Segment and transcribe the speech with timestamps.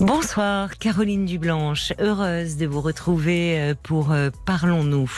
[0.00, 1.92] Bonsoir, Caroline Dublanche.
[1.98, 5.10] Heureuse de vous retrouver euh, pour euh, Parlons-nous.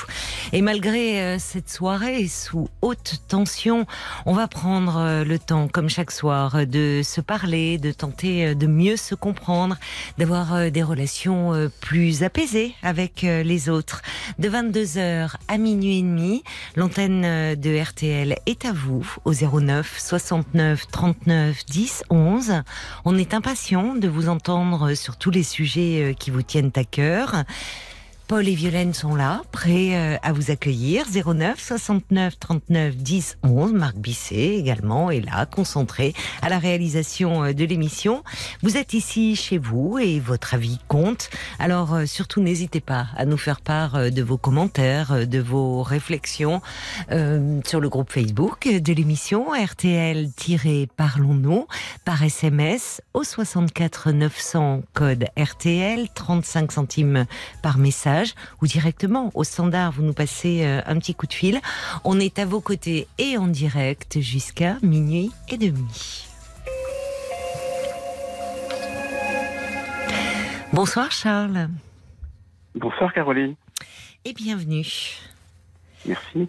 [0.52, 3.86] Et malgré euh, cette soirée sous haute tension,
[4.26, 8.96] on va prendre le temps, comme chaque soir, de se parler, de tenter de mieux
[8.96, 9.76] se comprendre,
[10.18, 14.02] d'avoir des relations plus apaisées avec les autres.
[14.40, 16.42] De 22h à minuit et demi,
[16.74, 22.62] l'antenne de RTL est à vous au 09 69 39 10 11.
[23.04, 26.84] On est impatient de vous entendre sur tous les sujets euh, qui vous tiennent à
[26.84, 27.44] cœur.
[28.28, 31.04] Paul et Violaine sont là, prêts euh, à vous accueillir.
[31.12, 33.74] 09 69 39 10 11.
[33.74, 38.22] Marc Bisset également est là, concentré à la réalisation euh, de l'émission.
[38.62, 41.28] Vous êtes ici chez vous et votre avis compte.
[41.58, 46.62] Alors euh, surtout n'hésitez pas à nous faire part de vos commentaires, de vos réflexions
[47.64, 51.66] sur le groupe Facebook de l'émission RTL-Parlons-nous
[52.04, 57.26] par SMS au 64 900 code RTL 35 centimes
[57.62, 58.21] par message
[58.60, 61.60] ou directement au standard, vous nous passez euh, un petit coup de fil.
[62.04, 66.26] On est à vos côtés et en direct jusqu'à minuit et demi.
[70.72, 71.68] Bonsoir Charles.
[72.74, 73.54] Bonsoir Caroline.
[74.24, 74.86] Et bienvenue.
[76.06, 76.48] Merci.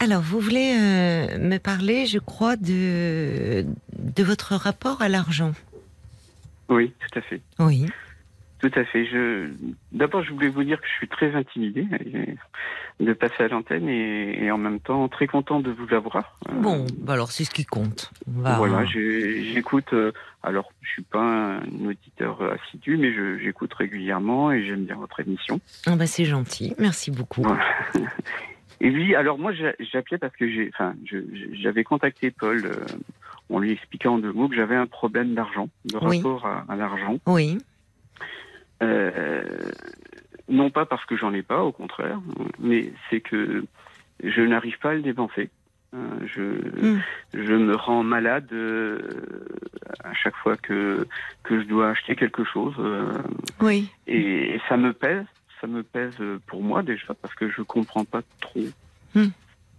[0.00, 3.66] Alors, vous voulez euh, me parler, je crois, de,
[3.98, 5.52] de votre rapport à l'argent?
[6.68, 7.40] Oui, tout à fait.
[7.58, 7.86] Oui.
[8.60, 9.06] Tout à fait.
[9.06, 9.50] Je...
[9.92, 11.86] D'abord, je voulais vous dire que je suis très intimidé
[13.00, 16.36] de passer à l'antenne et, en même temps très content de vous avoir.
[16.48, 18.10] Euh, bon, bah alors c'est ce qui compte.
[18.26, 19.92] Voilà, j'écoute.
[19.92, 25.20] Euh, alors, je suis pas un auditeur assidu, mais j'écoute régulièrement et j'aime bien votre
[25.20, 25.60] émission.
[25.86, 27.44] Ah bah c'est gentil, merci beaucoup.
[28.80, 30.94] Et oui, alors moi j'appelais parce que j'ai, enfin,
[31.52, 32.84] j'avais contacté Paul euh,
[33.52, 37.18] en lui expliquant en deux mots que j'avais un problème d'argent, de rapport à l'argent.
[37.26, 37.58] Oui.
[38.82, 39.42] Euh,
[40.48, 42.20] non pas parce que j'en ai pas, au contraire,
[42.58, 43.64] mais c'est que
[44.22, 45.50] je n'arrive pas à le dépenser.
[45.94, 47.02] Euh, je, hmm.
[47.32, 48.98] je me rends malade euh,
[50.04, 51.06] à chaque fois que,
[51.42, 52.74] que je dois acheter quelque chose.
[53.60, 53.90] oui.
[54.06, 55.24] Et, ça me pèse,
[55.60, 58.66] ça me pèse pour moi déjà parce que je comprends pas trop
[59.14, 59.28] hmm.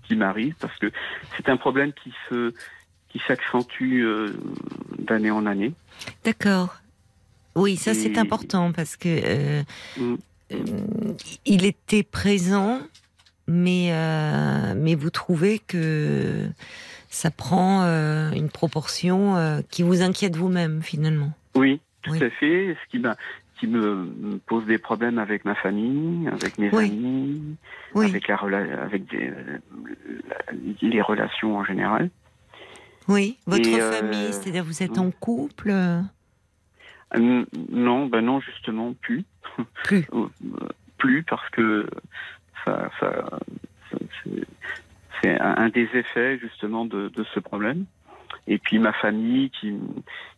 [0.03, 0.91] ce qui m'arrive parce que
[1.37, 2.53] c'est un problème qui se
[3.09, 4.05] qui s'accentue
[4.99, 5.73] d'année en année.
[6.23, 6.75] D'accord.
[7.59, 9.63] Oui, ça c'est important parce que euh,
[9.97, 10.15] mm.
[10.51, 10.57] euh,
[11.45, 12.79] il était présent,
[13.47, 16.47] mais euh, mais vous trouvez que
[17.09, 17.81] ça prend
[18.33, 21.33] une proportion qui vous inquiète vous-même finalement.
[21.55, 22.75] Oui, tout à fait.
[22.75, 23.03] Ce qui
[23.59, 27.57] qui me pose des problèmes avec ma famille, avec mes amis,
[27.93, 28.35] avec la
[28.83, 29.03] avec
[30.81, 32.09] les relations en général.
[33.09, 35.73] Oui, votre famille, c'est-à-dire vous êtes en couple.
[37.15, 39.25] Euh, non, ben non, justement, plus.
[39.83, 40.05] Plus.
[40.13, 40.27] Euh,
[40.97, 41.87] plus parce que
[42.65, 42.89] ça,
[45.21, 47.85] c'est un des effets justement de, ce problème.
[48.47, 49.73] Et puis ma famille qui,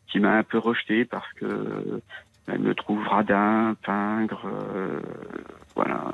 [0.08, 2.02] qui m'a un peu rejeté parce que
[2.48, 5.00] elle me trouve radin, pingre, euh,
[5.76, 6.14] voilà.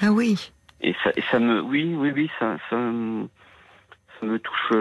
[0.00, 0.50] ah oui.
[0.80, 2.76] Et ça, et ça me, oui, oui, oui, ça, ça,
[4.20, 4.72] ça me touche,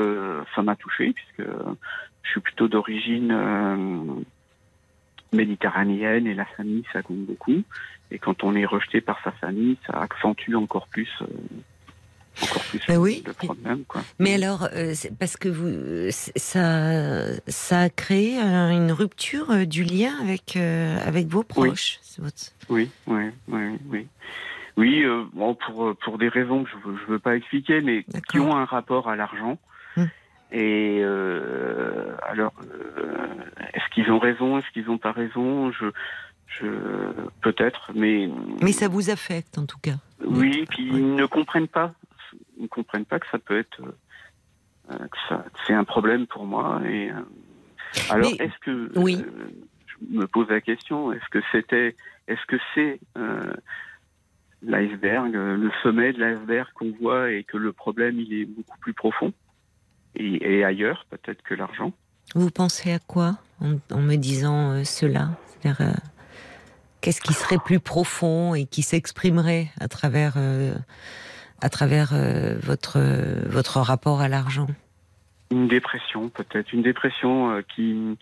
[0.55, 1.49] ça m'a touché puisque
[2.23, 4.23] je suis plutôt d'origine
[5.33, 7.63] méditerranéenne et la famille, ça compte beaucoup.
[8.11, 11.09] Et quand on est rejeté par sa famille, ça accentue encore plus.
[11.21, 11.25] Euh,
[12.43, 13.23] encore plus ben oui.
[13.25, 13.83] le problème.
[13.85, 14.01] Quoi.
[14.19, 20.13] Mais alors, euh, parce que vous, ça, ça a créé une rupture euh, du lien
[20.21, 21.99] avec avec vos proches.
[22.69, 24.07] Oui, oui, oui, oui.
[24.75, 28.55] Oui, bon, pour pour des raisons que je ne veux pas expliquer, mais qui ont
[28.55, 29.59] un rapport à l'argent.
[30.53, 33.17] Et euh, alors, euh,
[33.73, 35.71] est-ce qu'ils ont raison Est-ce qu'ils n'ont pas raison?
[35.71, 35.87] Je,
[36.45, 36.67] je
[37.41, 38.29] peut-être, mais
[38.61, 39.95] mais ça vous affecte en tout cas.
[40.23, 41.95] Oui, puis ils ne comprennent pas.
[42.57, 43.81] Ils ne comprennent pas que ça peut être
[44.91, 46.81] euh, que ça c'est un problème pour moi.
[46.87, 47.09] Et
[48.11, 49.25] alors, est-ce que oui.
[49.87, 51.95] je me pose la question Est-ce que c'était
[52.27, 52.99] Est-ce que c'est
[54.61, 58.93] l'iceberg, le sommet de l'iceberg qu'on voit et que le problème il est beaucoup plus
[58.93, 59.33] profond?
[60.15, 61.91] Et, ailleurs, peut-être que l'argent.
[62.35, 65.29] Vous pensez à quoi en, me disant euh, cela?
[65.65, 65.91] Euh,
[67.01, 70.73] Qu'est-ce qui serait plus profond et qui s'exprimerait à travers, euh,
[71.61, 72.13] à travers
[72.61, 72.99] votre,
[73.49, 74.67] votre rapport à l'argent?
[75.51, 76.71] Une dépression, peut-être.
[76.71, 78.17] Une dépression qui,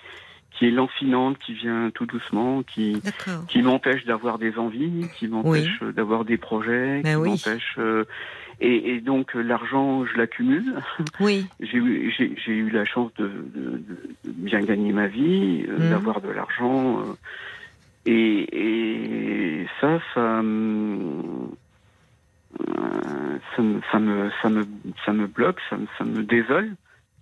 [0.52, 3.02] qui est lancinante, qui vient tout doucement, qui,
[3.48, 7.30] qui m'empêche d'avoir des envies, qui m'empêche d'avoir des projets, Ben qui oui.
[7.30, 7.78] m'empêche.
[8.62, 10.82] Et, et donc, euh, l'argent, je l'accumule.
[11.20, 11.46] Oui.
[11.60, 13.78] J'ai eu, j'ai, j'ai eu la chance de, de-
[14.24, 15.90] de bien gagner ma vie, euh, Mhm.
[15.90, 17.00] d'avoir de l'argent.
[17.02, 17.14] euh,
[18.06, 21.52] et, et ça, ça, me-
[23.56, 24.66] ça, me, ça, me, ça, me,
[25.06, 26.72] ça me bloque, ça me, ça me désole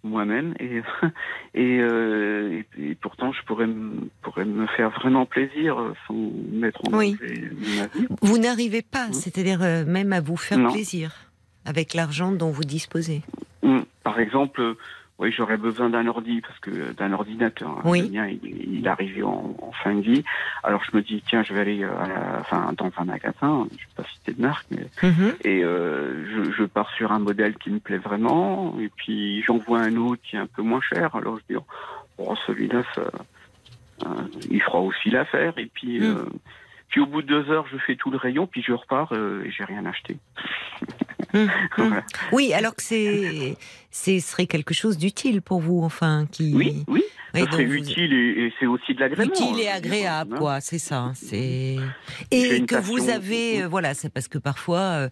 [0.03, 0.53] moi-même.
[0.59, 0.81] Et,
[1.53, 5.75] et, euh, et, et pourtant, je pourrais, me- pourrais me faire vraiment plaisir
[6.07, 6.13] sans
[6.51, 7.11] mettre en Oui.
[7.19, 8.07] danger ma vie.
[8.21, 9.13] Vous n'arrivez pas, Mhm.
[9.13, 10.71] c'est-à-dire même à vous faire Non.
[10.71, 11.11] plaisir
[11.65, 13.21] avec l'argent dont vous disposez.
[13.63, 13.79] Mm.
[14.03, 14.73] Par exemple, euh,
[15.19, 17.69] oui, j'aurais besoin d'un ordi parce que euh, d'un ordinateur.
[17.69, 17.81] hein.
[17.83, 18.01] Oui.
[18.03, 20.23] Le mien, il, il arrivé en, en fin de vie.
[20.63, 23.67] Alors je me dis tiens, je vais aller euh, à la, enfin, dans un magasin.
[23.71, 25.33] Je vais pas citer de marque, mais Mhm.
[25.43, 28.75] et euh, je, je pars sur un modèle qui me plaît vraiment.
[28.79, 31.13] Et puis j'en vois un autre qui est un peu moins cher.
[31.15, 31.59] Alors je dis
[32.17, 33.01] oh celui-là, ça,
[34.05, 34.09] euh,
[34.49, 35.53] il fera aussi l'affaire.
[35.57, 36.03] Et puis Mm.
[36.03, 36.25] euh,
[36.89, 39.43] puis au bout de deux heures, je fais tout le rayon, puis je repars euh,
[39.45, 40.17] et j'ai rien acheté.
[41.33, 41.49] Mhm.
[41.77, 42.03] Voilà.
[42.31, 43.55] Oui, alors que c'est,
[43.91, 46.53] ce serait quelque chose d'utile pour vous, enfin, qui.
[46.55, 47.03] Oui, oui.
[47.35, 49.29] Serait vous- utile et, et c'est aussi de l'agrément.
[49.31, 50.39] Utile et hein, agréable, hein.
[50.39, 51.11] quoi, c'est ça.
[51.13, 51.75] C'est
[52.31, 55.09] et que vous avez, euh, voilà, c'est parce que parfois euh,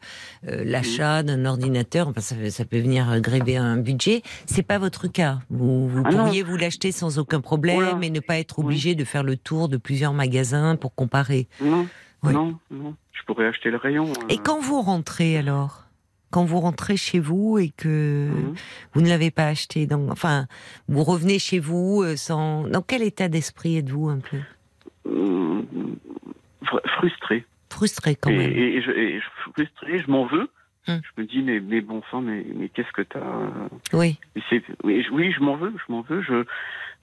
[0.47, 4.23] euh, l'achat d'un ordinateur, enfin, ça, ça peut venir gréver un budget.
[4.47, 5.39] C'est pas votre cas.
[5.51, 6.23] Vous, vous Ah non.
[6.25, 7.99] pourriez vous l'acheter sans aucun problème Voilà.
[8.01, 11.47] et ne pas être obligé de faire le tour de plusieurs magasins pour comparer.
[11.61, 11.87] Non,
[12.23, 12.33] Oui.
[12.33, 12.95] non, non.
[13.13, 14.07] Je pourrais acheter le rayon.
[14.09, 15.83] euh, Et quand vous rentrez alors?
[16.31, 18.55] Quand vous rentrez chez vous et que mhm.
[18.93, 20.45] vous ne l'avez pas acheté, donc, enfin,
[20.87, 22.63] vous revenez chez vous euh, sans.
[22.67, 24.37] Dans quel état d'esprit êtes-vous un peu?
[25.07, 25.61] Euh,
[26.63, 27.45] fr- frustré.
[27.69, 28.51] Frustré quand et, même.
[28.51, 30.49] et- et je, et je- frustré, je m'en veux.
[30.89, 31.01] Hum.
[31.03, 33.19] Je me dis, mais, mais bon sang, mais, mais qu'est-ce que t'as?
[33.91, 34.17] Oui.
[34.85, 36.45] oui, je, oui, je m'en veux, je m'en veux, je,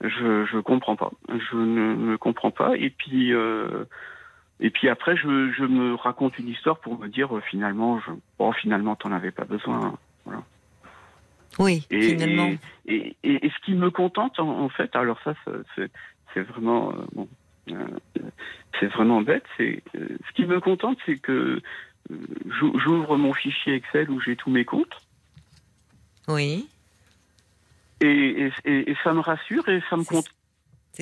[0.01, 1.11] je, je comprends pas.
[1.29, 2.75] Je ne me comprends pas.
[2.77, 3.85] Et puis, euh,
[4.59, 8.11] et puis après, je, je me raconte une histoire pour me dire, euh, finalement, je,
[8.39, 9.97] oh, finalement, t'en avais pas besoin.
[11.59, 12.53] Oui, Et, finalement.
[12.85, 15.33] Et, et, et ce qui me contente, en, en fait, alors ça,
[15.75, 17.29] c'est, vraiment, euh, bon,
[17.71, 17.87] euh,
[18.79, 19.45] c'est vraiment bête.
[19.57, 21.61] C'est euh, ce qui me contente, c'est que
[22.49, 25.01] j'ou- j'ouvre mon fichier Excel où j'ai tous mes comptes,
[26.27, 26.67] Oui,
[28.01, 28.51] et,
[29.03, 30.03] ça me rassure et ça me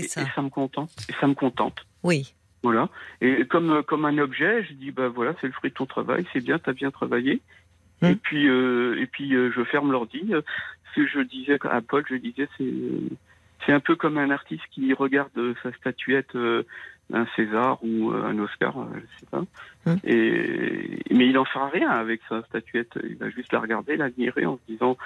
[0.08, 0.22] ça.
[0.22, 1.86] et ça me contente, et ça me contente.
[2.04, 2.34] Oui.
[2.64, 2.90] Voilà.
[3.20, 5.86] Et comme euh, comme un objet, je dis bah voilà, c'est le fruit de ton
[5.86, 7.42] travail, c'est bien, t'as bien travaillé.
[8.02, 8.08] Hmm.
[8.08, 10.24] Et puis euh, et puis euh, je ferme l'ordi.
[10.32, 10.42] Euh,
[10.96, 12.74] Ce que je disais à Paul, je disais c'est
[13.66, 16.64] c'est un peu comme un artiste qui regarde euh, sa statuette euh,
[17.14, 19.44] un César ou euh, un Oscar, euh, je sais pas.
[19.86, 19.98] Hmm.
[20.04, 22.92] Et mais il en fera rien avec sa statuette.
[23.04, 24.98] Il va juste la regarder, l'admirer en se disant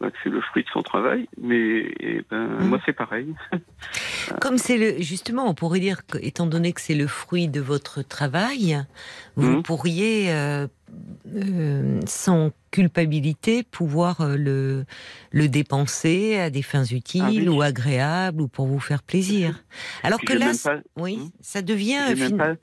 [0.00, 1.28] bah, que c'est le fruit de son travail.
[1.40, 2.68] Mais eh ben, Hmm.
[2.68, 3.34] moi c'est pareil.
[4.40, 7.60] Comme c'est le justement, on pourrait dire que, étant donné que c'est le fruit de
[7.60, 8.84] votre travail,
[9.36, 9.62] vous Mhm.
[9.62, 10.66] pourriez euh,
[11.34, 14.84] euh, sans culpabilité pouvoir euh, le
[15.30, 17.48] le dépenser à des fins utiles Ah oui.
[17.48, 19.62] ou agréables ou pour vous faire plaisir.
[20.02, 21.30] Alors que là, pas- oui.
[22.06, 22.54] Ça devient fin- pas,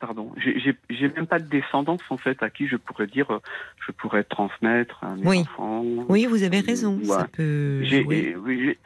[0.00, 3.38] pardon, j'ai- même pas de descendance en fait à qui je pourrais dire, euh,
[3.86, 5.38] je pourrais transmettre à mes Oui.
[5.40, 5.82] enfants.
[6.08, 6.96] Oui, vous avez raison.
[6.98, 7.06] Ouais.
[7.06, 7.82] Ça peut
[8.44, 8.76] oui,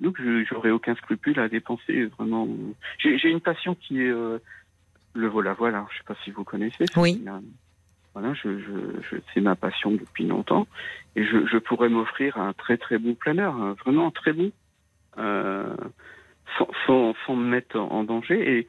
[0.00, 2.48] donc j'aurais aucun scrupule à dépenser vraiment.
[2.98, 4.38] J'ai, une passion qui est euh,
[5.14, 5.82] le vol à voile.
[5.92, 6.84] Je sais pas si vous connaissez.
[6.96, 7.22] Oui.
[7.26, 7.38] Euh,
[8.12, 10.66] Voilà, je, je, je- c'est ma passion depuis longtemps
[11.14, 14.50] et je, je pourrais m'offrir un très très bon planeur, un vraiment très bon,
[15.18, 15.74] euh,
[16.58, 18.58] sans, sans, sans me mettre en danger.
[18.58, 18.68] Et,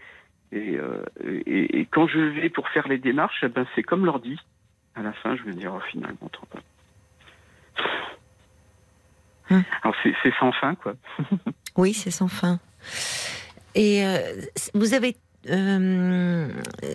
[0.58, 4.06] et, euh, et, et quand je vais pour faire les démarches, eh ben c'est comme
[4.06, 4.38] l'ordi.
[4.96, 6.60] À la fin, je vais me dire oh, finalement, trop pas.
[9.50, 9.64] Hum.
[9.84, 10.94] Alors c'est, c'est sans fin quoi.
[11.78, 12.60] Oui, c'est sans fin.
[13.76, 14.42] Et euh,
[14.74, 15.16] vous avez.
[15.50, 16.48] Euh,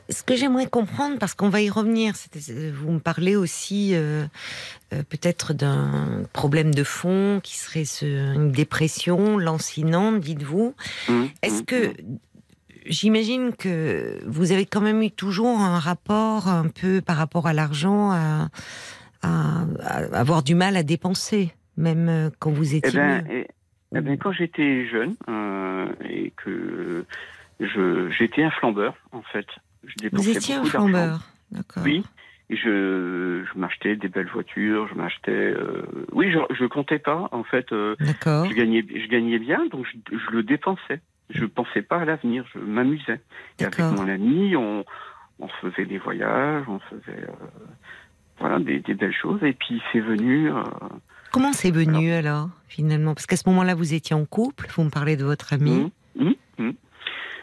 [0.09, 2.15] ce que j'aimerais comprendre, parce qu'on va y revenir,
[2.75, 4.25] vous me parlez aussi euh,
[4.93, 10.75] euh, peut-être d'un problème de fond qui serait ce- une dépression lancinante, dites-vous.
[11.09, 11.93] Hum, Est-ce hum, que
[12.87, 17.53] j'imagine que vous avez quand même eu toujours un rapport un peu par rapport à
[17.53, 18.49] l'argent à,
[19.23, 23.47] à- à avoir du mal à dépenser, même quand vous Eh étiez ben, eh-
[23.95, 25.15] eh ben, quand j'étais jeune
[26.09, 27.05] et que
[27.60, 29.46] j'étais un flambeur en fait,
[29.84, 31.20] je Vous étiez un flambeur,
[31.50, 31.82] d'accord.
[31.84, 32.04] Oui.
[32.48, 35.32] Et je, je m'achetais des belles voitures, je m'achetais.
[35.32, 35.82] euh,
[36.12, 37.28] Oui, je, je comptais pas.
[37.32, 38.46] En fait, euh, D'accord.
[38.48, 41.00] je gagnais, je gagnais bien, donc je, je le dépensais.
[41.30, 43.20] Je pensais pas à l'avenir, je m'amusais.
[43.58, 44.84] Et avec mon ami, on,
[45.40, 47.32] on faisait des voyages, on faisait euh,
[48.38, 49.42] voilà des, des belles choses.
[49.42, 50.52] Et puis c'est venu.
[50.52, 50.62] euh,
[51.32, 53.14] Comment c'est venu alors, finalement?
[53.14, 55.90] Parce qu'à ce moment-là, vous étiez en couple, vous me parlez de votre ami.
[56.14, 56.32] Mmh, mmh,
[56.64, 56.70] mmh.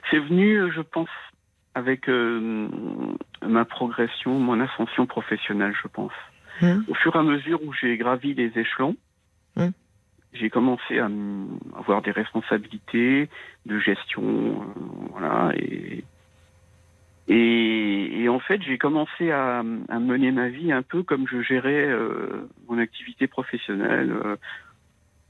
[0.09, 1.09] C'est venu, euh, je pense,
[1.75, 2.67] avec euh,
[3.41, 6.13] ma progression, mon ascension professionnelle, je pense.
[6.61, 6.81] Mmh.
[6.87, 8.95] Au fur et à mesure où j'ai gravi les échelons,
[9.55, 9.69] Mmh.
[10.33, 11.09] j'ai commencé à
[11.77, 13.29] avoir des responsabilités
[13.65, 14.63] de gestion, euh,
[15.11, 16.03] voilà, et,
[17.27, 21.41] et, et en fait, j'ai commencé à, à mener ma vie un peu comme je
[21.41, 24.11] gérais euh, mon activité professionnelle.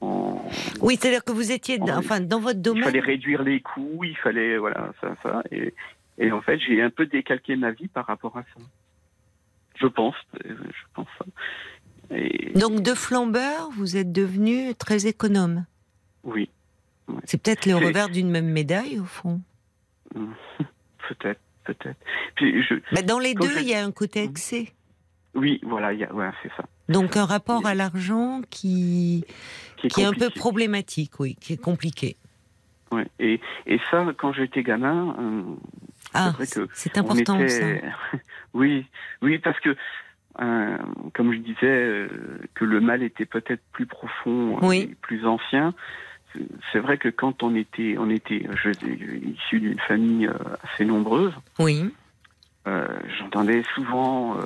[0.03, 0.45] Euh, en,
[0.81, 2.83] Oui, c'est-à-dire que vous étiez, enfin, dans votre il domaine.
[2.83, 5.73] fallait réduire les coûts, il fallait voilà ça ça et,
[6.17, 8.61] et en fait j'ai un peu décalqué ma vie par rapport à ça.
[9.75, 10.53] Je pense, je
[10.93, 11.25] pense ça.
[12.15, 15.65] Et Donc, de flambeur, vous êtes devenu très économe.
[16.23, 16.49] oui,
[17.25, 19.41] C'est peut-être le revers d'une même médaille, au fond.
[20.13, 21.97] peut-être, peut-être.
[22.39, 24.29] Je, Mais dans les Quand deux, je- il y a un côté Mhm.
[24.29, 24.67] excès.
[25.33, 26.65] oui, voilà, il y a, ouais, c'est ça.
[26.89, 29.25] Donc, un rapport à l'argent qui,
[29.83, 32.15] Qui est, qui est un peu problématique, oui, qui est compliqué.
[32.91, 33.07] Ouais.
[33.19, 35.41] Et, et ça, quand j'étais gamin, euh,
[36.13, 36.33] Ah,
[36.73, 37.49] c'est important, était-
[37.81, 38.17] ça.
[38.53, 38.85] oui,
[39.21, 39.75] oui, parce que
[40.41, 40.77] euh,
[41.13, 42.07] comme je disais, euh,
[42.55, 44.89] que le mal était peut-être plus profond, euh, Oui.
[44.91, 45.73] et plus ancien.
[46.71, 48.69] c'est- vrai que quand on était, on était, je,
[49.27, 50.29] issu d'une famille
[50.63, 51.93] assez nombreuse, Oui,
[52.67, 52.87] euh,
[53.19, 54.37] j'entendais souvent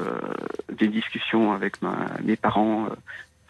[0.73, 2.87] des discussions avec ma, mes parents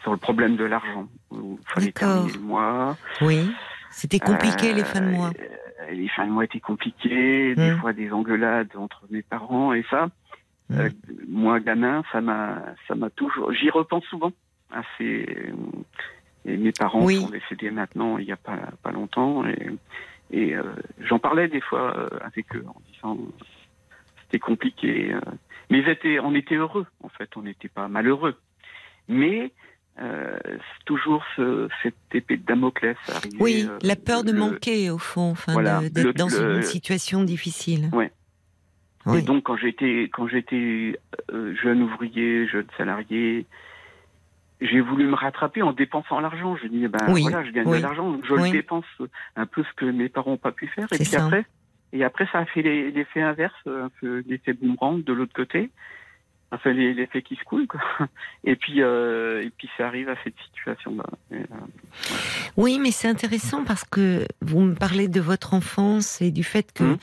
[0.02, 1.08] sur le problème de l'argent.
[1.32, 2.96] Il fallait terminer le mois.
[3.20, 3.50] oui.
[3.90, 5.30] C'était compliqué, les fins de mois.
[5.40, 7.78] Euh, les fins de mois étaient compliquées, des Mm.
[7.80, 10.06] fois des engueulades entre mes parents et ça.
[10.68, 10.74] Mm.
[10.78, 10.88] euh,
[11.26, 13.52] moi, gamin, ça m'a, ça m'a toujours.
[13.52, 14.30] J'y repense souvent.
[14.70, 15.26] À ces,
[16.44, 17.16] et mes parents Oui.
[17.22, 19.70] sont décédés maintenant, il n'y a pas, pas longtemps, et,
[20.30, 20.62] et euh,
[21.00, 23.18] j'en parlais des fois euh, avec eux en disant
[24.22, 25.14] c'était compliqué.
[25.14, 25.20] euh.
[25.70, 25.82] mais
[26.22, 28.36] on était heureux, en fait, on n'était pas malheureux.
[29.08, 29.52] Mais
[30.00, 30.38] euh,
[30.84, 33.36] toujours ce, cette épée de Damoclès arrivée.
[33.40, 36.56] Oui, euh, la peur de le- manquer, au fond, enfin, Voilà, de- d'être dans le-
[36.56, 37.90] une situation difficile.
[37.92, 38.12] Ouais.
[39.06, 39.18] Oui.
[39.18, 40.98] Et donc quand j'étais quand j'étais
[41.32, 43.46] euh, jeune ouvrier, jeune salarié,
[44.60, 46.56] j'ai voulu me rattraper en dépensant l'argent.
[46.56, 48.84] Je dis ben Oui, voilà, je gagne oui, de l'argent, donc je le dépense
[49.36, 50.86] un peu ce que mes parents n'ont pas pu faire.
[50.92, 51.24] Et puis ça.
[51.24, 51.46] après,
[51.92, 53.54] et après ça a fait l'effet inverse,
[54.02, 55.70] l'effet boomerang de l'autre côté.
[56.50, 57.80] Enfin les- l'effet qui se coule quoi.
[58.44, 61.04] Et puis euh, et puis ça arrive à cette situation là.
[62.56, 66.72] Oui, mais c'est intéressant parce que vous me parlez de votre enfance et du fait
[66.72, 66.98] que Mhm.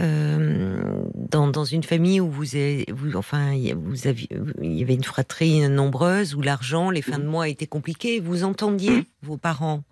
[0.00, 4.28] euh, dans, dans une famille où vous, avez, vous enfin il y a- vous aviez,
[4.62, 8.44] il y avait une fratrie nombreuse où l'argent, les fins de mois étaient compliqués, vous
[8.44, 9.04] entendiez Mhm.
[9.22, 9.84] vos parents.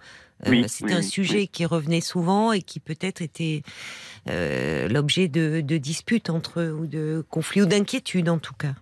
[0.47, 1.49] Euh, Oui, C'était oui, un sujet oui.
[1.49, 3.63] qui revenait souvent et qui peut-être était
[4.29, 8.75] euh, l'objet de, de disputes entre eux ou de conflits ou d'inquiétudes en tout cas.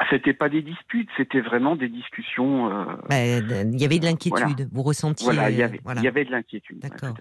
[0.00, 2.70] Ah, c'était pas des disputes, c'était vraiment des discussions.
[2.70, 3.16] euh, Bah,
[3.64, 4.64] Il y avait de l'inquiétude, Voilà.
[4.72, 5.24] vous ressentiez.
[5.24, 6.00] voilà, il y avait voilà.
[6.00, 6.78] il y avait de l'inquiétude.
[6.78, 7.14] D'accord.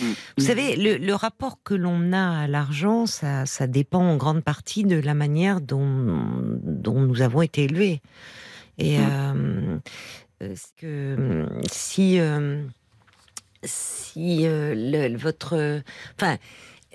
[0.00, 0.12] Mm.
[0.38, 4.42] Vous savez, le, le rapport que l'on a à l'argent, ça, ça dépend en grande
[4.42, 6.22] partie de la manière dont,
[6.62, 8.00] dont nous avons été élevés.
[8.78, 9.80] Et Mm.
[10.42, 12.62] euh, que si euh,
[13.62, 15.80] si le- votre,
[16.20, 16.36] enfin,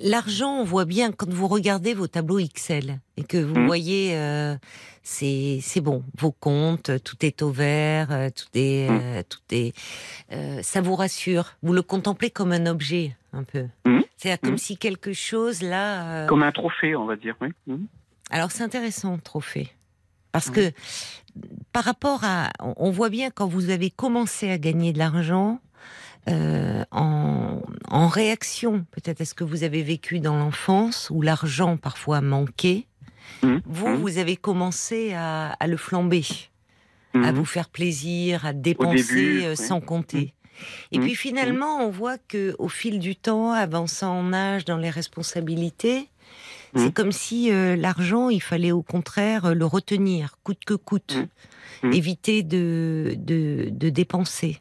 [0.02, 3.66] l'argent, on voit bien quand vous regardez vos tableaux Excel et que vous Mm.
[3.68, 4.56] voyez, euh,
[5.04, 9.00] c'est c'est bon, vos comptes, tout est au vert, euh, tout est, Mm.
[9.02, 9.74] euh, tout est,
[10.32, 11.54] euh, ça vous rassure.
[11.64, 13.66] Vous le contemplez comme un objet, un peu.
[13.86, 14.00] Mm.
[14.18, 14.58] C'est-à-dire comme Mm.
[14.58, 16.28] si quelque chose là.
[16.28, 17.36] Comme un trophée, on va dire.
[17.42, 17.50] Oui.
[18.32, 19.72] Alors c'est intéressant, trophée.
[20.32, 20.72] Parce que
[21.74, 22.50] par rapport à...
[22.60, 25.60] On voit bien quand vous avez commencé à gagner de l'argent,
[26.30, 31.78] euh, en, en réaction peut-être à ce que vous avez vécu dans l'enfance, où l'argent
[31.78, 32.86] parfois manquait,
[33.44, 33.62] Mhm.
[33.66, 33.96] vous, Mhm.
[33.98, 36.26] vous avez commencé à, à le flamber,
[37.16, 37.36] à Mhm.
[37.36, 40.34] vous faire plaisir, à dépenser début, euh, sans compter.
[40.92, 44.90] Et puis finalement, on voit que au fil du temps, avançant en âge, dans les
[44.90, 46.10] responsabilités,
[46.76, 51.18] c'est comme si euh, l'argent, il fallait au contraire euh, le retenir, coûte que coûte,
[51.84, 54.60] éviter de, de, de dépenser.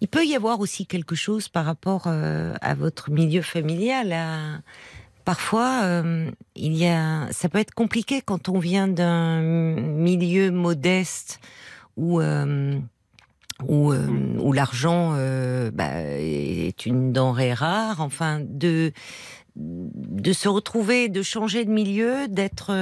[0.00, 4.12] Il peut y avoir aussi quelque chose par rapport euh, à votre milieu familial.
[4.12, 4.60] à-
[5.24, 11.40] Parfois, euh, il y a, ça peut être compliqué quand on vient d'un milieu modeste
[11.96, 12.78] où euh,
[13.66, 14.06] où, euh,
[14.38, 18.00] où l'argent euh, bah, est une denrée rare.
[18.02, 18.92] Enfin, de
[19.56, 22.72] de se retrouver, de changer de milieu, d'être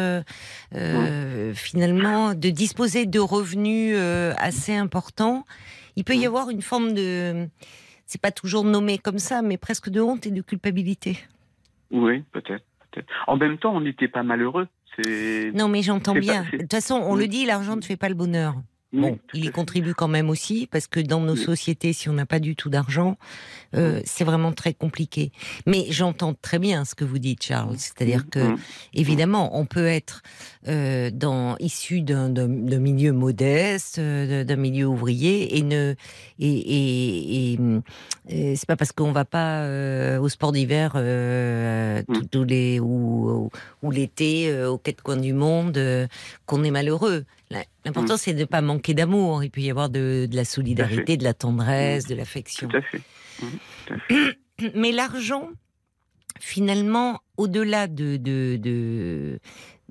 [0.74, 3.96] euh, finalement, de disposer de revenus
[4.38, 5.44] assez importants.
[5.96, 6.26] Il peut y Mm.
[6.26, 7.48] avoir une forme de,
[8.06, 11.18] c'est pas toujours nommé comme ça, mais presque de honte et de culpabilité.
[11.90, 12.64] Oui, peut-être.
[13.26, 14.68] En même temps, on n'était pas malheureux.
[14.96, 16.44] C'est Non, mais j'entends bien.
[16.44, 17.18] pas- De toute façon, on Mm.
[17.18, 18.54] le dit, l'argent ne fait pas le bonheur.
[18.94, 21.42] Bon, il y contribue quand même aussi, parce que dans nos Oui.
[21.42, 23.16] sociétés, si on n'a pas du tout d'argent,
[23.74, 25.32] euh, c'est vraiment très compliqué.
[25.66, 27.76] Mais j'entends très bien ce que vous dites, Charles.
[27.78, 28.56] C'est-à-dire que, Mm.
[28.92, 30.22] évidemment, on peut être
[30.68, 35.94] euh, dans, issu d'un milieu modeste, euh, d'un milieu ouvrier, et ne
[36.38, 37.58] et, et, et,
[38.28, 42.26] et c'est pas parce qu'on va pas euh, au sport d'hiver euh, Mm.
[42.30, 43.50] tous- les ou, ou,
[43.82, 46.06] ou l'été euh, aux quatre coins du monde euh,
[46.46, 47.24] qu'on est malheureux.
[47.84, 49.42] L'important, c'est de ne pas manquer d'amour.
[49.44, 52.68] Il peut y avoir de, de la solidarité, de la tendresse, de l'affection.
[52.68, 53.00] Tout à fait.
[53.86, 54.72] Tout à fait.
[54.74, 55.48] Mais l'argent,
[56.40, 59.38] finalement, au-delà de, de, de,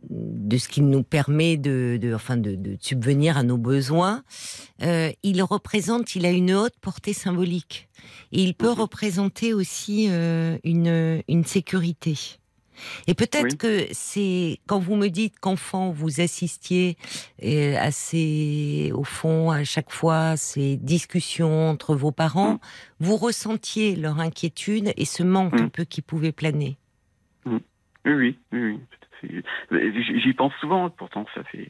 [0.10, 4.24] de ce qui nous permet de, de, enfin de, subvenir à nos besoins,
[4.82, 7.90] euh, il représente, il a une haute portée symbolique.
[8.32, 8.80] Et il peut Mhm.
[8.82, 12.18] représenter aussi euh, une, une sécurité.
[13.08, 13.58] Et peut-être Oui.
[13.58, 16.98] que c'est quand vous me dites qu'enfant vous assistiez
[17.44, 22.60] euh, à ces, au fond, à chaque fois ces discussions entre vos parents, Mm.
[23.02, 25.64] vous ressentiez leur inquiétude et ce manque Mm.
[25.64, 26.78] un peu qui pouvait planer.
[27.46, 27.60] Oui,
[28.06, 28.80] oui, oui.
[29.72, 31.70] oui, J'y pense souvent, pourtant ça fait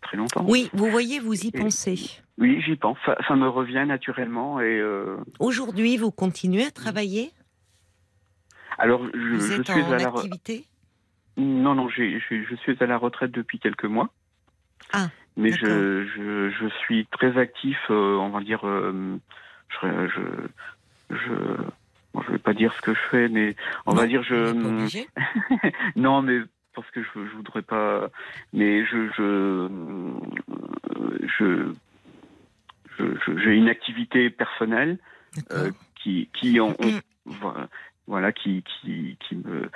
[0.00, 0.44] très longtemps.
[0.48, 1.98] Oui, vous voyez, vous y pensez.
[2.38, 2.98] Oui, j'y pense.
[3.06, 4.58] Ça, ça me revient naturellement.
[4.60, 7.30] Et euh, Aujourd'hui, vous continuez à travailler?
[8.78, 10.64] Alors, je, Vous je êtes suis en à la activité?
[11.36, 14.10] Non, non, je, je suis à la retraite depuis quelques mois.
[14.92, 17.78] Ah, Mais je, je, je suis très actif.
[17.90, 19.16] euh, on va dire, euh,
[19.80, 21.34] je, je, je,
[22.12, 24.52] bon, je vais pas dire ce que je fais, mais on va Non, dire je.
[24.52, 25.08] pas obligé.
[25.96, 26.40] non, mais
[26.74, 28.10] parce que je, je voudrais pas.
[28.52, 29.68] Mais je, je,
[31.38, 31.72] je,
[32.98, 34.98] je- je- j'ai une activité personnelle
[35.52, 35.70] euh,
[36.02, 36.98] qui, qui en, Mm.
[37.24, 37.68] voilà,
[38.12, 39.70] voilà, qui, qui, qui me,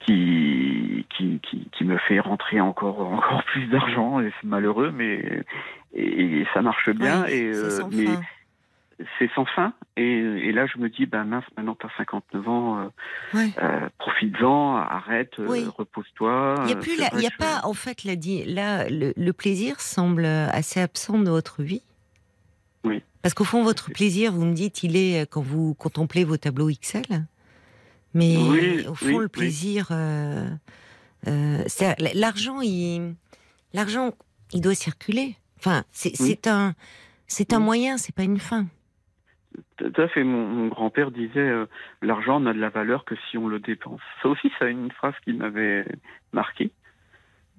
[0.00, 4.20] qui, qui, qui, qui me fait rentrer encore, encore plus d'argent.
[4.20, 5.42] Et c'est malheureux, mais
[5.94, 7.24] et, et ça marche bien.
[7.24, 8.20] Oui, et c'est euh, sans mais fin.
[9.18, 9.72] c'est sans fin.
[9.96, 10.04] Et,
[10.48, 12.90] et là, je me dis, ben mince, maintenant t'as 59 ans.
[13.34, 15.64] euh, euh, profites-en, arrête, Oui.
[15.76, 16.54] repose-toi.
[16.64, 19.32] Il y a plus, la- y a pas, en fait, la dit, là, le, le
[19.32, 21.82] plaisir semble assez absent de votre vie.
[22.84, 23.02] Oui.
[23.22, 26.68] Parce qu'au fond, votre plaisir, vous me dites, il est quand vous contemplez vos tableaux
[26.68, 27.04] Excel.
[28.14, 30.48] Mais Oui, au fond, oui, le plaisir, euh,
[31.26, 31.64] euh,
[32.14, 33.14] l'argent, il,
[33.72, 34.12] l'argent,
[34.52, 35.36] il doit circuler.
[35.58, 36.38] Enfin, c'est Oui.
[36.46, 36.74] un,
[37.26, 38.66] c'est un moyen, c'est pas une fin.
[39.76, 40.22] Tout à fait.
[40.24, 41.66] Mon, mon grand-père disait euh,
[42.02, 44.00] l'argent n'a de la valeur que si on le dépense.
[44.22, 45.84] Ça aussi, c'est une phrase qui m'avait
[46.32, 46.70] marqué.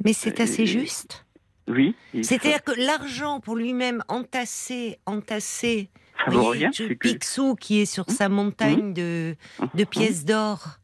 [0.04, 1.26] Mais c'est assez Et- juste.
[1.68, 1.96] Oui.
[2.13, 7.86] ça- C'est-à-dire que l'argent pour lui-même entassé, entassé, ça Vous ce que- Picsou qui est
[7.86, 9.36] sur sa montagne de,
[9.73, 10.78] de pièces d'or.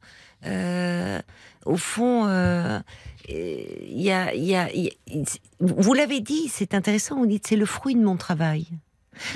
[0.46, 1.20] Euh,
[1.66, 2.80] au fond, euh,
[3.30, 5.24] y a, il y a- il y a-
[5.60, 7.18] vous l'avez dit, c'est intéressant.
[7.18, 8.68] Vous dites c'est le fruit de mon travail.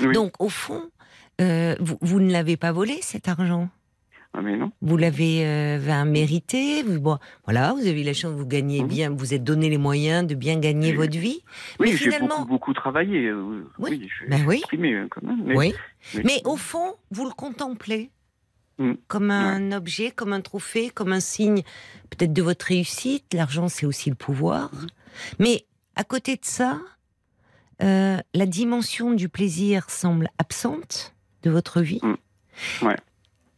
[0.00, 0.12] Oui.
[0.12, 0.82] Donc au fond,
[1.40, 3.68] euh, vous, vous ne l'avez pas volé cet argent?
[4.38, 4.70] Ah, mais non.
[4.82, 6.82] Vous l'avez euh, ben, mérité.
[6.82, 9.78] Vous, bon, voilà, vous avez eu la chance, vous gagnez bien, vous êtes donné les
[9.78, 11.40] moyens de bien gagner J'ai- votre vie.
[11.80, 13.28] Oui, Mais j'ai finalement- beaucoup, beaucoup travaillé.
[13.28, 13.90] euh, Oui.
[14.00, 14.62] oui, je Ben oui.
[14.74, 15.42] euh, quand même.
[15.46, 15.74] Mais, oui.
[16.14, 18.10] mais- Mais au fond, vous le contemplez
[18.78, 18.92] Mm.
[19.08, 21.62] comme un objet, comme un trophée, comme un signe
[22.10, 23.32] peut-être de votre réussite.
[23.32, 24.70] L'argent, c'est aussi le pouvoir.
[24.74, 24.86] Mm.
[25.38, 26.78] Mais à côté de ça,
[27.82, 32.00] euh, la dimension du plaisir semble absente de votre vie.
[32.02, 32.86] Mm.
[32.86, 32.96] Ouais.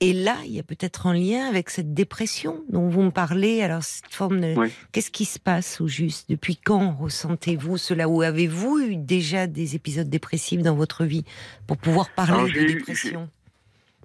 [0.01, 3.63] Et là, il y a peut-être un lien avec cette dépression dont vous me parlez.
[3.63, 4.55] Alors, cette forme de...
[4.57, 4.73] Oui.
[4.93, 6.31] Qu'est-ce qui se passe au juste?
[6.31, 8.09] Depuis quand ressentez-vous cela?
[8.09, 11.25] Ou avez-vous eu déjà des épisodes dépressifs dans votre vie
[11.67, 13.29] pour pouvoir parler Alors, de dépression?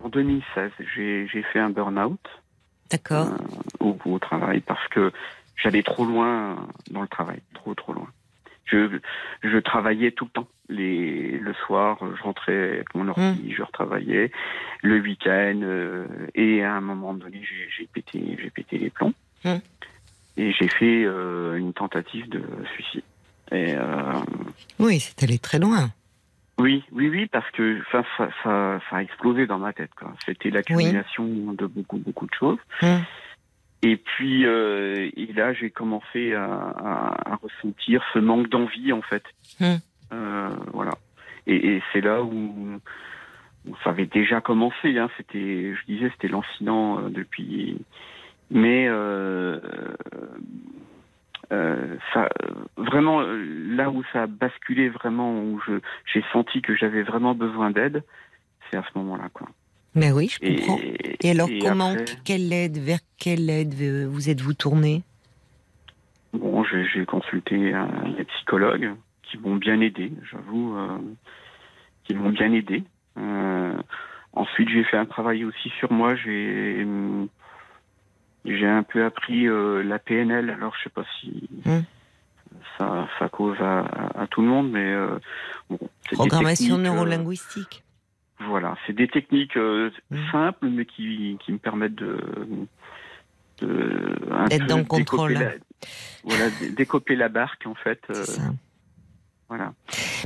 [0.03, 2.19] En 2016, j'ai j'ai fait un burn-out.
[2.89, 3.27] D'accord.
[3.27, 3.37] euh,
[3.79, 5.11] au, au travail parce que
[5.55, 8.07] j'allais trop loin dans le travail, trop trop loin.
[8.65, 8.99] Je,
[9.43, 10.47] je travaillais tout le temps.
[10.69, 14.31] Les, le soir, je rentrais avec mon ordi, je retravaillais.
[14.81, 17.41] Le week-end, euh, et à un moment donné,
[17.77, 19.13] j'ai pété, j'ai pété les plombs.
[19.43, 19.57] Hmm.
[20.37, 22.41] Et j'ai fait euh, une tentative de
[22.73, 23.03] suicide.
[23.51, 24.13] Et euh,
[24.79, 25.91] Oui, c'est allé très loin.
[26.57, 29.91] oui, oui, oui, parce que ça, ça, ça, ça a explosé dans ma tête.
[30.25, 32.59] C'était l'accumulation de beaucoup, beaucoup de choses.
[32.81, 33.01] Hum.
[33.85, 39.01] Et puis, euh, et là, j'ai commencé à, à- à ressentir ce manque d'envie, en
[39.01, 39.23] fait.
[39.59, 39.75] Hmm.
[40.13, 40.91] Euh, voilà.
[41.47, 42.79] Et, et c'est là où,
[43.67, 44.97] où ça avait déjà commencé.
[44.97, 45.09] Hein.
[45.17, 47.77] C'était, je disais, c'était lancinant euh, depuis.
[48.51, 48.87] Mais
[52.13, 52.29] ça,
[52.77, 55.61] vraiment, là où ça a basculé vraiment, où
[56.11, 58.03] j'ai senti que j'avais vraiment besoin d'aide,
[58.71, 59.47] c'est à ce moment-là, quoi.
[59.95, 60.79] Mais oui, je comprends.
[61.21, 65.03] Et, alors, et comment, après- quelle aide, vers quelle aide euh, vous êtes-vous tourné?
[66.33, 70.97] Bon, j'ai consulté un, des psychologues qui m'ont bien aidé, j'avoue, euh,
[72.05, 72.83] qui m'ont bien aidé.
[73.17, 73.77] Euh,
[74.33, 76.15] ensuite, j'ai fait un travail aussi sur moi.
[76.15, 76.85] J'ai
[78.45, 80.49] j'ai un peu appris euh, la PNL.
[80.49, 81.81] Alors, je sais pas si Hmm.
[82.77, 83.85] ça, ça cause à,
[84.19, 85.17] à tout le monde, mais euh,
[85.69, 85.79] bon,
[86.11, 87.82] Programmation euh, neurolinguistique.
[88.47, 89.89] Voilà, c'est des techniques euh,
[90.31, 92.17] simples, mais qui, qui me permettent de,
[93.61, 95.33] D'être dans le contrôle.
[95.33, 95.51] la-
[96.23, 98.01] voilà, dé- décoper la barque en fait.
[98.09, 98.41] euh, ça.
[99.47, 99.73] voilà.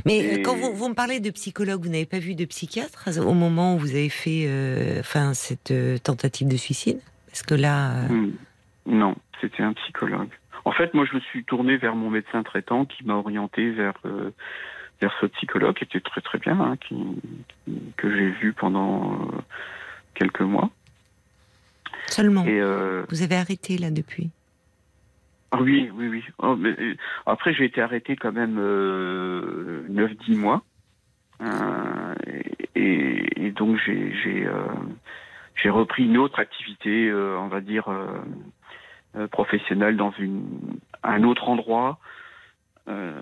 [0.06, 3.08] Mais Et- quand vous, vous me parlez de psychologue, vous n'avez pas vu de psychiatre
[3.24, 7.00] au moment où vous avez fait euh, enfin, cette tentative de suicide?
[7.26, 7.92] Parce que là.
[8.04, 8.32] euh, Mm.
[8.86, 10.30] Non, c'était un psychologue.
[10.64, 13.94] En fait, moi, je me suis tourné vers mon médecin traitant qui m'a orienté vers
[14.06, 14.30] euh,
[15.00, 16.96] vers ce psychologue qui était très très bien, hein, qui,
[17.64, 19.38] qui- que j'ai vu pendant euh,
[20.14, 20.70] quelques mois.
[22.06, 22.44] Seulement.
[22.44, 24.30] Et euh, Vous avez arrêté là depuis
[25.52, 26.24] Ah oui, oui, oui.
[26.38, 26.94] Oh, mais, euh,
[27.26, 30.62] après, j'ai été arrêté quand même euh, 9-10 mois.
[31.40, 32.14] Euh,
[32.74, 37.88] et, et donc, j'ai repris une autre activité, on va dire,
[39.30, 40.44] professionnelle dans une,
[41.02, 41.98] un autre endroit.
[42.88, 43.12] Euh,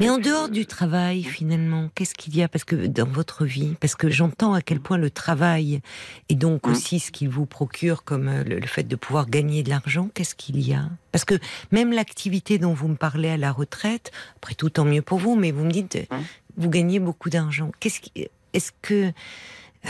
[0.00, 3.44] Mais en dehors euh, du travail, finalement, qu'est-ce qu'il y a Parce que dans votre
[3.44, 5.80] vie, parce que j'entends à quel point le travail
[6.28, 6.70] et donc Mm.
[6.70, 10.08] aussi ce qu'il vous procure, comme euh, le, le fait de pouvoir gagner de l'argent,
[10.14, 10.88] qu'est-ce qu'il y a?
[11.12, 11.34] Parce que
[11.70, 15.36] même l'activité dont vous me parlez à la retraite, après tout, tant mieux pour vous,
[15.36, 16.16] mais vous me dites, Mm.
[16.56, 17.70] vous gagnez beaucoup d'argent.
[17.80, 19.12] Qu'est-ce qui, est-ce que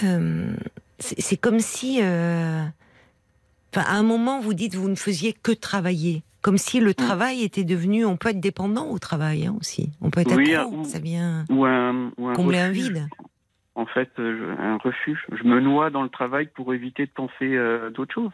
[0.04, 0.54] euh,
[0.98, 2.64] c'est c'est comme si, euh,
[3.74, 6.22] à un moment, vous dites, vous ne faisiez que travailler.
[6.42, 9.92] Comme si le travail était devenu, on peut être dépendant au travail hein, aussi.
[10.00, 13.06] On peut être Oui, accro, ou- ça vient Ou un, ou un combler un vide.
[13.74, 15.24] En fait, euh, un refuge.
[15.32, 18.32] Je me noie dans le travail pour éviter de penser euh, d'autres choses.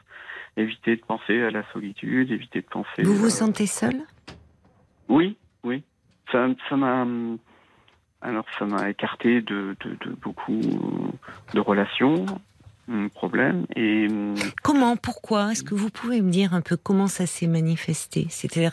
[0.57, 3.03] Éviter de penser à la solitude, éviter de penser.
[3.05, 4.01] Vous vous euh, sentez seul?
[5.09, 5.85] Oui, oui.
[6.33, 7.07] Ça, ça m'a.
[8.21, 10.61] Alors, ça m'a écarté de, de, de beaucoup
[11.55, 12.27] de relations,
[13.15, 13.67] problèmes.
[13.77, 15.53] Et hum, Comment Pourquoi?
[15.53, 18.27] Est-ce que vous pouvez me dire un peu comment ça s'est manifesté?
[18.31, 18.73] C'est-à-dire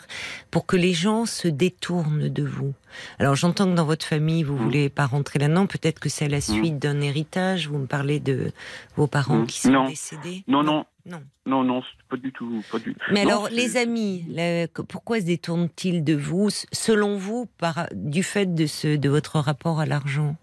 [0.50, 2.72] pour que les gens se détournent de vous.
[3.18, 4.62] Alors j'entends que dans votre famille, vous Mm.
[4.62, 5.66] voulez pas rentrer là-dedans.
[5.66, 7.68] Peut-être que c'est à la suite d'un héritage.
[7.68, 8.52] Vous me parlez de
[8.96, 9.46] vos parents Mm.
[9.46, 9.88] qui sont Non.
[9.88, 10.44] décédés.
[10.48, 11.22] non, non, Non.
[11.44, 12.96] non, non, pas du tout, pas du.
[13.12, 18.22] Mais Non, alors, les amis, là, pourquoi se détournent-ils de vous, selon vous, par, du
[18.22, 20.36] fait de, ce, de votre rapport à l'argent?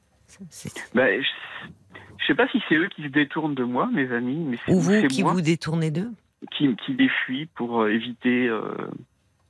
[0.94, 1.28] Ben, je,
[2.24, 4.72] je sais pas si c'est eux qui se détournent de moi, mes amis, mais c'est
[4.72, 6.10] Ou vous qui moi vous détournez d'eux
[6.58, 8.48] qui, qui les pour euh, éviter.
[8.48, 8.74] euh,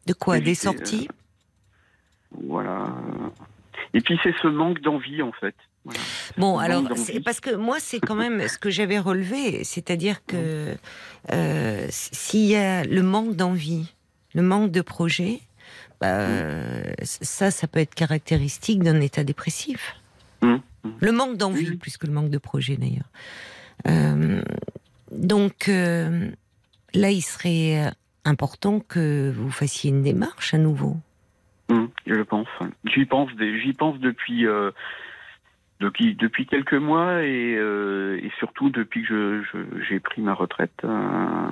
[0.06, 0.40] De quoi?
[0.40, 1.08] Des sorties?
[2.32, 2.94] Voilà.
[3.94, 5.56] Et puis c'est ce manque d'envie en fait.
[5.86, 6.00] Voilà.
[6.38, 10.76] Bon, alors, c'est- parce que moi, c'est quand même ce que j'avais relevé, c'est-à-dire que
[11.32, 13.94] euh, s'il y a le manque d'envie,
[14.34, 15.42] le manque de projet,
[16.00, 19.96] bah, euh, ça, ça peut être caractéristique d'un état dépressif.
[20.42, 20.62] Hum.
[21.00, 23.10] Le manque d'envie, plus que le manque de projet d'ailleurs.
[23.88, 24.42] Euh,
[25.12, 26.30] donc, euh,
[26.94, 27.92] là, il serait
[28.26, 30.98] important que vous fassiez une démarche à nouveau.
[31.70, 32.48] Hum, je pense.
[32.86, 34.72] J'y pense, j'y pense depuis, euh,
[35.80, 39.44] depuis depuis quelques mois et, euh, et surtout depuis que
[39.88, 41.48] j'ai pris ma retraite, euh,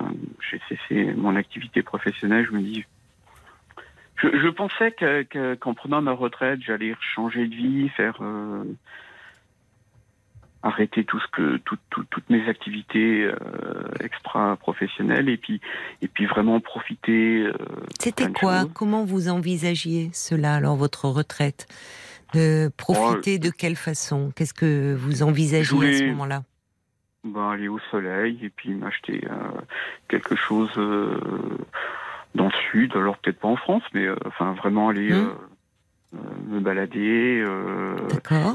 [0.50, 2.46] j'ai cessé mon activité professionnelle.
[2.46, 2.84] Je me dis,
[4.16, 8.64] je, je pensais que- que- qu'en prenant ma retraite, j'allais changer de vie, faire euh,
[10.62, 13.34] arrêter tout ce que tout- tout- toutes mes activités euh,
[14.00, 15.60] extra professionnelles et puis
[16.02, 17.42] et puis vraiment profiter.
[17.46, 17.52] euh,
[18.00, 18.64] C'était quoi?
[18.74, 21.66] Comment vous envisagiez cela, alors votre retraite?
[22.34, 24.32] De Profiter de quelle façon?
[24.34, 26.42] Qu'est-ce que vous envisagiez à ce moment-là?
[27.24, 29.60] Ben, aller au soleil et puis m'acheter euh,
[30.08, 31.20] quelque chose euh,
[32.34, 35.34] dans le sud, alors peut-être pas en France, mais enfin vraiment aller Hmm.
[36.14, 37.96] Euh, me balader euh,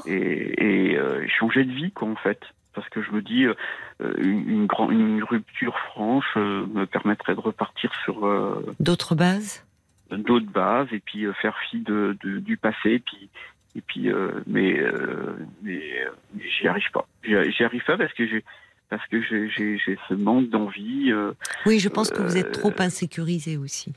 [0.05, 2.39] et, et euh, changer de vie quoi en fait.
[2.73, 3.55] Parce que je me dis, euh,
[4.19, 9.63] une, une, grand- une rupture franche euh, me permettrait de repartir sur euh, D'autres bases?
[10.11, 13.29] d'autres bases et puis euh, faire fi de, de- du passé et puis
[13.75, 15.81] et puis euh, mais euh, mais,
[16.33, 18.45] mais j'y arrive pas j'y arrive pas parce que j'ai
[18.89, 21.33] parce que j'ai ce manque d'envie euh,
[21.65, 23.91] Oui, je pense que vous êtes trop insécurisé aussi.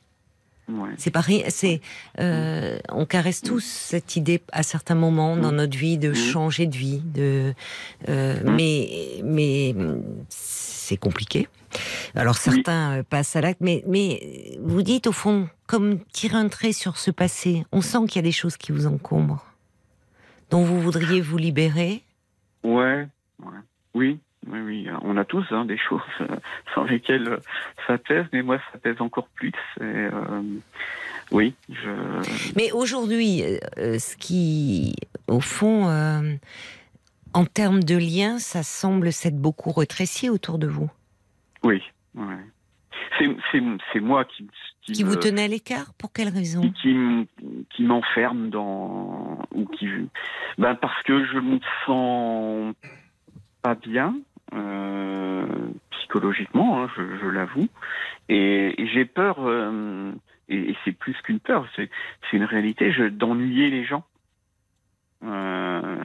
[0.70, 0.90] Ouais.
[0.96, 1.42] C'est rien.
[1.48, 1.80] C'est,
[2.18, 5.56] euh, on caresse tous cette idée à certains moments dans Mm.
[5.56, 6.14] notre vie de Mm.
[6.14, 7.54] changer de vie, de,
[8.09, 8.54] euh, Mm.
[8.56, 8.88] mais
[9.24, 9.74] mais
[10.28, 11.48] c'est compliqué.
[12.14, 16.48] Alors certains euh, passent à l'acte, mais mais vous dites au fond comme tirer un
[16.48, 17.64] trait sur ce passé.
[17.72, 19.46] On sent qu'il y a des choses qui vous encombrent,
[20.50, 22.02] dont vous voudriez vous libérer.
[22.64, 23.06] ouais
[23.40, 23.59] ouais
[23.94, 26.26] oui oui oui on a tous hein, des choses euh,
[26.74, 27.37] sans lesquelles euh,
[27.87, 30.42] ça pèse mais moi ça pèse encore plus et, euh,
[31.33, 31.90] Oui, je.
[32.57, 33.42] Mais aujourd'hui,
[33.79, 34.96] euh, ce qui,
[35.29, 36.35] au fond, euh,
[37.35, 40.90] en termes de liens, ça semble s'être beaucoup rétréci autour de vous.
[41.62, 41.81] Oui,
[42.16, 42.44] ouais.
[43.18, 44.48] C'est- moi qui.
[44.83, 46.62] Qui vous me- tenait à l'écart Pour quelle raison?
[46.83, 46.96] Qui,
[47.70, 49.87] qui m'enferme dans ou qui
[50.59, 52.74] ben parce que je me sens
[53.62, 54.16] pas bien
[55.90, 57.68] psychologiquement hein, je, je l'avoue.
[58.28, 60.12] Et, et j'ai peur euh,
[60.48, 61.88] et, et c'est plus qu'une peur c'est
[62.32, 64.04] une réalité d'ennuyer les gens.
[65.24, 65.96] Euh,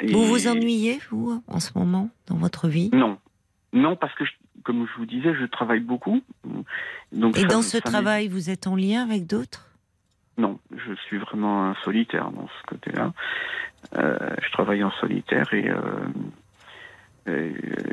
[0.00, 2.90] et- Vous vous ennuyez, vous, en ce moment, dans votre vie?
[2.92, 3.18] Non.
[3.72, 4.32] Non parce que je-
[4.64, 6.22] comme je vous disais je travaille beaucoup.
[7.12, 9.66] Donc Et ça- dans ce travail, vous êtes en lien avec d'autres?
[10.38, 13.12] Non, je suis vraiment un solitaire dans ce côté-là.
[13.96, 16.47] Euh, je travaille en solitaire et, euh, et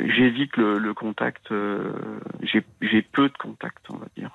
[0.08, 1.52] j'évite le, le contact.
[1.52, 1.94] euh,
[2.42, 4.32] J'ai peu de contact, on va dire.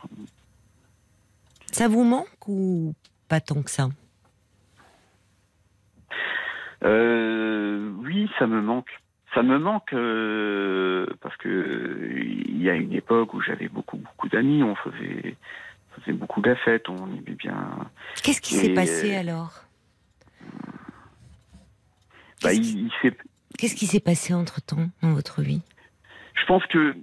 [1.72, 2.94] Ça vous manque ou
[3.28, 3.88] pas tant que ça?
[6.82, 8.90] Euh, oui, ça me manque.
[9.34, 14.28] Ça me manque euh, parce que il y a une époque où j'avais beaucoup beaucoup
[14.28, 15.36] d'amis, on faisait
[15.96, 17.68] faisait beaucoup la fête, on aimait bien.
[18.24, 19.52] Qu'est-ce qui s'est passé alors?
[22.42, 23.16] Bah, il, il s'est
[23.58, 25.62] Qu'est-ce qui s'est passé entre-temps dans votre vie?
[26.34, 26.94] Je pense que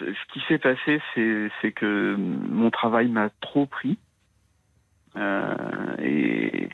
[0.00, 3.98] ce qui s'est passé, c'est que mon travail m'a trop pris.
[5.16, 6.68] Euh, et,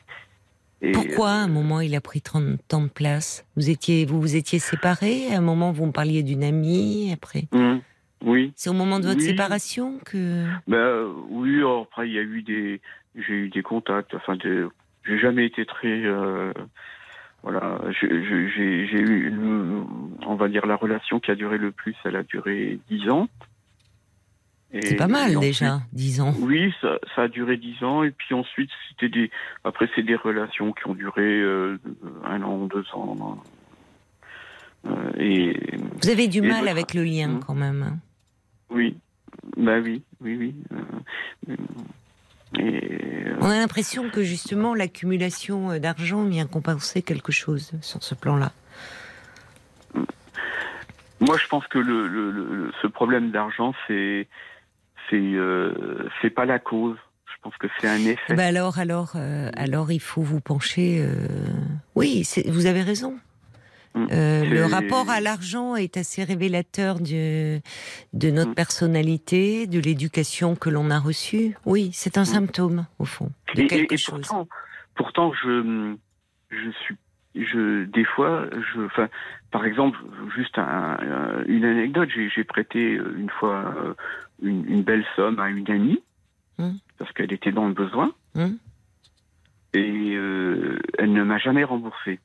[0.81, 3.45] et- Pourquoi à un moment il a pris tant, tant de place?
[3.55, 5.33] Vous étiez, vous vous étiez séparés?
[5.33, 7.81] À un moment vous me parliez d'une amie Après, Hum,
[8.23, 9.25] oui, c'est au moment de votre Oui.
[9.25, 11.57] séparation que ben oui.
[11.57, 12.81] alors Après, il y a eu des,
[13.15, 14.13] j'ai eu des contacts.
[14.13, 14.65] Enfin, des-
[15.05, 16.53] j'ai jamais été très, euh,
[17.43, 17.79] voilà.
[17.99, 19.85] J'ai eu, une-
[20.25, 21.95] on va dire, la relation qui a duré le plus.
[22.05, 23.27] Elle a duré dix ans.
[24.71, 26.33] Et- c'est pas mal ensuite- déjà, dix ans.
[26.41, 29.31] Oui, ça, ça a duré dix ans et puis ensuite c'était des
[29.63, 31.79] après c'est des relations qui ont duré euh,
[32.23, 33.41] un an, deux ans.
[34.85, 35.59] Euh, et
[36.03, 37.39] Vous avez du mal avec le lien Hum.
[37.43, 37.81] quand même.
[37.81, 37.97] hein.
[38.69, 38.95] oui,
[39.57, 40.55] bah oui, oui, oui.
[41.49, 41.55] euh,
[42.57, 48.01] et euh, On a l'impression que justement l'accumulation euh, d'argent vient compenser quelque chose sur
[48.03, 48.51] ce plan-là.
[51.19, 54.27] moi je pense que le, le, le- ce problème d'argent c'est
[55.09, 56.97] c'est euh, c'est pas la cause.
[57.25, 58.35] Je pense que c'est un effet.
[58.35, 60.99] Bah alors, alors, euh, alors, il faut vous pencher.
[61.01, 61.25] euh,
[61.95, 63.17] Oui, vous avez raison.
[63.95, 64.07] Mm.
[64.11, 67.59] Euh, le rapport à l'argent est assez révélateur de,
[68.13, 68.55] de notre Mm.
[68.55, 71.55] personnalité, de l'éducation que l'on a reçue.
[71.65, 72.25] Oui, c'est un Mm.
[72.25, 74.21] symptôme, au fond, de Et, et- quelque et chose.
[74.27, 74.47] pourtant,
[74.95, 75.95] pourtant, je,
[76.51, 76.95] je suis,
[77.35, 79.07] je, des fois, je, enfin,
[79.51, 79.97] par exemple,
[80.35, 83.93] juste un- un- une anecdote, j'ai prêté euh, une fois euh,
[84.43, 85.99] une, une belle somme à une amie
[86.97, 88.11] parce qu'elle était dans le besoin
[89.73, 92.19] et euh, elle ne m'a jamais remboursé.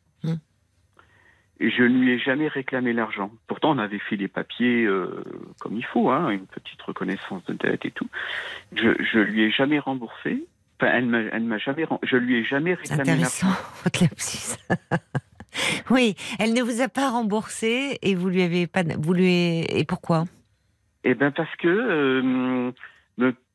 [1.61, 3.31] Et je ne lui ai jamais réclamé l'argent.
[3.47, 5.23] Pourtant, on avait fait les papiers euh,
[5.61, 8.09] comme il faut, hein, une petite reconnaissance de dette et tout.
[8.75, 10.47] Je, je lui ai jamais remboursé.
[10.81, 13.63] Enfin, elle m'a, elle m'a jamais, je lui ai jamais réclamé intéressant, l'argent.
[13.85, 14.57] votre lapsus.
[15.91, 18.83] oui, elle ne vous a pas remboursé et vous lui avez pas.
[18.99, 20.25] Vous lui et pourquoi?
[21.05, 22.73] Eh ben parce que, euh,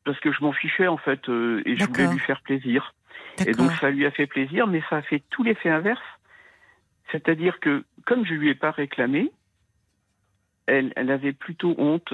[0.04, 2.94] parce que je m'en fichais en fait euh, et je voulais lui faire plaisir.
[3.46, 6.00] Et donc ça lui a fait plaisir, mais ça a fait tout l'effet inverse.
[7.10, 9.30] C'est-à-dire que comme je lui ai pas réclamé,
[10.66, 12.12] elle, elle avait plutôt honte.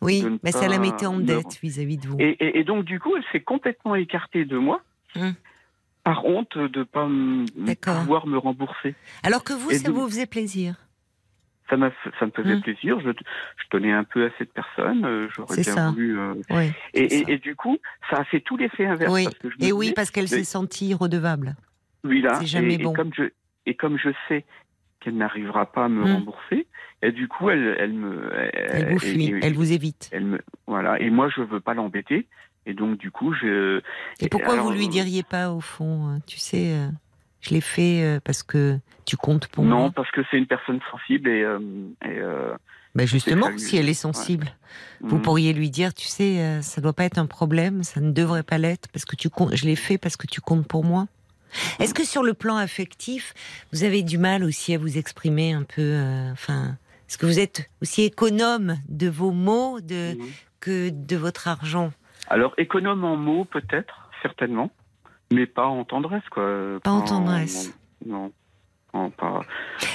[0.00, 2.16] Oui, ne mais ça la pas mettait en dette vis-à-vis de vous.
[2.18, 4.82] Et, et- et donc du coup, elle s'est complètement écartée de moi.
[5.16, 5.34] Hum.
[6.02, 8.00] Par honte de pas m- D'accord.
[8.00, 8.94] pouvoir me rembourser.
[9.22, 10.74] Alors que vous, Et ça donc- vous faisait plaisir.
[11.70, 11.76] Ça,
[12.20, 12.60] ça me faisait Hum.
[12.60, 13.00] plaisir.
[13.00, 15.06] Je, je tenais un peu à cette personne.
[15.06, 15.90] euh, J'aurais C'est bien ça.
[15.92, 16.18] voulu.
[16.18, 16.72] euh, Oui.
[16.92, 17.78] et, du coup,
[18.10, 19.10] ça a fait tout l'effet inverse.
[19.10, 19.24] Oui.
[19.24, 21.56] Parce que je Et oui, parce qu'elle s'est sentie redevable.
[22.02, 22.92] Oui, là, C'est jamais et, bon.
[22.92, 23.22] Et comme je,
[23.64, 24.44] et comme je sais
[25.04, 26.14] qu'elle n'arrivera pas à me Hmm.
[26.14, 26.66] rembourser,
[27.02, 30.08] et du coup, elle, elle me, Elle vous fuit, et- elle vous évite.
[30.12, 30.98] elle me, voilà.
[31.00, 32.26] Et moi, je veux pas l'embêter,
[32.66, 33.80] et donc du coup, je.
[34.20, 36.88] Et pourquoi alors, vous lui euh, diriez pas au fond, euh, tu sais, euh,
[37.42, 39.90] je l'ai fait parce que tu comptes pour Non, moi.
[39.94, 41.40] parce que c'est une personne sensible et.
[42.06, 42.20] et
[42.94, 44.46] Ben justement, si elle est sensible,
[45.00, 45.22] vous hmm.
[45.22, 48.56] pourriez lui dire, tu sais, ça doit pas être un problème, ça ne devrait pas
[48.58, 49.54] l'être parce que tu comptes.
[49.54, 51.06] Je l'ai fait parce que tu comptes pour moi.
[51.78, 53.34] Est-ce que sur le plan affectif,
[53.72, 56.76] vous avez du mal aussi à vous exprimer un peu, euh, enfin,
[57.08, 60.16] est-ce que vous êtes aussi économe de vos mots de,
[60.60, 61.92] que de votre argent?
[62.28, 64.70] Alors, économe en mots, peut-être, certainement,
[65.32, 66.78] mais pas en tendresse, quoi.
[66.82, 67.72] Pas en tendresse.
[68.06, 68.32] Non.
[69.16, 69.40] Pas,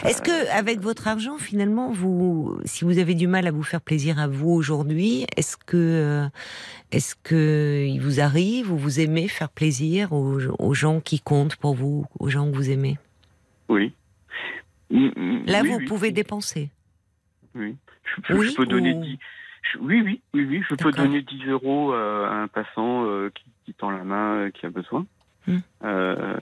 [0.03, 3.79] Est-ce que, avec votre argent, finalement, vous, si vous avez du mal à vous faire
[3.79, 6.27] plaisir à vous aujourd'hui, est-ce que, euh,
[6.91, 11.55] est-ce que il vous arrive ou vous aimez faire plaisir aux, aux gens qui comptent
[11.55, 12.97] pour vous, aux gens que vous aimez?
[13.69, 13.93] Oui.
[14.91, 16.69] Mm, mm, Là, oui, vous oui, pouvez dépenser.
[17.55, 17.77] Oui.
[18.27, 19.17] Je, peux donner ou- 10.
[19.73, 20.63] je- oui, oui, oui, oui.
[20.69, 24.35] Je peux donner 10 euros euh, à un passant euh, qui, qui tend la main,
[24.35, 25.05] euh, qui a besoin.
[25.47, 25.59] Hmm.
[25.85, 26.37] Euh,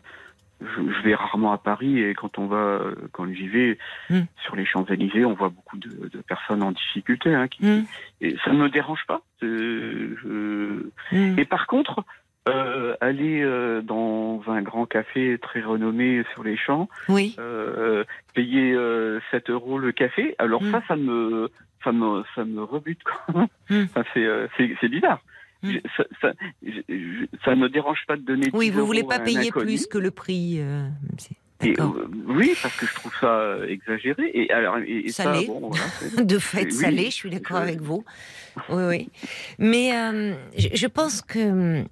[0.62, 3.78] je, vais rarement à Paris et quand on va, euh, quand j'y vais
[4.10, 4.22] Hmm.
[4.44, 7.34] sur les Champs-Élysées, on voit beaucoup de, de personnes en difficulté.
[7.34, 7.84] Hein, qui, Hmm.
[8.22, 9.22] et ça ne me dérange pas.
[9.44, 11.40] Euh, je- Hmm.
[11.40, 12.04] Et par contre,
[12.50, 17.36] euh, aller euh, dans un grand café très renommé sur les champs, Oui.
[17.40, 20.36] euh, payer euh, 7 euros le café.
[20.40, 21.50] Alors ça, ça me,
[21.84, 23.02] ça me, ça me rebute.
[23.28, 23.48] Enfin,
[24.14, 25.20] c'est, euh, c'est, c'est bizarre.
[25.64, 25.72] Mm.
[25.72, 26.32] Je- Ça, ça,
[27.46, 28.50] ça me dérange pas de donner.
[28.54, 29.66] Oui, 10 vous voulez pas payer inconnu.
[29.66, 30.58] plus que le prix.
[30.60, 30.88] euh,
[31.64, 31.86] Et, euh,
[32.28, 34.30] oui, parce que je trouve ça euh, exagéré.
[34.36, 35.48] Et alors, et, et ça, Salé.
[35.48, 38.04] bon, voilà, c'est- De fait, Oui, salé, je suis d'accord je- avec vous.
[38.70, 39.10] Oui, oui.
[39.58, 41.84] Mais euh, je, je pense que.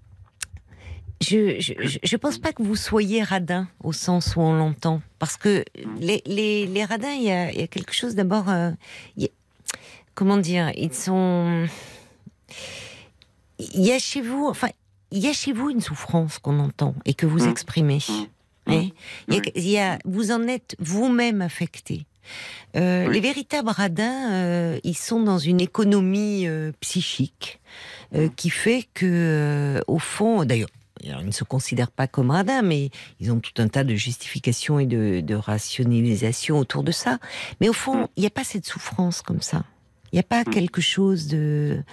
[1.21, 1.55] Je,
[2.03, 5.01] je, pense pas que vous soyez radin au sens où on l'entend.
[5.17, 5.63] Parce que
[5.99, 8.49] les, les, les radins, il y a, il y a quelque chose d'abord.
[8.49, 8.71] euh,
[10.13, 11.65] comment dire Ils sont.
[13.59, 14.47] Il y a chez vous.
[14.47, 14.69] Enfin,
[15.11, 17.49] il y a chez vous une souffrance qu'on entend et que vous Mm.
[17.49, 17.99] exprimez.
[18.09, 18.23] Mm.
[18.67, 18.79] Il y a-
[19.29, 19.41] Oui.
[19.55, 22.05] il y a- vous en êtes vous-même affecté.
[22.75, 23.13] Euh, Oui.
[23.13, 27.59] Les véritables radins, euh, ils sont dans une économie euh, psychique
[28.15, 30.69] euh, qui fait que, au fond, d'ailleurs,
[31.03, 32.89] ils ne se considèrent pas comme radins, mais
[33.19, 37.19] ils ont tout un tas de justifications et de, de rationalisation autour de ça.
[37.61, 38.07] Mais au fond, Mm.
[38.17, 39.63] il n'y a pas cette souffrance comme ça.
[40.11, 40.53] Il n'y a pas Mm.
[40.53, 41.83] quelque chose de.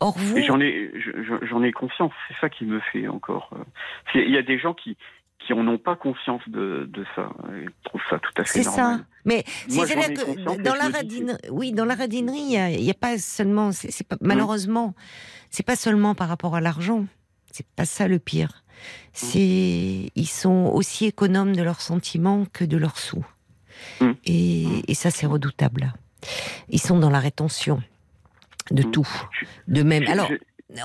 [0.00, 0.38] Or, vous?
[0.42, 0.90] J'en ai,
[1.48, 2.12] j'en ai conscience.
[2.28, 3.50] C'est ça qui me fait encore.
[3.54, 3.62] euh,
[4.12, 4.96] c'est- Il y a des gens qui
[5.46, 7.30] qui en ont pas conscience de, de ça.
[7.62, 8.98] Ils trouvent ça tout à fait C'est normal.
[8.98, 9.04] ça.
[9.24, 12.94] Mais Moi, ai que dans la radinerie, oui, dans la radinerie, il a- n'y a,
[12.94, 14.94] pas seulement, c'est c'est pas, malheureusement,
[15.48, 17.06] c'est pas seulement par rapport à l'argent.
[17.50, 18.64] C'est pas ça le pire.
[19.14, 23.24] C'est, ils sont aussi économes de leurs sentiments que de leurs sous.
[24.00, 24.10] Mm.
[24.26, 25.92] Et, et ça, c'est redoutable.
[26.68, 27.82] Ils sont dans la rétention
[28.70, 28.90] de Mm.
[28.90, 29.08] tout,
[29.68, 30.06] de même.
[30.06, 30.30] Alors,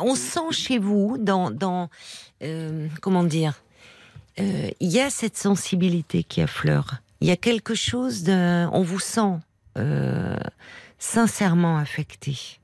[0.02, 1.90] on sent chez vous, dans, dans
[2.44, 3.62] euh, comment dire,
[4.40, 6.96] euh, il y a cette sensibilité qui affleure.
[7.22, 9.40] Il y a quelque chose de, on vous sent
[9.78, 10.38] euh,
[11.00, 12.60] sincèrement affecté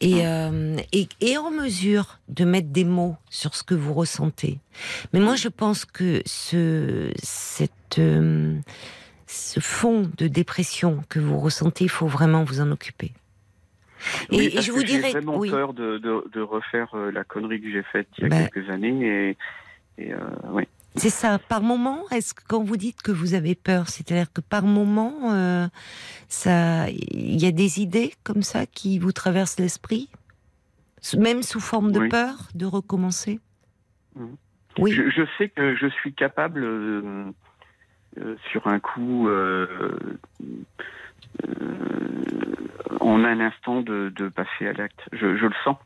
[0.00, 4.58] et, euh, et, et en mesure de mettre des mots sur ce que vous ressentez.
[5.12, 8.58] Mais moi, je pense que ce, cette, euh,
[9.34, 13.12] ce fond de dépression que vous ressentez, il faut vraiment vous en occuper.
[14.30, 15.50] Et, Oui, je vous j'ai dirais, vraiment oui.
[15.50, 18.48] peur de, de, de refaire euh, la connerie que j'ai faite il y a Ben.
[18.48, 19.36] quelques années.
[19.98, 20.18] Et, et euh,
[20.50, 20.68] ouais.
[20.96, 21.38] C'est ça.
[21.40, 25.32] Par moment, est-ce que quand vous dites que vous avez peur, c'est-à-dire que par moment,
[25.32, 25.66] euh,
[26.28, 30.08] ça, il y a des idées comme ça qui vous traversent l'esprit,
[31.18, 32.08] même sous forme de Oui.
[32.08, 33.40] peur, de recommencer?
[34.14, 34.36] Mhm.
[34.78, 34.92] Oui.
[34.92, 36.64] Je, je sais que je suis capable,
[38.50, 39.66] sur un coup, euh,
[41.48, 42.54] euh,
[43.00, 45.00] en un instant, de, de passer à l'acte.
[45.12, 45.76] Je, je le sens.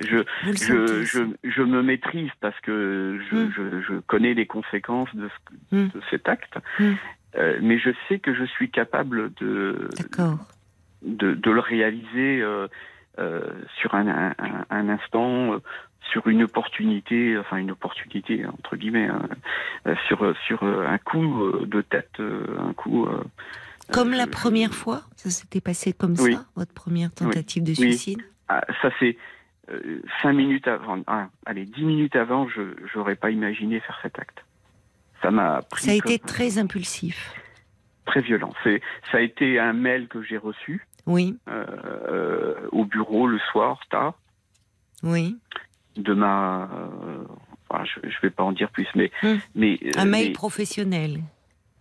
[0.00, 3.52] Je, le je, je, me maîtrise parce que je, Mm.
[3.56, 5.88] je, je connais les conséquences de, ce- Mm.
[5.94, 6.58] de cet acte.
[6.80, 6.92] Mm.
[7.36, 9.88] Euh, mais je sais que je suis capable de,
[11.02, 12.66] de, de le réaliser euh,
[13.18, 13.42] euh,
[13.78, 15.58] sur un, un, un- un instant, euh,
[16.10, 19.28] sur une opportunité, enfin une opportunité entre guillemets, hein,
[19.86, 23.06] euh, sur sur euh, un coup euh, de tête, un coup.
[23.92, 26.34] Comme euh, la première fois, ça s'était passé comme Oui.
[26.34, 27.74] ça, votre première tentative de Oui.
[27.76, 28.22] suicide?
[28.48, 29.16] Ah, ça c'est
[29.70, 32.62] euh, cinq minutes avant, ah, allez dix minutes avant, je
[32.92, 34.44] j'aurais pas imaginé faire cet acte.
[35.22, 35.84] Ça m'a pris.
[35.84, 37.32] Ça a été très impulsif.
[38.06, 38.52] très violent.
[38.64, 41.38] C'est ça a été un mail que j'ai reçu Oui,
[42.72, 44.14] au bureau le soir tard.
[45.02, 45.38] oui.
[45.96, 46.70] De ma.
[46.72, 47.24] euh,
[47.68, 49.10] enfin, je, je vais pas en dire plus, mais.
[49.22, 49.36] Hmm.
[49.54, 51.20] mais euh, Un mail mais- professionnel.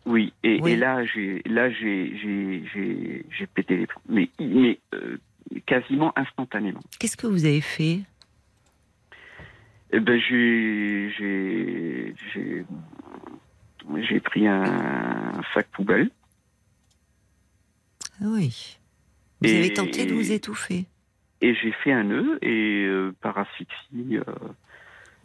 [0.06, 0.72] oui, et, Oui.
[0.72, 4.02] et là, j'ai là j'ai j'ai j'ai j'ai pété les plombs.
[4.10, 5.18] Mais mais euh,
[5.66, 6.82] quasiment instantanément.
[7.00, 8.00] Qu'est-ce que vous avez fait?
[9.94, 12.66] Eh ben j'ai j'ai j'ai
[14.08, 16.10] j'ai pris un sac poubelle.
[18.22, 18.78] Ah Oui.
[19.42, 20.86] Vous Et- avez tenté de vous étouffer?
[21.42, 24.18] Et j'ai fait un nœud et euh, par asphyxie.
[24.18, 24.24] euh,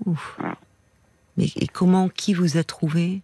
[0.07, 0.35] Ouf.
[0.39, 0.57] Voilà.
[1.37, 3.21] Mais et comment, qui vous a trouvé?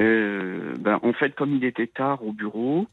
[0.00, 2.88] Euh, ben, en fait, comme il était tard au bureau.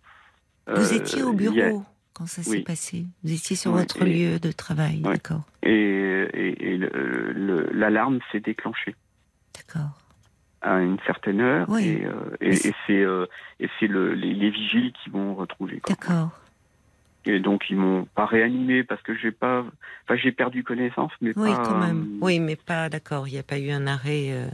[0.68, 1.84] Vous étiez au a- bureau
[2.14, 3.06] quand ça s'est passé.
[3.24, 6.28] Vous étiez sur votre et- lieu de travail, d'accord, et,
[7.74, 8.96] l'alarme s'est déclenchée.
[9.56, 9.98] d'accord.
[10.64, 11.88] à une certaine heure Oui.
[11.88, 13.26] et, euh, et, et c'est euh,
[13.82, 15.80] le, les, les vigiles qui m'ont retrouvé.
[15.80, 15.96] quoi.
[15.96, 16.30] D'accord.
[17.26, 19.64] Et donc ils m'ont pas réanimé parce que j'ai pas,
[20.06, 22.02] enfin j'ai perdu connaissance, mais Oui, pas, quand même.
[22.16, 23.28] euh, Oui, mais pas d'accord.
[23.28, 24.30] Il n'y a pas eu un arrêt.
[24.32, 24.48] euh,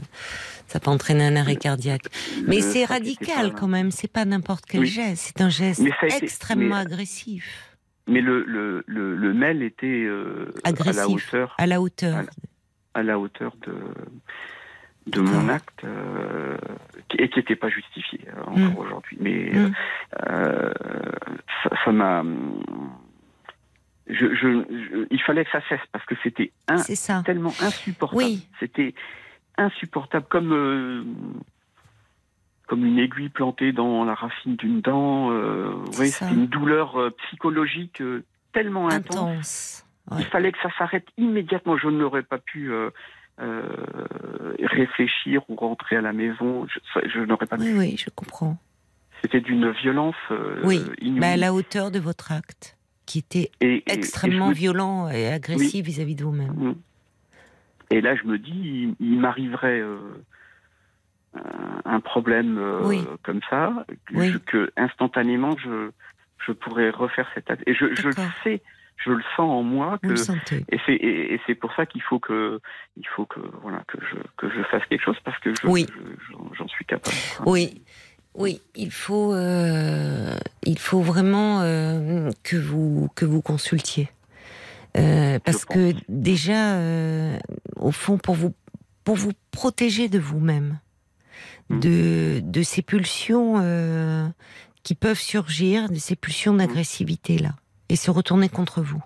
[0.66, 2.02] ça n'a pas entraîné un arrêt cardiaque.
[2.46, 3.90] Mais c'est radical pas- quand même.
[3.90, 4.86] C'est pas n'importe quel Oui.
[4.86, 5.32] geste.
[5.36, 7.64] C'est un geste été- extrêmement mais- agressif.
[8.06, 12.24] Mais le le le, le mail était euh, à la hauteur À la hauteur.
[12.94, 13.74] À la hauteur de
[15.06, 16.58] de mon acte euh,
[17.18, 19.16] et qui n'était pas justifié euh, encore aujourd'hui.
[19.20, 19.72] Mais Mm.
[20.28, 20.72] euh,
[21.90, 22.24] ça ça m'a
[24.08, 28.22] je, je, je- il fallait que ça cesse parce que c'était un, tellement insupportable.
[28.22, 28.48] Oui.
[28.58, 28.94] C'était
[29.58, 31.04] insupportable, comme euh,
[32.68, 35.30] comme une aiguille plantée dans la racine d'une dent.
[35.30, 39.16] Euh, c'était une douleur euh, psychologique euh, tellement intense.
[39.16, 39.86] Intense.
[40.10, 40.16] Ouais.
[40.20, 41.76] Il fallait que ça s'arrête immédiatement.
[41.76, 42.70] Je n'aurais pas pu
[44.62, 46.66] réfléchir ou rentrer à la maison.
[47.04, 47.78] Je n'aurais pas Oui, pu.
[47.78, 48.56] oui, je comprends.
[49.22, 51.20] C'était d'une violence euh, Oui, inouïe.
[51.20, 55.26] Bah, à la hauteur de votre acte, qui était Et- et extrêmement me- violent et
[55.28, 56.52] agressif vis-à-vis de vous-même.
[56.52, 56.74] Mm.
[57.90, 59.98] Et là, je me dis, il, il m'arriverait euh,
[61.84, 63.86] un- problème euh, comme ça,
[64.46, 65.90] que, instantanément, je,
[66.46, 67.62] je pourrais refaire cet acte.
[67.66, 68.14] Et je, je le
[68.44, 68.62] sais,
[69.04, 70.14] je le sens en moi Vous que.
[70.14, 70.64] le sentez.
[70.70, 72.60] Et c'est et, et c'est pour ça qu'il faut que
[72.96, 75.86] il faut que voilà que je que je fasse quelque chose parce que je, Oui.
[75.88, 77.16] je- j'en- j'en suis capable.
[77.46, 77.82] Oui,
[78.38, 80.34] oui, il faut, euh,
[80.64, 84.08] il faut vraiment euh, que vous que vous consultiez,
[84.96, 86.78] Euh, parce que déjà,
[87.76, 88.54] au fond, pour vous
[89.04, 90.78] pour vous protéger de vous-même,
[91.70, 91.80] Mm.
[91.80, 93.54] de de ces pulsions
[94.82, 97.52] qui peuvent surgir, de ces pulsions d'agressivité là,
[97.90, 99.02] et se retourner contre vous.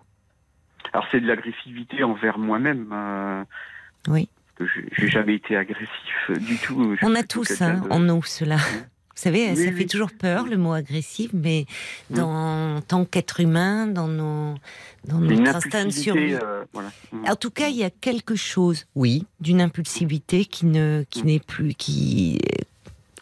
[0.93, 2.87] Alors c'est de l'agressivité envers moi-même.
[4.09, 4.29] Oui.
[4.61, 6.97] j'ai- jamais été agressif du tout.
[7.03, 8.59] On a tous quelqu'un hein, de- en nous cela.
[9.15, 9.77] Vous savez, Oui, ça oui.
[9.77, 11.67] fait toujours peur le mot agressif, mais
[12.11, 12.15] Mm.
[12.17, 14.55] dans, en tant qu'être humain, dans, nos,
[15.07, 16.35] dans notre instinct de survie.
[16.35, 16.91] euh, voilà.
[17.29, 21.27] En tout cas, il y a quelque chose, oui, d'une impulsivité qui ne, qui Mm.
[21.27, 22.41] n'est plus, qui,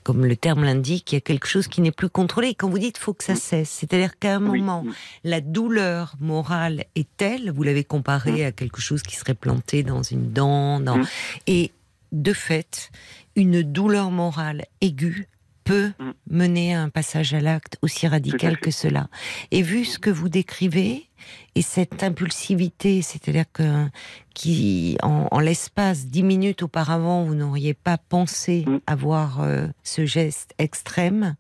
[0.05, 2.49] comme le terme l'indique, il y a quelque chose qui n'est plus contrôlé.
[2.51, 3.37] Et quand vous dites faut que ça Mm.
[3.37, 4.85] cesse, c'est-à-dire qu'à un moment,
[5.25, 10.03] la douleur morale est telle, vous l'avez comparé à quelque chose qui serait planté dans
[10.05, 11.03] une dent, dans-
[11.49, 11.73] et
[12.13, 12.91] de fait,
[13.37, 15.27] une douleur morale aiguë
[15.65, 16.11] peut Mm.
[16.31, 19.09] mener à un passage à l'acte aussi radical que cela.
[19.51, 21.07] Et vu ce que vous décrivez,
[21.55, 23.87] et cette impulsivité, c'est-à-dire que
[24.35, 28.79] qui, en, en l'espace dix minutes auparavant, vous n'auriez pas pensé Mm.
[28.87, 31.37] avoir euh, ce geste extrême,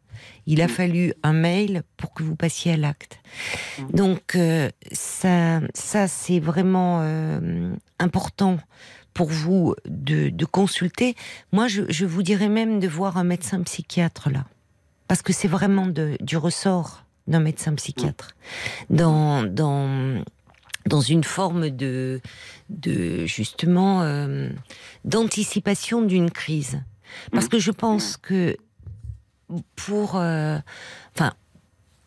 [0.47, 0.69] il a Mm.
[0.69, 3.21] fallu un mail pour que vous passiez à l'acte.
[3.93, 8.59] Donc euh, ça, ça c'est vraiment euh, important
[9.15, 11.15] pour vous de, de consulter.
[11.53, 14.45] Moi, je, je vous dirais même de voir un médecin psychiatre là,
[15.09, 18.31] parce que c'est vraiment de- du ressort d'un médecin psychiatre
[18.89, 20.23] dans dans
[20.87, 22.21] dans une forme de
[22.71, 24.49] de justement euh,
[25.05, 26.81] d'anticipation d'une crise.
[27.33, 28.57] Parce que je pense que
[29.77, 30.59] pour euh,
[31.15, 31.35] enfin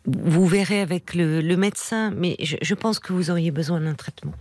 [0.06, 3.94] vous verrez avec le, le médecin, mais je, je pense que vous auriez besoin d'un
[3.94, 4.34] traitement.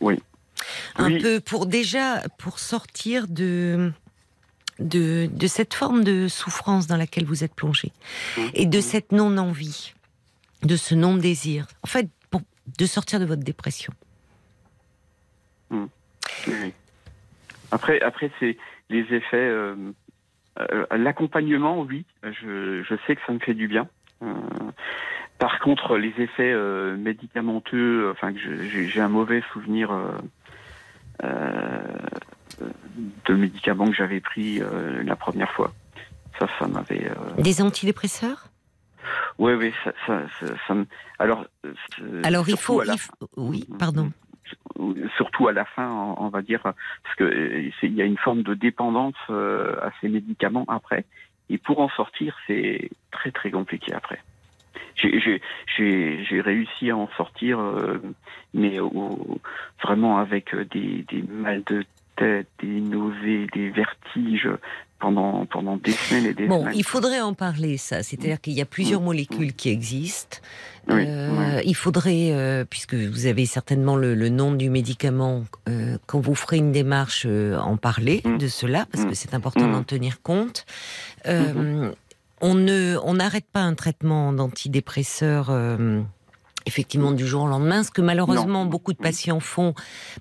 [0.00, 0.18] Oui.
[0.96, 1.18] Un Oui.
[1.22, 3.92] peu pour déjà pour sortir de
[4.78, 7.92] de, de cette forme de souffrance dans laquelle vous êtes plongé
[8.54, 9.92] et de cette non-envie,
[10.62, 11.66] de ce non-désir.
[11.82, 12.40] En fait, pour,
[12.78, 13.92] de sortir de votre dépression.
[15.70, 16.72] Oui.
[17.70, 18.56] Après, après c'est
[18.88, 19.36] les effets.
[19.36, 19.74] euh,
[20.58, 23.86] euh, L'accompagnement, oui, je, je sais que ça me fait du bien.
[24.22, 24.32] Euh,
[25.38, 26.54] par contre, les effets
[26.98, 29.90] médicamenteux, enfin, j'ai un mauvais souvenir
[33.26, 35.72] de médicaments que j'avais pris euh, la première fois.
[36.38, 37.08] Ça, ça m'avait.
[37.10, 38.48] euh, Des antidépresseurs?
[39.38, 40.86] Ouais, oui, ça, ça, ça, ça me.
[41.18, 41.44] Alors.
[41.64, 44.12] euh, Alors il faut, à la il faut- oui, pardon.
[45.16, 48.18] surtout à la fin, on, va dire, parce que euh, c'est- il y a une
[48.18, 51.04] forme de dépendance euh, à ces médicaments après,
[51.48, 54.20] et pour en sortir, c'est très très compliqué après.
[55.02, 57.98] J'ai- réussi à en sortir, euh,
[58.54, 59.38] mais au-
[59.82, 61.84] vraiment avec des, des mal de
[62.16, 64.48] tête, des nausées, des vertiges
[64.98, 66.74] pendant pendant des semaines et des Bon, semaines.
[66.76, 68.02] il faudrait en parler, ça.
[68.02, 70.38] C'est-à-dire qu'il y a plusieurs molécules qui existent.
[70.88, 71.62] Oui, Euh, oui.
[71.64, 76.34] Il faudrait, euh, puisque vous avez certainement le, le nom du médicament, euh, quand vous
[76.34, 78.36] ferez une démarche, euh, en parler Mm.
[78.38, 79.14] de cela, parce que Mm.
[79.14, 79.72] c'est important Mm.
[79.72, 80.66] d'en tenir compte.
[82.40, 85.50] On ne, on n'arrête pas un traitement d'antidépresseur.
[85.50, 86.02] euh,
[86.66, 88.70] effectivement du jour au lendemain, ce que malheureusement Non.
[88.70, 89.74] beaucoup de patients font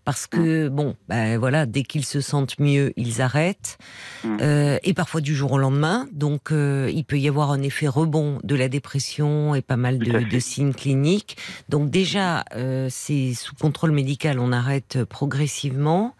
[0.05, 3.77] parce que bon, ben voilà, dès qu'ils se sentent mieux, ils arrêtent
[4.23, 4.37] Mm.
[4.41, 6.07] Euh, et parfois du jour au lendemain.
[6.11, 9.99] Donc euh, il peut y avoir un effet rebond de la dépression et pas mal
[9.99, 11.37] de, signes cliniques.
[11.69, 16.15] Donc déjà, euh, c'est sous contrôle médical, on arrête progressivement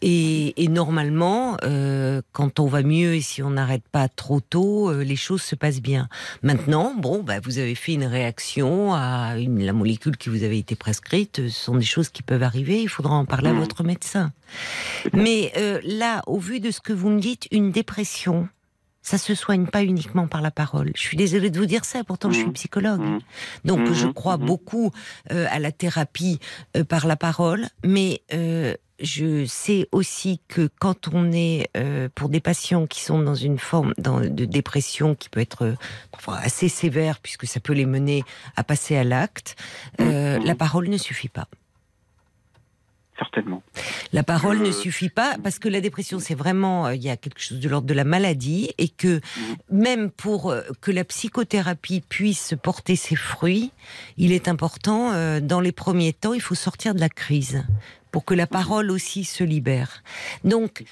[0.00, 1.56] et, et normalement,
[2.32, 5.80] quand on va mieux et si on n'arrête pas trop tôt, les choses se passent
[5.80, 6.08] bien.
[6.42, 10.58] Maintenant, bon, bah, vous avez fait une réaction à une, la molécule qui vous avait
[10.58, 11.48] été prescrite.
[11.48, 12.80] Ce sont des choses qui peuvent arriver.
[12.82, 13.60] Il faudra en parler à Mhm.
[13.60, 14.32] votre médecin.
[15.12, 18.48] Mais euh, là, au vu de ce que vous me dites, une dépression,
[19.02, 20.92] ça se soigne pas uniquement par la parole.
[20.94, 22.52] Je suis désolée de vous dire ça, pourtant je suis Mhm.
[22.52, 23.00] psychologue.
[23.00, 23.20] Mhm.
[23.64, 24.46] Donc je crois mhm.
[24.46, 24.90] beaucoup
[25.30, 26.38] euh, à la thérapie
[26.76, 32.28] euh, par la parole, mais euh, je sais aussi que quand on est euh, pour
[32.28, 35.74] des patients qui sont dans une forme dans- de dépression qui peut être euh,
[36.12, 38.22] parfois assez sévère puisque ça peut les mener
[38.54, 39.56] à passer à l'acte,
[40.00, 41.48] euh, la parole ne suffit pas.
[43.22, 43.62] Certainement.
[44.12, 47.16] La parole ne suffit pas parce que la dépression, c'est vraiment, euh, il y a
[47.16, 49.20] quelque chose de l'ordre de la maladie et que
[49.70, 53.70] même pour euh, que la psychothérapie puisse porter ses fruits,
[54.16, 57.64] il est important, euh, dans les premiers temps, il faut sortir de la crise
[58.10, 60.02] pour que la parole aussi se libère.
[60.44, 60.84] Donc,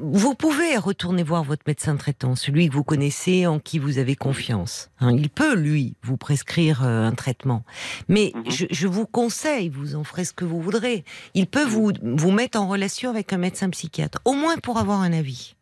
[0.00, 4.16] vous pouvez retourner voir votre médecin traitant, celui que vous connaissez, en qui vous avez
[4.16, 4.90] confiance.
[5.00, 7.64] Hein, il peut, lui, vous prescrire euh, un traitement.
[8.08, 8.50] Mais Mhm.
[8.50, 11.04] je, je vous conseille, vous en ferez ce que vous voudrez,
[11.34, 15.00] il peut vous, vous mettre en relation avec un médecin psychiatre, au moins pour avoir
[15.00, 15.54] un avis.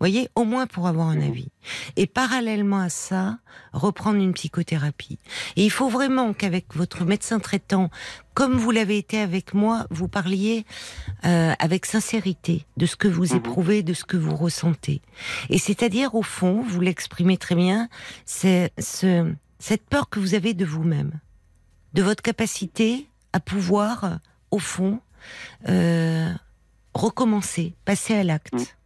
[0.00, 1.28] Voyez, au moins pour avoir un Mhm.
[1.30, 1.48] avis.
[1.96, 3.38] Et parallèlement à ça,
[3.72, 5.18] reprendre une psychothérapie.
[5.56, 7.90] Et il faut vraiment qu'avec votre médecin traitant,
[8.34, 10.64] comme vous l'avez été avec moi, vous parliez
[11.24, 13.36] euh, avec sincérité de ce que vous Mhm.
[13.38, 15.02] éprouvez, de ce que vous ressentez.
[15.50, 17.88] Et c'est-à-dire, au fond, vous l'exprimez très bien,
[18.24, 21.18] c'est ce, cette peur que vous avez de vous-même,
[21.94, 24.20] de votre capacité à pouvoir,
[24.52, 25.00] au fond,
[25.68, 26.32] euh,
[26.94, 28.76] recommencer, passer à l'acte.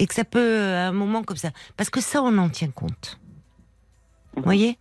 [0.00, 2.48] Et que ça peut, euh, à un moment comme ça, parce que ça, on en
[2.48, 3.20] tient compte.
[4.32, 4.44] Vous Mhm.
[4.44, 4.78] voyez?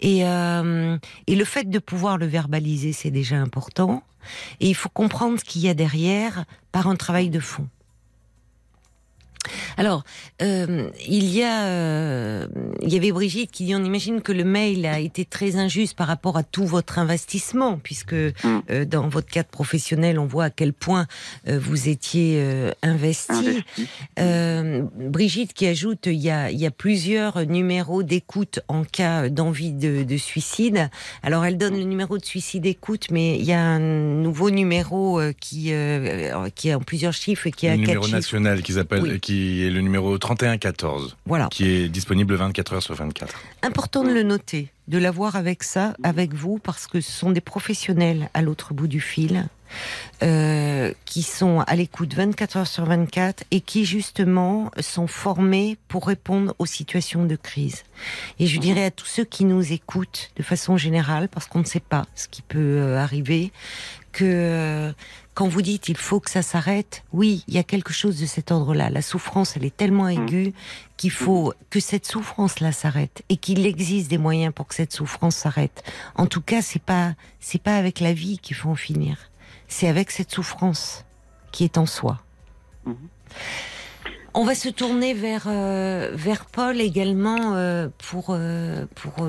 [0.00, 4.02] Et, euh, et le fait de pouvoir le verbaliser, c'est déjà important.
[4.60, 7.68] Et il faut comprendre ce qu'il y a derrière par un travail de fond.
[9.76, 10.04] Alors,
[10.42, 12.46] euh, il y a, euh,
[12.82, 15.96] il y avait Brigitte qui dit, on imagine que le mail a été très injuste
[15.96, 18.32] par rapport à tout votre investissement, puisque euh,
[18.86, 21.06] dans votre cadre professionnel, on voit à quel point
[21.48, 23.62] euh, vous étiez euh, investi.
[24.18, 29.28] Euh, Brigitte qui ajoute, il y a, il y a plusieurs numéros d'écoute en cas
[29.28, 30.88] d'envie de, de suicide.
[31.22, 35.20] Alors elle donne le numéro de suicide écoute, mais il y a un nouveau numéro
[35.20, 38.16] euh, qui, euh, qui a en plusieurs chiffres et qui a le quatre numéro chiffres.
[38.16, 39.20] national qui s'appelle, Oui.
[39.20, 39.29] qui
[39.64, 41.48] est le numéro 3114, Voilà.
[41.50, 43.34] qui est disponible 24 heures sur 24.
[43.62, 47.40] Important de le noter, de l'avoir avec ça, avec vous, parce que ce sont des
[47.40, 49.46] professionnels à l'autre bout du fil,
[50.22, 56.08] euh, qui sont à l'écoute 24 heures sur 24 et qui justement sont formés pour
[56.08, 57.84] répondre aux situations de crise.
[58.40, 61.64] Et je dirais à tous ceux qui nous écoutent de façon générale, parce qu'on ne
[61.64, 63.52] sait pas ce qui peut euh, arriver,
[64.12, 64.92] que
[65.40, 68.26] quand vous dites il faut que ça s'arrête, oui, il y a quelque chose de
[68.26, 68.90] cet ordre-là.
[68.90, 70.52] La souffrance, elle est tellement aiguë
[70.98, 75.36] qu'il faut que cette souffrance-là s'arrête et qu'il existe des moyens pour que cette souffrance
[75.36, 75.82] s'arrête.
[76.14, 79.16] En tout cas, c'est pas c'est pas avec la vie qu'il faut en finir.
[79.66, 81.06] C'est avec cette souffrance
[81.52, 82.22] qui est en soi.
[82.84, 82.96] Mhm.
[84.32, 89.28] On va se tourner vers euh, vers Paul également euh, pour euh, pour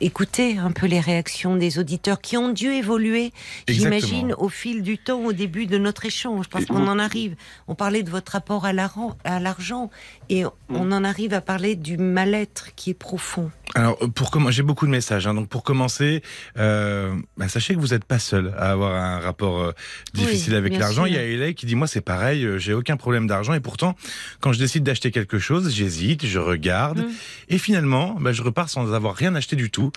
[0.00, 3.32] écouter un peu les réactions des auditeurs qui ont dû évoluer,
[3.68, 7.36] j'imagine, au fil du temps, au début de notre échange, parce qu'on en arrive.
[7.68, 9.90] On parlait de votre rapport à l'argent,
[10.30, 13.50] et on en arrive à parler du mal-être qui est profond.
[13.74, 15.26] Alors, pour j'ai beaucoup de messages.
[15.26, 15.34] hein.
[15.34, 16.22] donc, pour commencer,
[16.56, 19.72] bah, sachez que vous n'êtes pas seul à avoir un rapport
[20.14, 21.04] difficile Oui, avec l'argent.
[21.06, 23.94] Il y a Elay qui dit moi c'est pareil, j'ai aucun problème d'argent et pourtant,
[24.40, 27.10] quand je décide d'acheter quelque chose, j'hésite, je regarde Mm.
[27.50, 29.90] et finalement, bah, je repars sans avoir rien acheté du tout.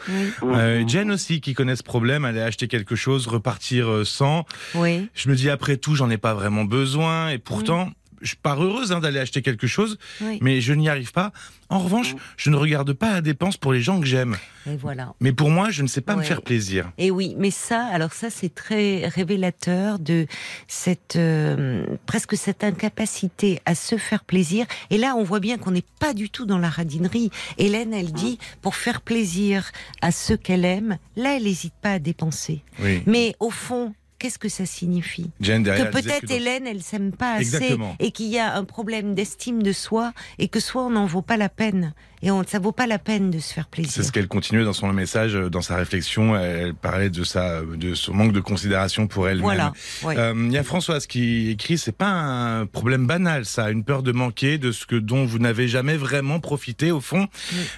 [0.43, 4.45] Euh, Jen aussi qui connaît ce problème, aller acheter quelque chose, repartir euh, sans.
[4.76, 5.09] Oui.
[5.13, 7.91] Je me dis après tout, j'en ai pas vraiment besoin et pourtant.
[8.22, 10.39] Je pars heureuse hein, d'aller acheter quelque chose, oui.
[10.41, 11.32] mais je n'y arrive pas.
[11.70, 14.38] En revanche, je ne regarde pas la dépense pour les gens que j'aime.
[14.65, 15.13] Et voilà.
[15.20, 16.91] Mais pour moi, je ne sais pas me faire plaisir.
[16.97, 20.28] Et oui, mais ça, alors ça, c'est très révélateur de
[20.68, 24.65] cette euh, presque cette incapacité à se faire plaisir.
[24.89, 27.32] Et là, on voit bien qu'on n'est pas du tout dans la radinerie.
[27.57, 31.99] Hélène, elle dit, pour faire plaisir à ceux qu'elle aime, là, elle n'hésite pas à
[31.99, 32.63] dépenser.
[32.80, 33.03] Oui.
[33.05, 37.95] Mais au fond, qu'est-ce que ça signifie Que peut-être Hélène, elle s'aime pas assez Exactement.
[37.99, 41.22] et qu'il y a un problème d'estime de soi et que soit on n'en vaut
[41.22, 43.91] pas la peine et on, ça vaut pas la peine de se faire plaisir.
[43.91, 46.36] C'est ce qu'elle continuait dans son message, euh, dans sa réflexion.
[46.36, 49.43] Elle parlait de sa, de son manque de considération pour elle-même.
[49.43, 49.74] Voilà.
[50.03, 50.18] ouais.
[50.18, 54.01] Euh, Il y a Françoise qui écrit, c'est pas un problème banal, ça, une peur
[54.03, 57.28] de manquer de ce que dont vous n'avez jamais vraiment profité au fond.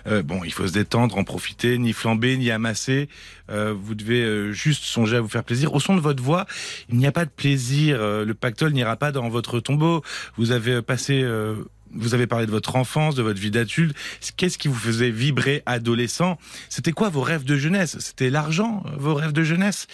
[0.08, 3.10] Euh, bon, il faut se détendre, en profiter, ni flamber, ni amasser.
[3.50, 5.74] Euh, vous devez juste songer à vous faire plaisir.
[5.74, 6.46] Au son de votre voix,
[6.90, 7.98] il n'y a pas de plaisir.
[8.00, 10.04] Le pactole n'ira pas dans votre tombeau.
[10.38, 11.26] Vous avez passé.
[11.94, 13.96] Vous avez parlé de votre enfance, de votre vie d'adulte.
[14.38, 16.38] Qu'est-ce qui vous faisait vibrer adolescent?
[16.70, 17.98] C'était quoi vos rêves de jeunesse?
[18.00, 19.88] C'était l'argent, euh, vos rêves de jeunesse?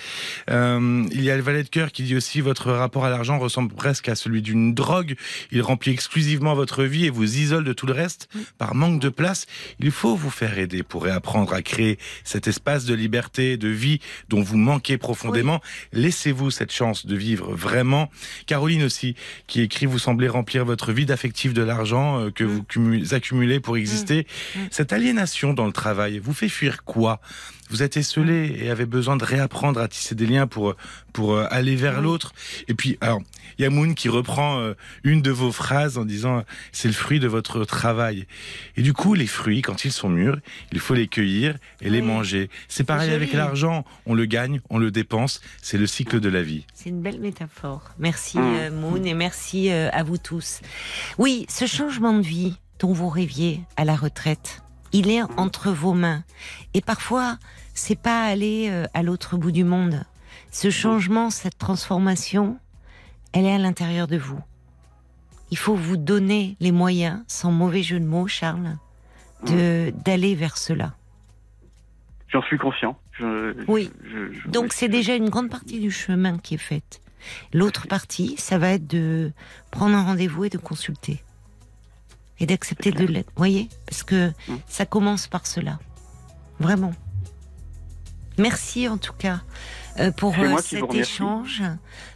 [0.49, 3.39] Euh, Il y a le valet de cœur qui dit aussi votre rapport à l'argent
[3.39, 5.15] ressemble presque à celui d'une drogue.
[5.51, 9.09] Il remplit exclusivement votre vie et vous isole de tout le reste par manque de
[9.09, 9.45] place.
[9.79, 13.99] Il faut vous faire aider pour réapprendre à créer cet espace de liberté, de vie
[14.29, 15.61] dont vous manquez profondément.
[15.93, 18.09] Laissez-vous cette chance de vivre vraiment.
[18.47, 19.15] Caroline aussi,
[19.47, 23.59] qui écrit Vous semblez remplir votre vie d'affectif de l'argent euh, que vous cumu- accumulez
[23.59, 24.25] pour exister.
[24.71, 27.19] Cette aliénation dans le travail vous fait fuir quoi?
[27.69, 30.75] Vous êtes esselé et avez besoin de réapprendre à tisser des liens pour
[31.13, 32.33] pour euh, aller vers l'autre.
[32.67, 33.21] Et puis, alors,
[33.57, 36.93] il y a Moon qui reprend euh, une de vos phrases en disant c'est le
[36.93, 38.27] fruit de votre travail.
[38.75, 40.37] Et du coup, les fruits, quand ils sont mûrs,
[40.73, 42.49] il faut les cueillir et les manger.
[42.67, 43.15] C'est pareil joli.
[43.15, 43.85] avec l'argent.
[44.05, 45.41] On le gagne, on le dépense.
[45.61, 46.65] C'est le cycle de la vie.
[46.73, 47.81] C'est une belle métaphore.
[47.97, 48.55] Merci Mm.
[48.57, 50.59] euh, Moon et merci euh, à vous tous.
[51.17, 54.61] Oui, ce changement de vie dont vous rêviez à la retraite,
[54.97, 56.23] il est entre vos mains.
[56.73, 57.37] Et parfois,
[57.73, 60.03] c'est pas aller euh, à l'autre bout du monde.
[60.51, 62.57] Ce changement, cette transformation,
[63.33, 64.39] elle est à l'intérieur de vous.
[65.51, 68.77] Il faut vous donner les moyens, sans mauvais jeu de mots, Charles,
[69.45, 70.95] de d'aller vers cela.
[72.29, 72.97] J'en suis conscient.
[73.19, 73.91] Je, Oui.
[74.03, 77.01] je- je- Donc c'est déjà une grande partie du chemin qui est faite.
[77.53, 79.31] L'autre partie, ça va être de
[79.71, 81.21] prendre un rendez-vous et de consulter.
[82.39, 83.25] Et d'accepter de l'aide.
[83.35, 84.57] voyez Parce que Mm.
[84.67, 85.79] ça commence par cela.
[86.59, 86.93] Vraiment.
[88.37, 89.39] Merci en tout cas
[89.97, 91.63] euh, pour euh, vous cet échange.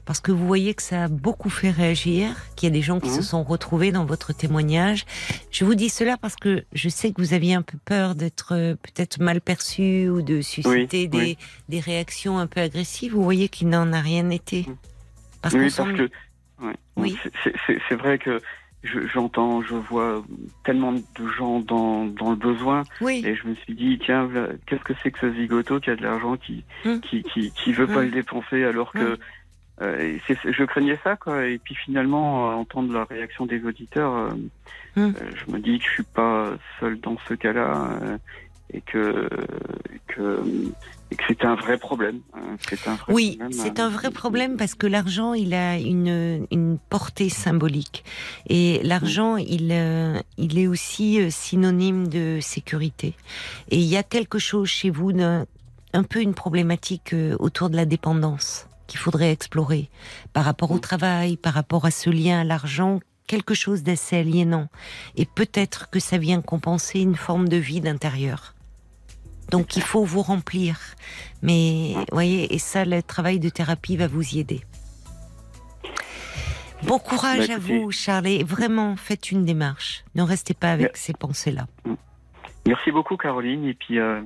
[0.04, 3.00] Parce que vous voyez que ça a beaucoup fait réagir, qu'il y a des gens
[3.00, 5.06] qui se sont retrouvés dans votre témoignage.
[5.52, 8.54] Je vous dis cela parce que je sais que vous aviez un peu peur d'être
[8.54, 11.38] euh, peut-être mal perçu ou de susciter Oui, des, oui.
[11.70, 13.14] des réactions un peu agressives.
[13.14, 14.66] Vous voyez qu'il n'en a rien été.
[15.42, 16.10] Parce qu'on oui, parce que
[16.66, 17.18] ouais, Oui.
[17.88, 18.42] c'est- vrai que
[18.84, 20.24] j'entends, je vois
[20.64, 22.86] tellement de gens dans, dans le besoin.
[23.02, 24.30] Oui, et je me suis dit tiens
[24.66, 27.00] qu'est-ce que c'est que ce zigoto qui a de l'argent qui, Mm.
[27.00, 28.06] qui qui qui veut pas Mm.
[28.06, 29.18] le dépenser alors que
[29.82, 31.46] euh, et c'est- je craignais ça quoi.
[31.46, 34.30] Et puis finalement euh, entendre la réaction des auditeurs euh,
[34.98, 38.18] euh, je me dis que je suis pas seul dans ce cas-là euh,
[38.74, 39.30] et que
[40.08, 40.42] que
[41.28, 44.76] c'est un vrai problème hein, c'est un vrai oui, c'est euh, un vrai problème parce
[44.76, 48.04] que l'argent, il a une, une portée symbolique.
[48.48, 53.16] Et l'argent, il, euh, il est aussi euh, synonyme de sécurité.
[53.72, 55.46] Et il y a quelque chose chez vous, d'un-
[55.94, 59.90] un peu une problématique euh, autour de la dépendance qu'il faudrait explorer
[60.34, 64.68] par rapport au travail, par rapport à ce lien à l'argent, quelque chose d'assez aliénant.
[65.16, 68.54] Et peut-être que ça vient compenser une forme de vide intérieur.
[69.52, 70.78] Donc il faut vous remplir.
[71.42, 74.62] Mais voyez, et ça, le travail de thérapie va vous y aider.
[76.84, 78.28] Bon courage Bah, à écoutez- vous, Charles.
[78.28, 80.04] Et vraiment, faites une démarche.
[80.16, 81.68] Ne restez pas avec ces pensées-là.
[82.68, 84.22] Merci beaucoup Caroline et puis euh,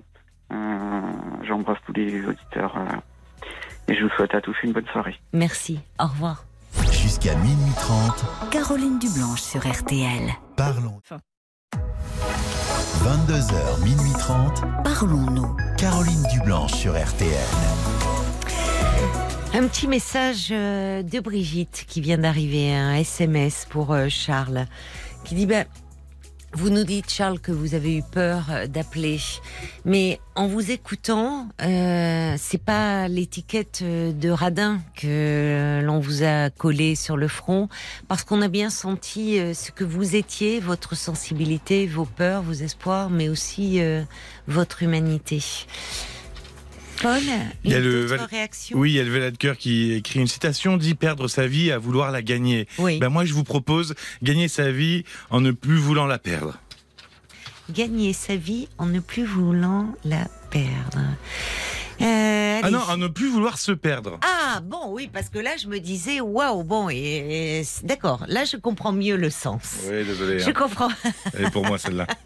[0.51, 1.01] euh,
[1.43, 2.95] j'embrasse tous les auditeurs euh,
[3.87, 5.15] et je vous souhaite à tous une bonne soirée.
[5.31, 5.79] Merci.
[5.99, 6.45] Au revoir.
[6.91, 10.31] Jusqu'à minuit 30, Caroline Dublanche sur RTL.
[10.57, 10.99] parlons.
[13.01, 15.55] 22h, minuit 30, Parlons-nous.
[15.77, 17.29] Caroline Dublanche sur RTL.
[19.53, 24.67] Un petit message euh, de Brigitte qui vient d'arriver, un SMS pour euh, Charles,
[25.25, 25.65] qui dit ben,
[26.55, 29.19] vous nous dites Charles que vous avez eu peur euh, d'appeler,
[29.85, 36.49] mais en vous écoutant, euh, c'est pas l'étiquette euh, de radin que l'on vous a
[36.49, 37.69] collé sur le front,
[38.07, 42.53] parce qu'on a bien senti euh, ce que vous étiez, votre sensibilité, vos peurs, vos
[42.53, 44.03] espoirs, mais aussi euh,
[44.47, 45.43] votre humanité.
[47.03, 47.21] Paul,
[47.65, 49.91] Il y a le val- réaction Oui, il y a le valet de cœur qui
[49.91, 52.65] écrit une citation dit perdre sa vie à vouloir la gagner.
[52.79, 52.97] Oui.
[52.97, 53.93] Ben moi, je vous propose
[54.23, 56.57] gagner sa vie en ne plus voulant la perdre.
[57.69, 60.99] Gagner sa vie en ne plus voulant la perdre.
[62.01, 64.19] Euh, Ah non, en ne plus vouloir se perdre.
[64.23, 68.45] Ah bon, oui, parce que là, je me disais, waouh, bon, et, et- d'accord, là,
[68.45, 69.77] je comprends mieux le sens.
[69.89, 70.39] Oui, désolé.
[70.39, 70.53] Je hein.
[70.53, 70.89] comprends.
[71.37, 72.07] Est pour moi celle-là.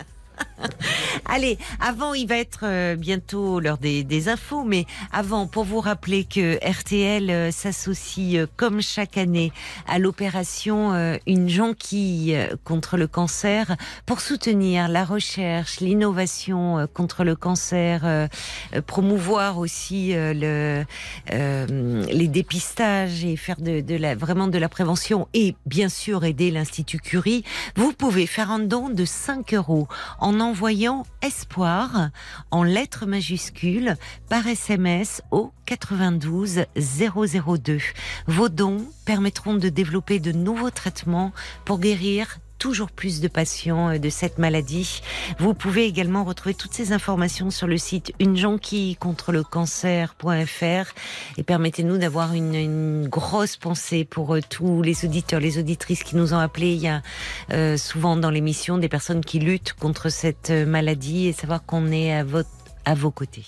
[1.25, 5.79] Allez, avant, il va être euh, bientôt l'heure des, des infos, mais avant, pour vous
[5.79, 9.51] rappeler que RTL euh, s'associe euh, comme chaque année
[9.87, 18.27] à l'opération Une jonquille contre le cancer pour soutenir la recherche, l'innovation contre le cancer,
[18.85, 20.83] promouvoir aussi le,
[21.33, 26.23] euh, les dépistages et faire de, de la, vraiment de la prévention et bien sûr
[26.23, 27.43] aider l'Institut Curie.
[27.75, 29.87] Vous pouvez faire un don de 5 euros
[30.19, 32.09] en envoyant espoir
[32.51, 33.97] en lettres majuscules
[34.29, 37.79] par SMS au 92 002.
[38.27, 41.33] Vos dons permettront de développer de nouveaux traitements
[41.65, 45.01] pour guérir toujours plus de patients euh, de cette maladie.
[45.39, 50.93] Vous pouvez également retrouver toutes ces informations sur le site une jonquille contre le cancer.fr
[51.37, 56.15] et permettez-nous d'avoir une, une grosse pensée pour euh, tous les auditeurs, les auditrices qui
[56.15, 56.73] nous ont appelés.
[56.73, 57.01] Il y a
[57.51, 62.13] euh, souvent dans l'émission des personnes qui luttent contre cette maladie et savoir qu'on est
[62.13, 62.49] à, votre,
[62.85, 63.45] à vos côtés.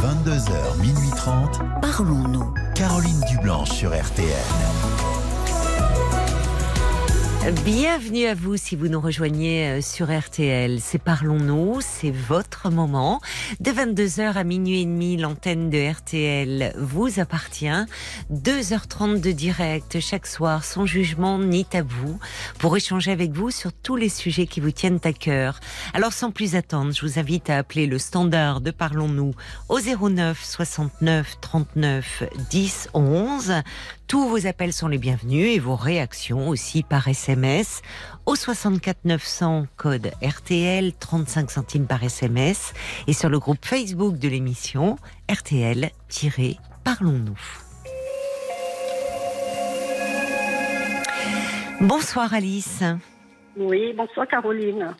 [0.00, 1.60] 22h, minuit 30.
[1.82, 2.54] Parlons-nous.
[2.74, 4.28] Caroline Dublanche sur RTL.
[7.48, 10.80] Bienvenue à vous si vous nous rejoignez euh, sur RTL.
[10.82, 13.22] C'est Parlons-nous, c'est votre moment.
[13.60, 17.86] De 22h à minuit et demi, l'antenne de RTL vous appartient.
[18.30, 22.18] 2h30 de direct chaque soir, sans jugement ni tabou,
[22.58, 25.58] pour échanger avec vous sur tous les sujets qui vous tiennent à cœur.
[25.94, 29.32] Alors sans plus attendre, je vous invite à appeler le standard de Parlons-nous
[29.70, 33.54] au 09 69 39 10 11.
[34.08, 37.82] Tous vos appels sont les bienvenus et vos réactions aussi par SMS
[38.24, 42.72] au 64 900 code RTL 35 centimes par SMS
[43.06, 44.96] et sur le groupe Facebook de l'émission
[45.30, 47.38] RTL-Parlons-nous.
[51.82, 52.82] Bonsoir Alice
[53.58, 54.94] Oui, bonsoir Caroline.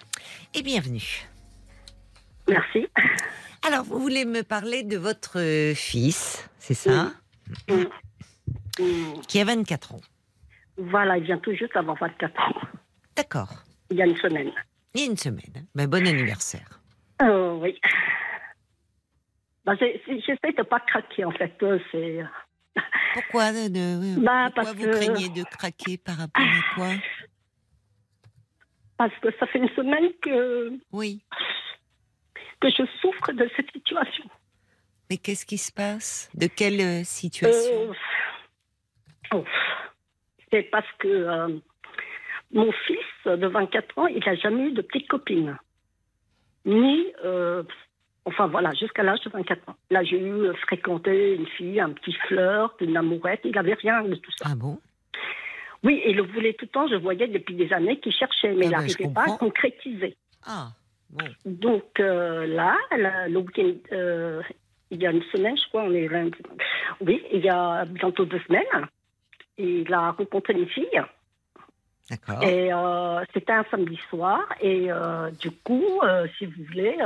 [0.55, 1.27] et bienvenue.
[2.47, 2.87] Merci.
[3.67, 7.11] Alors, vous voulez me parler de votre fils, c'est ça?
[9.29, 10.01] Qui a 24 ans.
[10.77, 12.61] Voilà, il vient tout juste avoir 24 ans.
[13.17, 13.53] D'accord.
[13.91, 14.53] Il y a une semaine.
[14.95, 15.67] Il y a une semaine.
[15.75, 16.81] Ben, bon anniversaire.
[17.23, 17.79] Euh, oui.
[19.65, 21.57] Bah, c'est- J'essaie de pas craquer en fait.
[21.63, 22.25] euh, C'est
[23.15, 26.91] Pourquoi, de, de- Bah, pourquoi parce vous que- craignez de craquer par rapport à quoi?
[28.97, 31.23] Parce que ça fait une semaine que Oui.
[32.61, 34.25] que je souffre de cette situation.
[35.11, 36.29] Mais qu'est-ce qui se passe?
[36.35, 37.91] De quelle euh, situation?
[37.91, 37.93] Euh,
[40.51, 41.49] C'est parce que euh,
[42.53, 45.57] mon fils de 24 ans, il n'a jamais eu de petite copine.
[46.65, 47.63] Ni, euh,
[48.25, 49.77] enfin voilà, jusqu'à l'âge de 24 ans.
[49.91, 54.03] Là, j'ai eu euh, fréquenté une fille, un petit flirt, une amourette, il n'avait rien
[54.03, 54.47] de tout ça.
[54.51, 54.79] Ah bon?
[55.85, 58.65] Oui, il le voulait tout le temps, je voyais depuis des années qu'il cherchait, mais
[58.65, 60.17] Ah il ben, n'arrivait pas à concrétiser.
[60.45, 60.69] Ah,
[61.11, 61.25] bon.
[61.45, 62.77] Donc euh, là,
[63.29, 64.43] le week-end, euh,
[64.91, 66.39] il y a une semaine, je crois, on est lundi.
[67.01, 68.89] Oui, il y a bientôt deux semaines,
[69.59, 71.03] il a rencontré une fille.
[72.11, 72.43] D'accord.
[72.43, 74.41] Et euh, c'était un samedi soir.
[74.61, 76.97] Et euh, du coup, euh, si vous voulez,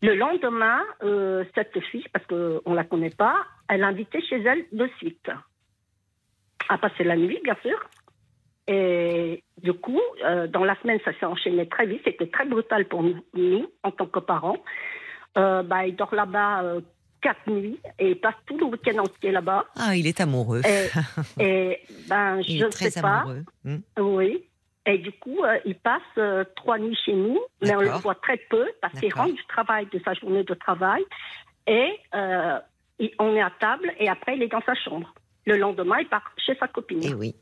[0.00, 0.80] le lendemain,
[1.54, 3.36] cette fille, parce qu'on ne la connaît pas,
[3.68, 5.30] elle l'a invitée chez elle de suite.
[6.68, 7.78] À passer la nuit, bien sûr.
[8.66, 10.00] Et du coup,
[10.50, 12.02] dans la semaine, ça s'est enchaîné très vite.
[12.04, 14.58] C'était très brutal pour nous, nous, en tant que parents.
[15.34, 16.62] Bah, il dort là-bas
[17.20, 19.64] quatre nuits et il passe tout le week-end entier là-bas.
[19.78, 20.62] Ah, il est amoureux.
[20.66, 20.88] Et,
[21.42, 23.18] et ben, il je ne sais pas.
[23.20, 23.44] amoureux.
[23.64, 23.78] Hmm.
[23.98, 24.44] Oui.
[24.86, 28.14] Et du coup, euh, il passe euh, trois nuits chez nous, mais on le voit
[28.14, 31.02] très peu parce qu'il rentre du travail, de sa journée de travail,
[31.66, 32.58] et euh,
[32.98, 35.12] il- on est à table, et après il est dans sa chambre.
[35.44, 37.00] Le lendemain, il part chez sa copine.
[37.04, 37.34] Eh oui.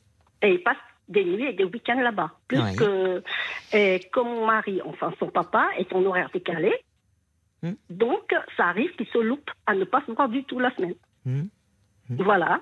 [0.43, 0.77] Et il passe
[1.09, 2.33] des nuits et des week-ends là-bas.
[2.49, 3.23] Plus que.
[3.73, 6.73] Et comme mon mari, enfin son papa, est en horaire décalé,
[7.67, 7.75] Hmm.
[7.91, 10.95] donc ça arrive qu'il se loupe à ne pas se voir du tout la semaine.
[11.25, 11.47] Hmm.
[12.11, 12.61] Voilà.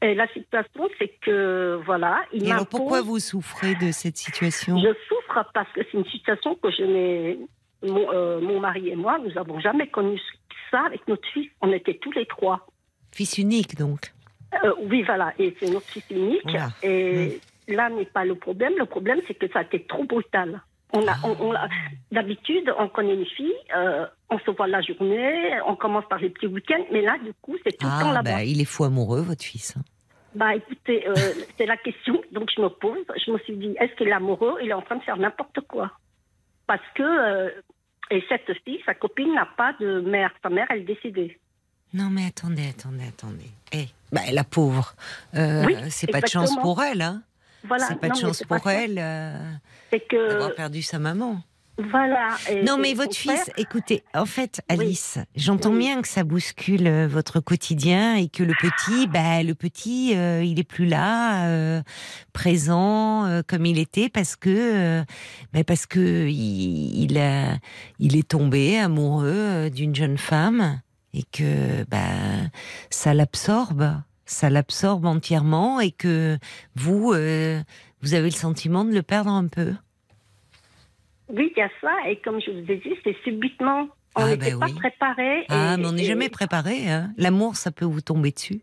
[0.00, 4.78] Et la situation, c'est que, voilà, il Et alors pourquoi vous souffrez de cette situation?
[4.78, 7.38] Je souffre parce que c'est une situation que je n'ai.
[7.82, 10.20] Mon, euh, mon mari et moi, nous n'avons jamais connu
[10.70, 11.48] ça avec notre fils.
[11.60, 12.66] On était tous les trois.
[13.12, 14.12] Fils unique donc.
[14.64, 15.32] Euh, oui, voilà.
[15.38, 16.42] Et c'est notre fils unique.
[16.44, 16.68] Voilà.
[16.82, 18.74] Et là n'est pas le problème.
[18.78, 20.60] Le problème, c'est que ça a été trop brutal.
[20.94, 21.68] On a, on, on a-
[22.12, 26.30] d'habitude, on connaît une fille, euh, on se voit la journée, on commence par les
[26.30, 28.32] petits week-ends, mais là, du coup, c'est tout le temps Ah, là-bas.
[28.36, 29.76] bah, il est fou amoureux, votre fils.
[29.76, 29.82] hein.
[30.34, 31.14] Bah écoutez, euh,
[31.58, 33.04] c'est la question, donc je me pose.
[33.24, 35.60] Je me suis dit, est-ce qu'il est amoureux Il est en train de faire n'importe
[35.68, 35.90] quoi?
[36.66, 37.50] Parce que, euh,
[38.10, 40.30] et cette fille, sa copine n'a pas de mère.
[40.42, 41.38] Sa mère, elle est décédée.
[41.94, 43.50] Non, mais attendez, attendez, attendez.
[43.72, 44.94] Eh, bah, la pauvre.
[45.34, 47.22] Oui, c'est pas de chance pour elle, hein.
[47.64, 47.86] Voilà.
[47.88, 48.72] c'est pas Non, de chance pour ça.
[48.72, 49.52] elle euh,
[50.08, 51.42] que, d'avoir perdu sa maman.
[51.90, 52.30] Voilà.
[52.50, 55.78] et- Non, mais votre fils, père- écoutez, en fait, Alice, j'entends Oui.
[55.78, 60.42] bien que ça bouscule euh, votre quotidien et que le petit, bah, le petit, euh,
[60.42, 61.80] il est plus là, euh,
[62.32, 65.02] présent euh, comme il était parce que,
[65.52, 67.56] bah, parce que il, il a,
[68.00, 70.80] il est tombé amoureux d'une jeune femme
[71.14, 71.98] et que, bah,
[72.90, 73.92] ça l'absorbe,
[74.30, 76.38] ça l'absorbe entièrement et que
[76.74, 77.60] vous, euh,
[78.02, 79.74] vous avez le sentiment de le perdre un peu.
[81.28, 81.92] Oui, il y a ça.
[82.08, 83.88] Et comme je vous ai dit, c'est subitement.
[84.16, 84.74] On Ah, n'était ben pas oui.
[84.74, 85.44] préparés.
[85.48, 86.90] Ah, et- mais on n'est et- jamais préparé.
[86.90, 87.12] Hein.
[87.18, 88.60] L'amour, ça peut vous tomber dessus.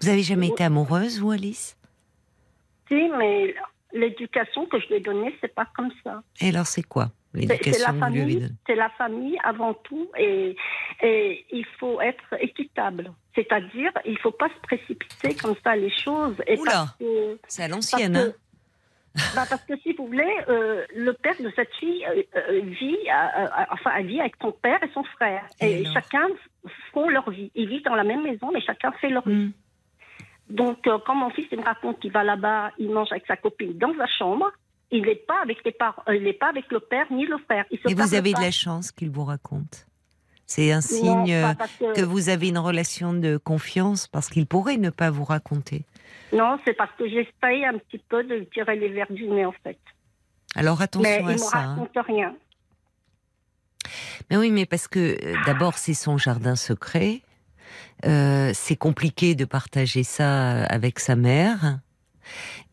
[0.00, 1.76] Vous avez jamais été amoureuse, vous, Alice?
[2.88, 3.54] Si, mais
[3.92, 6.22] l'éducation que je lui ai donnée, c'est pas comme ça.
[6.40, 7.10] Et alors, c'est quoi?
[7.34, 7.94] L'éducation
[8.66, 10.56] c'est la famille avant tout, et,
[11.02, 13.12] et il faut être équitable.
[13.34, 16.36] C'est-à-dire, il faut pas se précipiter comme ça les choses.
[16.46, 16.86] Et Oula.
[17.48, 18.32] C'est à l'ancienne, hein
[19.36, 22.98] bah, parce que si vous voulez, euh, le père de cette fille euh, euh, vit,
[23.08, 26.26] euh, enfin, elle vit avec son père et son frère, Et chacun
[26.92, 27.52] font leur vie.
[27.54, 29.34] Ils vivent dans la même maison, mais chacun fait leur vie.
[29.34, 29.52] Hmm.
[30.50, 33.78] Donc, quand mon fils il me raconte qu'il va là-bas, il mange avec sa copine
[33.78, 34.50] dans sa chambre,
[34.96, 37.36] il n'est pas avec les parents, euh, il n'est pas avec le père ni le
[37.38, 37.64] frère.
[37.70, 39.86] Il Et vous avez de la chance qu'il vous raconte.
[40.46, 44.76] C'est un signe euh, que- que vous avez une relation de confiance parce qu'il pourrait
[44.76, 45.84] ne pas vous raconter.
[46.32, 49.54] Non, c'est parce que j'essaye un petit peu de tirer les verres du nez, en
[49.64, 49.78] fait.
[50.54, 51.58] Alors Mais attention il à ne me ça.
[51.58, 51.74] hein.
[51.74, 52.34] raconte rien.
[54.30, 57.20] Mais oui, mais parce que euh, d'abord, c'est son jardin secret.
[58.04, 61.78] Euh, c'est compliqué de partager ça avec sa mère.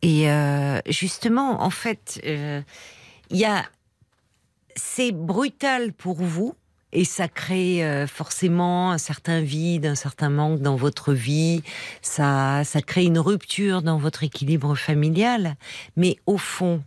[0.01, 2.61] Et euh, justement, en fait, euh,
[3.29, 3.65] il y a,
[4.75, 6.55] c'est brutal pour vous.
[6.93, 11.63] Et ça crée euh, forcément un certain vide, un certain manque dans votre vie.
[12.01, 15.55] Ça, ça crée une rupture dans votre équilibre familial.
[15.95, 16.83] Mais au fond,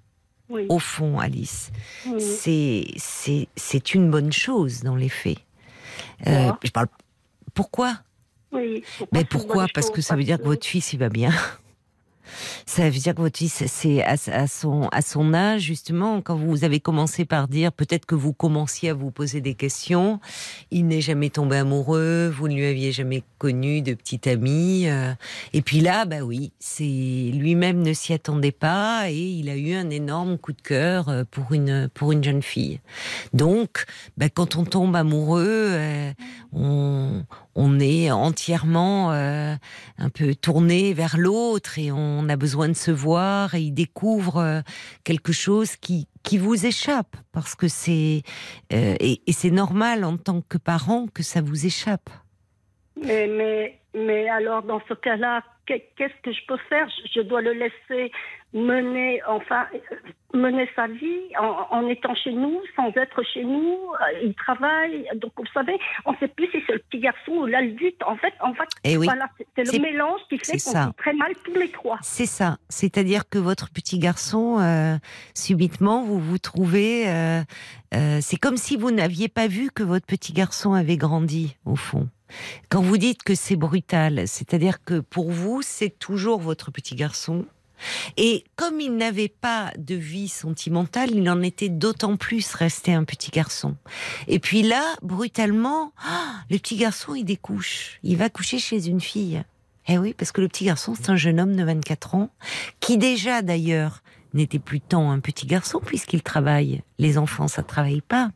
[0.50, 0.66] Oui.
[0.68, 1.72] au fond, Alice,
[2.06, 2.20] oui.
[2.20, 5.38] c'est c'est c'est une bonne chose dans les faits.
[6.26, 6.88] Euh, je parle
[7.54, 7.96] pourquoi?
[8.52, 8.84] Oui.
[8.98, 9.66] Pourquoi Mais une pourquoi?
[9.72, 11.32] Parce chose que ça veut dire que votre fils il va bien.
[12.66, 14.16] Ça veut dire que votre fils, c'est à,
[14.46, 18.90] son à son âge justement quand vous avez commencé par dire peut-être que vous commenciez
[18.90, 20.20] à vous poser des questions.
[20.70, 24.88] Il n'est jamais tombé amoureux, vous ne lui aviez jamais connu de petit ami.
[24.88, 25.14] euh,
[25.52, 29.74] et puis là, bah oui, c'est lui-même ne s'y attendait pas et il a eu
[29.74, 32.80] un énorme coup de cœur euh, pour une pour une jeune fille.
[33.32, 33.84] Donc,
[34.16, 36.12] bah, quand on tombe amoureux, euh,
[36.52, 39.54] on on est entièrement euh,
[39.98, 44.38] un peu tourné vers l'autre et on a besoin de se voir et il découvre
[44.38, 44.60] euh,
[45.04, 48.22] quelque chose qui qui vous échappe parce que c'est
[48.72, 52.08] euh, et, et c'est normal en tant que parent que ça vous échappe.
[52.96, 56.86] Mais, mais, mais alors, dans ce cas-là, qu'est-ce que je peux faire?
[57.14, 58.12] Je, dois le laisser
[58.52, 59.96] mener, enfin, euh,
[60.38, 63.78] mener sa vie en, en étant chez nous, sans être chez nous.
[63.92, 65.08] Euh, Il travaille.
[65.16, 68.00] Donc, vous savez, on ne sait plus si c'est le petit garçon ou l'adulte.
[68.06, 69.06] En fait, en fait Eh oui.
[69.06, 71.98] voilà, c'est- le mélange qui fait qu'on vit très mal tous les trois.
[72.02, 74.96] C'est ça, c'est-à-dire que votre petit garçon, euh,
[75.34, 77.40] subitement, vous vous trouvez, euh,
[77.94, 81.76] euh, c'est comme si vous n'aviez pas vu que votre petit garçon avait grandi, au
[81.76, 82.08] fond.
[82.68, 87.46] Quand vous dites que c'est brutal, c'est-à-dire que pour vous, c'est toujours votre petit garçon.
[88.16, 93.04] Et comme il n'avait pas de vie sentimentale, il en était d'autant plus resté un
[93.04, 93.76] petit garçon.
[94.28, 97.98] Et puis là, brutalement, ah, le petit garçon, il découche.
[98.02, 99.42] Il va coucher chez une fille.
[99.86, 102.30] Eh oui, parce que le petit garçon, c'est un jeune homme de 24 ans,
[102.80, 106.82] qui déjà d'ailleurs n'était plus tant un petit garçon puisqu'il travaille.
[106.98, 108.30] Les enfants, ça travaille pas.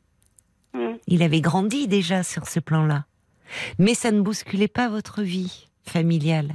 [0.75, 0.97] Mm.
[1.07, 3.05] Il avait grandi déjà sur ce plan-là.
[3.79, 6.55] Mais ça ne bousculait pas votre vie familiale.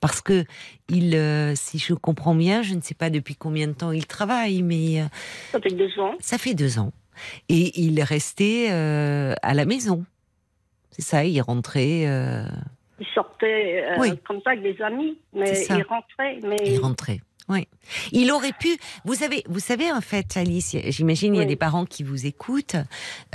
[0.00, 0.44] Parce que
[0.88, 4.06] il, euh, si je comprends bien, je ne sais pas depuis combien de temps il
[4.06, 5.06] travaille, mais euh,
[5.52, 6.14] Ça fait deux ans.
[6.20, 6.92] ça fait deux ans.
[7.48, 10.04] Et il restait euh, à la maison.
[10.90, 12.02] C'est ça, il rentrait,
[13.00, 14.10] Il sortait Oui.
[14.26, 16.38] comme ça avec des amis, mais il rentrait.
[16.44, 17.20] Mais il rentrait.
[17.50, 17.68] Oui.
[18.12, 18.68] Il aurait pu.
[19.04, 20.74] Vous savez, vous savez en fait, Alice.
[20.88, 22.76] J'imagine il y a des parents qui vous écoutent.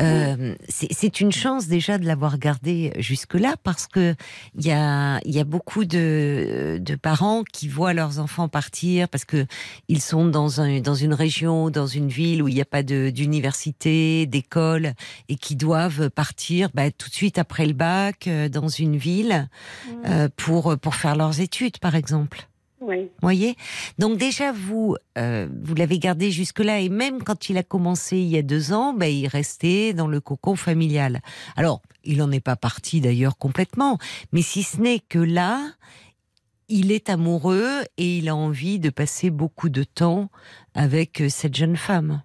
[0.01, 4.15] Euh, c'est- C'est une chance déjà de l'avoir gardé jusque là parce que
[4.55, 9.07] il y a il y a beaucoup de de parents qui voient leurs enfants partir
[9.09, 9.45] parce que
[9.87, 12.81] ils sont dans un dans une région, dans une ville où il n'y a pas
[12.83, 14.93] d'université, d'école
[15.29, 19.47] et qui doivent partir bah, tout de suite après le bac euh, dans une ville
[19.87, 19.91] Mm.
[20.07, 22.48] euh, pour pour faire leurs études par exemple
[22.89, 23.09] oui.
[23.21, 23.55] voyez?
[23.99, 28.27] Donc déjà, vous, euh, vous l'avez gardé jusque-là, et même quand il a commencé il
[28.27, 31.21] y a deux ans, ben, il restait dans le cocon familial.
[31.55, 33.97] Alors, il n'en est pas parti d'ailleurs complètement,
[34.31, 35.61] mais si ce n'est que là,
[36.67, 40.29] il est amoureux et il a envie de passer beaucoup de temps
[40.73, 42.21] avec euh, cette jeune femme.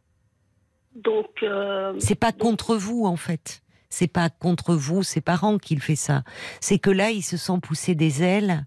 [0.94, 1.42] Donc.
[1.42, 3.62] euh, C'est pas contre vous, en fait.
[3.88, 6.24] C'est pas contre vous, ses parents, qu'il fait ça.
[6.60, 8.66] C'est que là, il se sent pousser des ailes.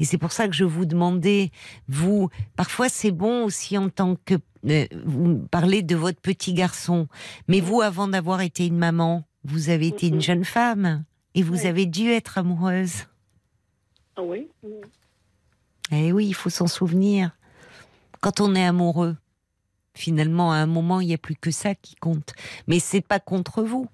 [0.00, 1.50] Et c'est pour ça que je vous demandais,
[1.88, 4.34] vous, parfois c'est bon aussi en tant que,
[4.68, 7.08] euh, vous parlez de votre petit garçon,
[7.48, 10.20] mais vous, avant d'avoir été une maman, vous avez été une Mhm.
[10.22, 11.66] jeune femme et vous Oui.
[11.66, 13.06] avez dû être amoureuse.
[14.16, 14.48] ah oui.
[15.92, 17.30] Eh oui, il faut s'en souvenir.
[18.20, 19.16] Quand on est amoureux,
[19.94, 22.34] finalement, à un moment, il n'y a plus que ça qui compte.
[22.66, 23.88] Mais c'est pas contre vous.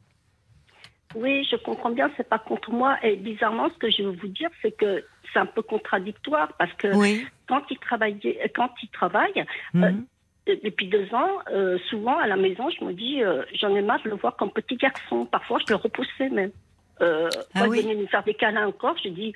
[1.14, 2.96] Oui, je comprends bien, c'est pas contre moi.
[3.04, 6.72] Et bizarrement, ce que je veux vous dire, c'est que c'est un peu contradictoire parce
[6.74, 7.26] que Oui.
[7.48, 10.06] quand il travaillait, quand il travaille, Mhm.
[10.48, 13.82] euh, depuis deux ans, euh, souvent à la maison, je me dis, euh, j'en ai
[13.82, 15.26] marre de le voir comme petit garçon.
[15.26, 16.52] Parfois, je le repoussais même.
[17.00, 17.78] Euh, Ah oui.
[17.80, 19.34] il venait me faire des câlins encore, je dis,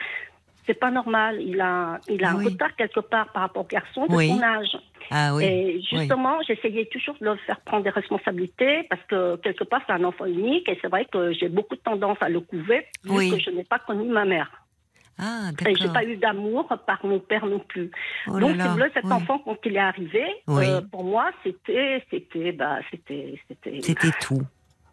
[0.67, 1.41] c'est pas normal.
[1.41, 4.29] Il a, il a un retard quelque part par rapport au garçon de Oui.
[4.29, 4.77] son âge.
[5.11, 5.45] Ah oui.
[5.45, 9.95] Et justement, j'essayais toujours de le faire prendre des responsabilités parce que quelque part, c'est
[9.95, 13.31] un enfant unique et c'est vrai que j'ai beaucoup de tendance à le couver vu
[13.31, 14.51] que je n'ai pas connu ma mère.
[15.19, 17.91] Ah, Et j'ai pas eu d'amour par mon père non plus.
[18.29, 19.13] Oh là Donc, là, voulez, cet oui.
[19.13, 20.65] enfant, quand il est arrivé, Oui.
[20.65, 24.43] euh, pour moi, c'était, c'était, bah, c'était, c'était, C'était tout.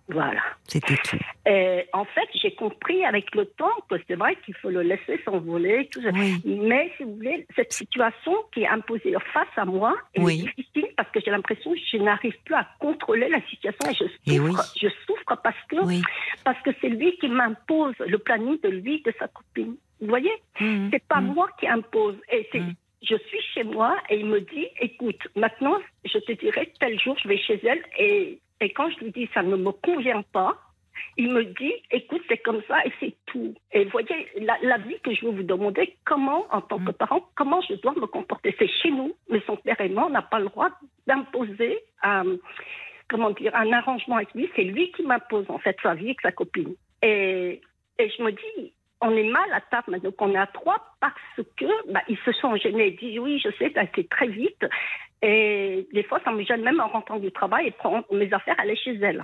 [0.07, 0.41] Voilà.
[0.67, 1.17] C'était tout.
[1.47, 5.19] Et en fait, j'ai compris avec le temps que c'est vrai qu'il faut le laisser
[5.25, 5.89] s'envoler.
[6.13, 6.41] Oui.
[6.45, 10.37] Mais si vous voulez, cette situation qui est imposée face à moi est Oui.
[10.43, 14.03] difficile parce que j'ai l'impression que je n'arrive plus à contrôler la situation et je
[14.03, 14.19] souffre.
[14.27, 14.51] Et oui.
[14.79, 15.77] Je souffre parce que
[16.43, 19.75] parce que c'est lui qui m'impose le planning de lui de sa copine.
[20.01, 20.89] Vous voyez, Mhm.
[20.93, 21.33] c'est pas Mhm.
[21.33, 22.17] moi qui impose.
[22.31, 22.73] Et c'est Mhm.
[23.01, 27.17] je suis chez moi et il me dit, écoute, maintenant je te dirai tel jour
[27.23, 30.57] je vais chez elle et et quand je lui dis ça ne me convient pas.
[31.17, 33.53] Il me dit, écoute, c'est comme ça et c'est tout.
[33.73, 36.91] Et vous voyez, la, la vie que je veux vous demander, comment, en tant que
[36.91, 38.55] parent, comment je dois me comporter?
[38.57, 40.69] C'est chez nous, mais son père et moi, on n'a pas le droit
[41.05, 41.79] d'imposer
[43.07, 44.49] comment dire, un arrangement avec lui.
[44.55, 46.75] C'est lui qui m'impose, en fait, sa vie avec sa copine.
[47.01, 47.61] Et,
[47.99, 51.47] et je me dis, on est mal à table maintenant qu'on est à trois parce
[51.57, 52.87] que bah, ils se sont gênés.
[52.87, 54.65] Ils disent, oui, je sais, ça a été très vite.
[55.22, 58.55] Et des fois, ça me gêne même en rentrant du travail et prendre mes affaires,
[58.59, 59.24] aller chez elle.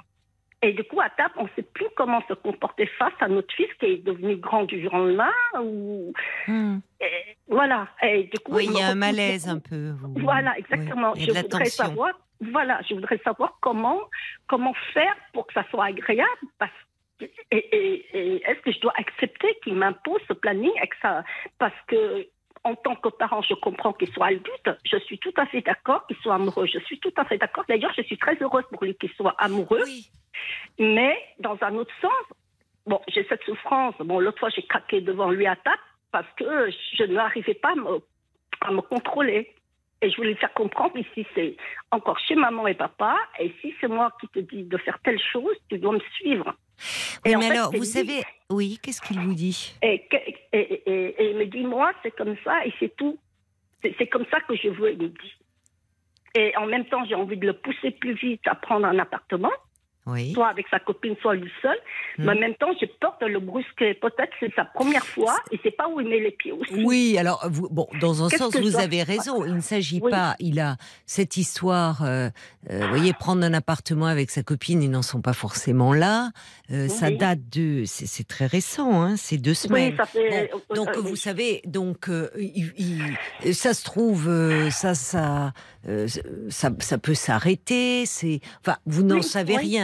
[0.63, 3.51] Et du coup, à table, on ne sait plus comment se comporter face à notre
[3.55, 5.31] fils qui est devenu grand du jour au lendemain.
[5.59, 6.13] Ou...
[6.99, 7.87] Et voilà.
[8.03, 9.93] Et du coup, Oui, il y a un malaise un peu.
[10.17, 11.13] Voilà, exactement.
[11.13, 12.11] Oui, Je voudrais savoir,
[12.41, 14.01] voilà, je voudrais savoir comment,
[14.47, 16.29] comment faire pour que ça soit agréable.
[16.59, 16.71] Parce
[17.19, 21.23] que, et, et- et est-ce que je dois accepter qu'il m'impose ce planning avec ça?
[21.57, 22.27] Parce que
[22.63, 24.69] en tant que parent, je comprends qu'il soit adulte.
[24.85, 26.67] Je suis tout à fait d'accord qu'il soit amoureux.
[26.67, 27.63] Je suis tout à fait d'accord.
[27.67, 29.83] D'ailleurs, je suis très heureuse pour lui qu'il soit amoureux.
[29.85, 30.09] Oui.
[30.79, 32.37] Mais dans un autre sens,
[32.85, 33.95] bon, j'ai cette souffrance.
[33.99, 35.81] Bon, l'autre fois, j'ai craqué devant lui à table
[36.11, 37.99] parce que je n'arrivais pas à me,
[38.61, 39.53] à me contrôler.
[40.03, 41.55] Et je voulais lui faire comprendre ici, c'est
[41.91, 43.17] encore chez maman et papa.
[43.39, 46.55] Et si c'est moi qui te dis de faire telle chose, tu dois me suivre.
[47.25, 51.15] Et mais fait, alors, vous savez, oui, qu'est-ce qu'il vous dit Et, et, et- et-
[51.23, 53.17] et il me dit, moi, c'est comme ça et c'est tout.
[53.81, 55.33] C'est c'est comme ça que je veux, il me dit.
[56.35, 59.51] Et en même temps, j'ai envie de le pousser plus vite à prendre un appartement,
[60.07, 60.33] Oui.
[60.33, 61.77] soit avec sa copine, soit lui seul.
[62.17, 62.25] Hmm.
[62.25, 63.93] Mais en même temps, j'ai peur de le brusquer.
[63.93, 66.83] Peut-être c'est sa première fois et c'est pas où il met les pieds aussi.
[66.83, 69.45] Oui, alors, vous, bon, dans un sens, je vous avez raison.
[69.45, 70.09] Il ne s'agit Oui.
[70.09, 72.29] pas, il a cette histoire, euh,
[72.71, 76.31] euh, vous voyez, prendre un appartement avec sa copine, ils n'en sont pas forcément là.
[76.71, 79.91] Euh, Ça date de, c'est très récent, hein, c'est deux semaines.
[79.91, 80.49] Oui, ça fait.
[80.69, 82.73] Bon, donc vous savez, donc il-
[83.45, 84.25] il- ça se trouve,
[84.71, 85.53] ça, ça,
[86.49, 88.05] ça, ça peut s'arrêter.
[88.07, 89.77] C'est, enfin, vous n'en savez oui.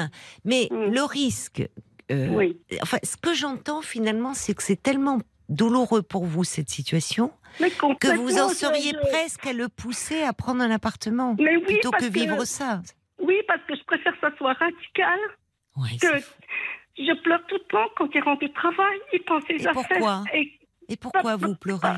[0.46, 0.92] Mais Mm.
[0.94, 1.64] le risque,
[2.12, 2.58] euh, Oui.
[2.82, 7.32] enfin, ce que j'entends finalement, c'est que c'est tellement douloureux pour vous cette situation
[8.00, 11.64] que vous en seriez je- presque à le pousser à prendre un appartement Mais oui,
[11.64, 12.82] plutôt que vivre ça.
[13.20, 15.20] Oui, parce que je préfère que ça soit radical.
[16.02, 16.20] Que
[16.98, 19.74] je pleure tout le temps quand il rentre du travail, il pense ses Et affaires.
[19.74, 20.52] pourquoi Et
[20.90, 21.98] Et pourquoi vous pleurez?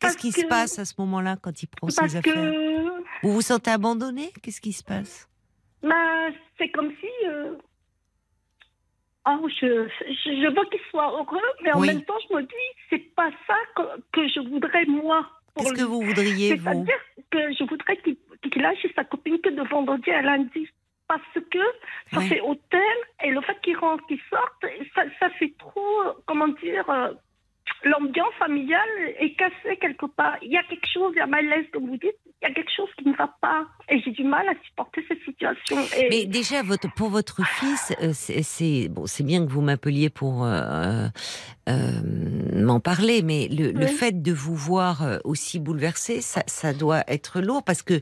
[0.00, 2.34] Qu'est-ce qui se passe à ce moment-là quand il prend parce ses affaires?
[2.34, 4.30] Que Vous vous sentez abandonné?
[4.42, 5.28] Qu'est-ce qui se passe?
[5.88, 6.28] Bah,
[6.58, 7.26] c'est comme si.
[7.26, 7.54] euh,
[9.28, 9.66] Oh, je,
[10.48, 11.88] veux qu'il soit heureux, mais en Oui.
[11.88, 13.82] même temps, je me dis, c'est pas ça que,
[14.12, 15.28] que je voudrais moi.
[15.52, 17.00] pour Qu'est-ce que vous voudriez, vous C'est-à-dire
[17.32, 20.68] que je voudrais qu'il aille chez sa copine que de vendredi à lundi.
[21.08, 21.58] Parce que
[22.12, 22.28] ça Ouais.
[22.28, 24.64] fait hôtel et le fait qu'il rentre, qu'il sorte,
[24.94, 27.12] ça, ça fait trop, euh, comment dire, euh,
[27.84, 28.88] l'ambiance familiale
[29.18, 30.36] est cassée quelque part.
[30.42, 32.54] Il y a quelque chose, il y a malaise, comme vous dites, il y a
[32.54, 33.66] quelque chose qui ne va pas.
[33.88, 35.76] Et j'ai du mal à supporter cette situation.
[35.98, 40.10] Et Mais déjà, votre, pour votre fils, euh, c'est bon, c'est bien que vous m'appeliez
[40.10, 41.06] pour euh,
[41.68, 42.00] euh,
[42.54, 47.04] m'en parler, mais le, le fait de vous voir euh, aussi bouleversé, ça, ça doit
[47.08, 48.00] être lourd parce que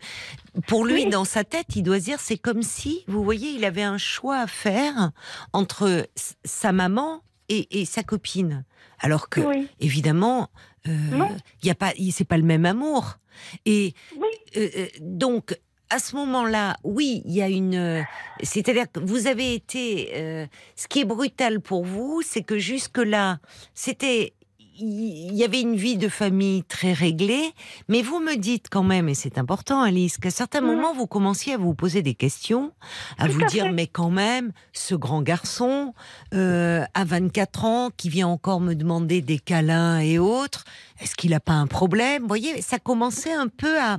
[0.67, 1.11] pour lui, Oui.
[1.11, 3.99] dans sa tête, il doit se dire, c'est comme si, vous voyez, il avait un
[3.99, 5.11] choix à faire
[5.53, 6.07] entre
[6.45, 8.65] sa maman et, et sa copine,
[8.99, 10.51] alors que oui, évidemment,
[10.89, 10.93] euh,
[11.63, 13.19] il y a pas, c'est pas le même amour.
[13.67, 15.59] Et oui, euh, euh, donc,
[15.91, 17.75] à ce moment-là, oui, il y a une.
[17.75, 18.03] euh,
[18.43, 20.11] C'est-à-dire que vous avez été.
[20.15, 23.39] euh, ce qui est brutal pour vous, c'est que jusque-là,
[23.75, 24.33] c'était.
[24.77, 27.53] Il y avait une vie de famille très réglée,
[27.89, 30.67] mais vous me dites quand même, et c'est important, Alice, qu'à certains Mhm.
[30.67, 32.73] moments, vous commenciez à vous poser des questions,
[33.19, 33.73] à Tout vous à dire, fait.
[33.73, 35.95] mais quand même, ce grand garçon,
[36.35, 40.65] euh, à 24 ans, qui vient encore me demander des câlins et autres,
[41.01, 42.23] est-ce qu'il n'a pas un problème?
[42.23, 43.99] Vous voyez, ça commençait un peu à...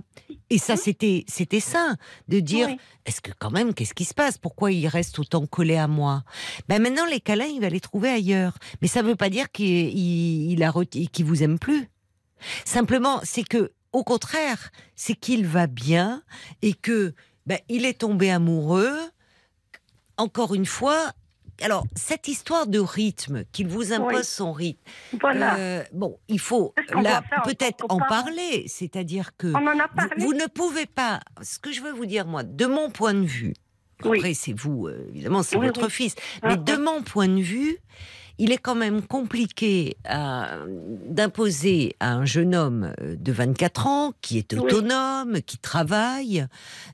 [0.49, 1.95] Et ça, c'était, c'était ça,
[2.27, 2.77] de dire, oui.
[3.05, 4.37] est-ce que quand même, qu'est-ce qui se passe?
[4.37, 6.23] Pourquoi il reste autant collé à moi?
[6.69, 8.57] Ben maintenant, les câlins, il va les trouver ailleurs.
[8.81, 11.87] Mais ça ne veut pas dire qu'il il, il a reti- qu'il vous aime plus.
[12.65, 16.21] Simplement, c'est que, au contraire, c'est qu'il va bien
[16.61, 17.13] et que
[17.45, 18.97] ben, il est tombé amoureux.
[20.17, 21.11] Encore une fois,
[21.61, 24.23] alors cette histoire de rythme, qu'il vous impose Oui.
[24.23, 24.81] son rythme.
[25.19, 25.55] Voilà.
[25.57, 29.47] euh, bon, il faut là peut-être en parler, c'est-à-dire que
[30.17, 31.19] vous, ne pouvez pas.
[31.41, 33.53] Ce que je veux vous dire, moi, de mon point de vue,
[34.03, 34.17] Oui.
[34.19, 37.41] après c'est vous, euh, évidemment, c'est Oui, votre fils, Ah, mais de mon point de
[37.41, 37.77] vue,
[38.37, 40.65] il est quand même compliqué euh,
[41.07, 44.59] d'imposer à un jeune homme euh, de 24 ans, qui est Oui.
[44.59, 46.45] autonome, qui travaille,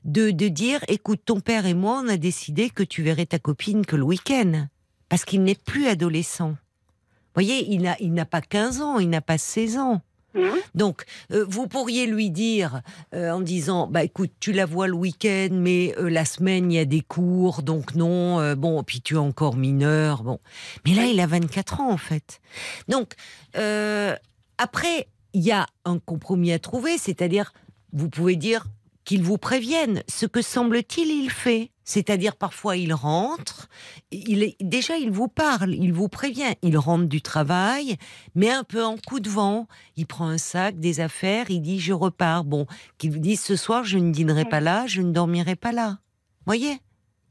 [0.04, 3.38] de, de dire, écoute, ton père et moi, on a décidé que tu verrais ta
[3.38, 4.66] copine que le week-end,
[5.08, 6.50] parce qu'il n'est plus adolescent.
[6.50, 10.02] Vous voyez, il n'a il n'a pas 15 ans, il n'a pas 16 ans.
[10.34, 12.82] Hum, Donc, euh, vous pourriez lui dire,
[13.14, 16.76] euh, en disant, bah écoute, tu la vois le week-end, mais euh, la semaine il
[16.76, 18.54] y a des cours, donc non.
[18.54, 20.38] bon, puis tu es encore mineur, bon.
[20.84, 22.40] Mais là, il a 24 ans en fait.
[22.88, 23.14] Donc,
[23.54, 27.52] après, il y a un compromis à trouver, c'est-à-dire,
[27.92, 28.66] vous pouvez dire
[29.04, 30.02] qu'il vous prévienne.
[30.08, 31.70] Ce que semble-t-il, il fait.
[31.84, 33.68] C'est-à-dire parfois il rentre,
[34.12, 37.96] il est déjà il vous parle, il vous prévient, il rentre du travail,
[38.36, 39.66] mais un peu en coup de vent.
[39.96, 42.44] Il prend un sac, des affaires, il dit je repars.
[42.44, 42.66] Bon,
[42.98, 45.98] qu'il vous dise ce soir je ne dînerai pas là, je ne dormirai pas là.
[46.46, 46.78] Voyez,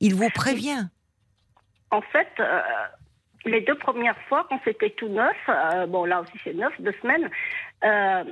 [0.02, 0.88] il vous prévient.
[1.92, 2.62] En fait, euh,
[3.46, 6.94] les deux premières fois, quand c'était tout neuf, euh, bon là aussi c'est neuf, deux
[7.02, 7.30] semaines,
[7.84, 8.24] euh,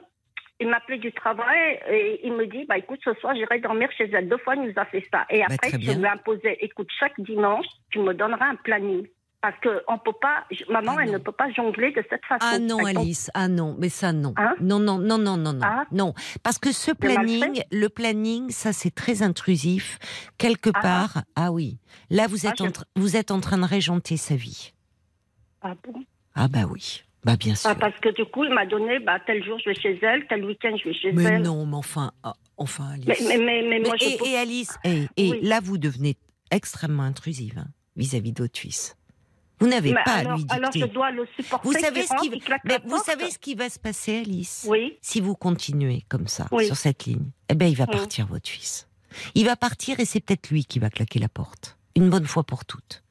[0.59, 4.09] il m'appelait du travail et il me dit, bah écoute, ce soir j'irai dormir chez
[4.11, 4.27] elle.
[4.29, 5.25] Deux fois il nous a fait ça.
[5.29, 9.07] Et Bah, après, je lui ai imposé, écoute, chaque dimanche, tu me donneras un planning.
[9.41, 12.45] Parce que on peut pas, maman, Ah elle ne peut pas jongler de cette façon.
[12.45, 14.33] Ah non, Alice, ah non, mais ça non.
[14.35, 14.53] Hein?
[14.59, 15.85] Non, non, non, non, non, non, Ah?
[15.93, 16.13] non.
[16.43, 19.97] Parce que ce planning, le planning, ça c'est très intrusif.
[20.37, 20.81] Quelque Ah?
[20.81, 21.77] part, ah oui.
[22.09, 24.73] Là, vous êtes, en, je- vous êtes en train de régenter sa vie.
[25.61, 26.03] Ah bon?
[26.35, 27.03] Ah bah oui.
[27.23, 27.69] Bah bien sûr.
[27.69, 30.25] Ah, Parce que du coup, il m'a donné, bah tel jour je vais chez elle,
[30.27, 31.41] tel week-end je vais chez mais elle.
[31.41, 33.05] non, mais enfin, ah, enfin, Alice.
[33.07, 35.39] Mais, mais, mais, mais moi, Mais- je et, Alice, et, et Oui.
[35.41, 36.15] là, vous devenez
[36.51, 37.67] extrêmement intrusive hein,
[37.97, 38.95] vis-à-vis de votre fils.
[39.59, 40.93] Vous n'avez Mais pas alors, à lui alors je dicter.
[40.93, 41.67] dois le supporter.
[41.67, 44.65] Vous savez ce qui, mais la vous savez ce qui va se passer, Alice?
[44.69, 44.97] Oui.
[45.01, 46.65] Si vous continuez comme ça Oui.
[46.65, 47.91] sur cette ligne, eh ben il va Mm.
[47.91, 48.87] partir votre fils.
[49.35, 52.45] Il va partir et c'est peut-être lui qui va claquer la porte une bonne fois
[52.45, 53.03] pour toutes,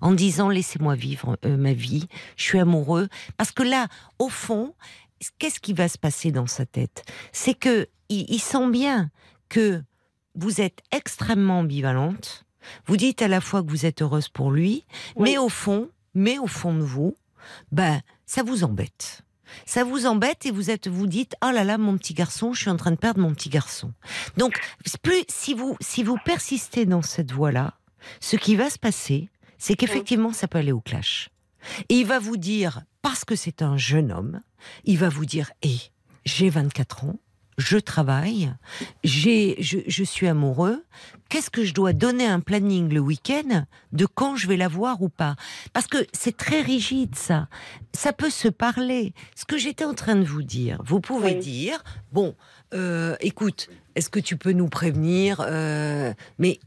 [0.00, 3.08] en disant laissez-moi vivre euh, ma vie, je suis amoureux.
[3.36, 3.88] Parce que là,
[4.18, 4.74] au fond,
[5.38, 7.04] qu'est-ce qui va se passer dans sa tête?
[7.32, 9.10] C'est que il, il sent bien
[9.48, 9.82] que
[10.34, 12.44] vous êtes extrêmement ambivalente.
[12.86, 14.84] Vous dites à la fois que vous êtes heureuse pour lui,
[15.16, 15.30] Oui.
[15.30, 17.16] mais au fond, mais au fond de vous,
[17.72, 19.22] ben ça vous embête.
[19.66, 22.60] Ça vous embête et vous êtes, vous dites, oh là là, mon petit garçon, je
[22.60, 23.92] suis en train de perdre mon petit garçon.
[24.36, 24.54] Donc,
[25.02, 27.74] plus si vous si vous persistez dans cette voie-là,
[28.20, 29.28] ce qui va se passer,
[29.60, 31.28] c'est qu'effectivement, ça peut aller au clash.
[31.88, 34.40] Et il va vous dire, parce que c'est un jeune homme,
[34.84, 35.76] il va vous dire, hé,
[36.24, 37.16] j'ai 24 ans,
[37.58, 38.54] je travaille,
[39.04, 40.82] j'ai, je, je suis amoureux,
[41.28, 45.02] qu'est-ce que je dois donner un planning le week-end de quand je vais la voir
[45.02, 45.36] ou pas?
[45.74, 47.48] Parce que c'est très rigide ça.
[47.92, 49.12] Ça peut se parler.
[49.36, 51.38] Ce que j'étais en train de vous dire, vous pouvez Oui.
[51.40, 52.34] dire, bon,
[52.72, 56.58] euh, écoute, est-ce que tu peux nous prévenir euh, Mais,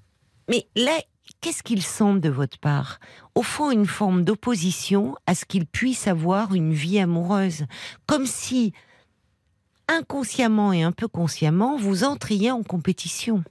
[0.47, 0.99] mais là,
[1.43, 2.99] qu'est-ce qu'il sent de votre part?
[3.35, 7.65] Au fond, une forme d'opposition à ce qu'il puisse avoir une vie amoureuse,
[8.07, 8.73] comme si
[9.89, 13.43] inconsciemment et un peu consciemment, vous entriez en compétition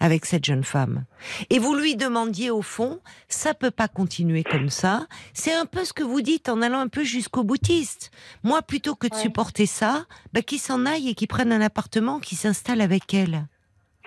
[0.00, 1.04] avec cette jeune femme.
[1.50, 5.06] Et vous lui demandiez au fond, ça peut pas continuer comme ça.
[5.34, 8.10] C'est un peu ce que vous dites en allant un peu jusqu'au boutiste.
[8.42, 9.20] Moi, plutôt que de Ouais.
[9.22, 13.46] supporter ça, bah, qu'il s'en aille et qu'il prenne un appartement, qu'il s'installe avec elle.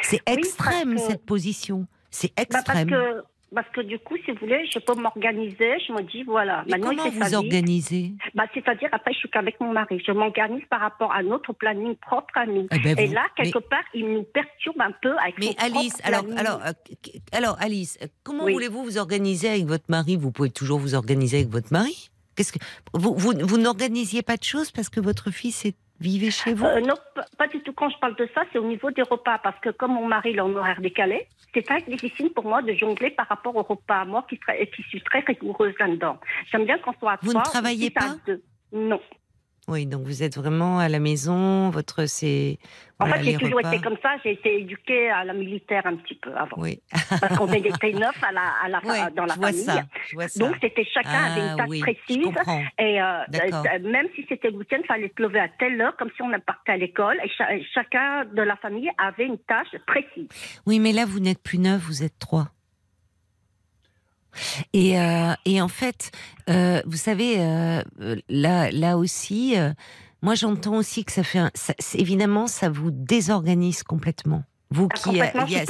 [0.02, 1.88] C'est extrême que- cette position.
[2.19, 2.89] C'est Bah, parce extrême.
[2.89, 3.23] que
[3.56, 5.72] parce que du coup, si vous voulez, je peux m'organiser.
[5.88, 8.11] Je me dis voilà, Mais maintenant comment vous organisez?
[8.35, 10.03] Bah, c'est-à-dire après, je suis qu'avec mon mari.
[10.06, 12.68] Je m'organise par rapport à notre planning propre à nous.
[12.73, 15.56] Eh ben, Et vous- là, mais- quelque part, il nous perturbe un peu avec Mais
[15.60, 16.72] Alice, alors, alors, euh,
[17.31, 18.52] alors Alice, comment Oui.
[18.53, 20.18] voulez-vous vous organiser avec votre mari?
[20.18, 22.10] Vous pouvez toujours vous organiser avec votre mari?
[22.35, 22.60] Qu'est-ce que
[22.94, 26.65] vous, vous, vous n'organisiez pas de choses parce que votre fils est vivait chez vous
[26.65, 26.95] Euh, non,
[27.38, 27.74] pas- du tout.
[27.74, 29.38] Quand je parle de ça, c'est au niveau des repas.
[29.40, 32.61] Parce que comme mon mari il est en horaire décalé, c'est très difficile pour moi
[32.61, 34.06] de jongler par rapport au repas.
[34.06, 34.40] Moi qui,
[34.90, 36.18] suis très rigoureuse là-dedans.
[36.52, 38.15] J'aime bien qu'on soit à Vous ne trois ou travaillez pas.
[38.72, 38.99] Non.
[39.69, 41.69] Oui, donc vous êtes vraiment à la maison.
[41.72, 42.57] Votre c'est.
[42.99, 43.73] En fait, j'ai toujours repas.
[43.73, 44.15] été comme ça.
[44.23, 46.56] J'ai été éduquée à la militaire un petit peu avant.
[46.57, 46.80] Oui,
[47.19, 49.64] Parce qu'on était neuf à la, à la, dans la je vois famille.
[49.65, 49.84] ça.
[50.07, 50.39] Je vois ça.
[50.39, 52.27] Donc, c'était chacun avait Ah une tâche oui, précise.
[52.80, 53.65] Et euh, D'accord.
[53.73, 56.22] euh, même si c'était le week-end, il fallait se lever à telle heure, comme si
[56.22, 57.18] on partait à l'école.
[57.23, 60.30] Et cha- chacun de la famille avait une tâche précise.
[60.65, 62.48] Oui, mais là, vous n'êtes plus neuf, vous êtes trois.
[64.73, 66.11] Et, euh, et en fait,
[66.49, 67.81] euh, vous savez, euh,
[68.30, 69.55] là, là aussi,
[70.22, 74.43] moi j'entends aussi que ça fait un, ça- c'est- évidemment, ça vous désorganise complètement.
[74.69, 75.68] Vous qui, Complètement, il y je suis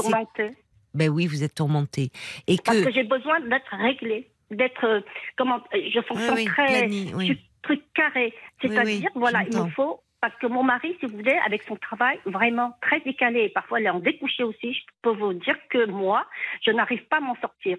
[0.94, 2.12] ben oui, vous êtes tourmenté.
[2.48, 5.04] Et Parce que, que j'ai besoin d'être réglée, d'être
[5.38, 7.42] comment je oui, fonctionne oui, très plani- je oui.
[7.62, 8.34] truc carré.
[8.62, 11.76] C'est-à-dire oui, voilà, il me faut parce que mon mari, si vous voulez, avec son
[11.76, 15.56] travail vraiment très décalé, et parfois il est en découché aussi, je peux vous dire
[15.70, 16.26] que moi,
[16.66, 17.78] je n'arrive pas à m'en sortir.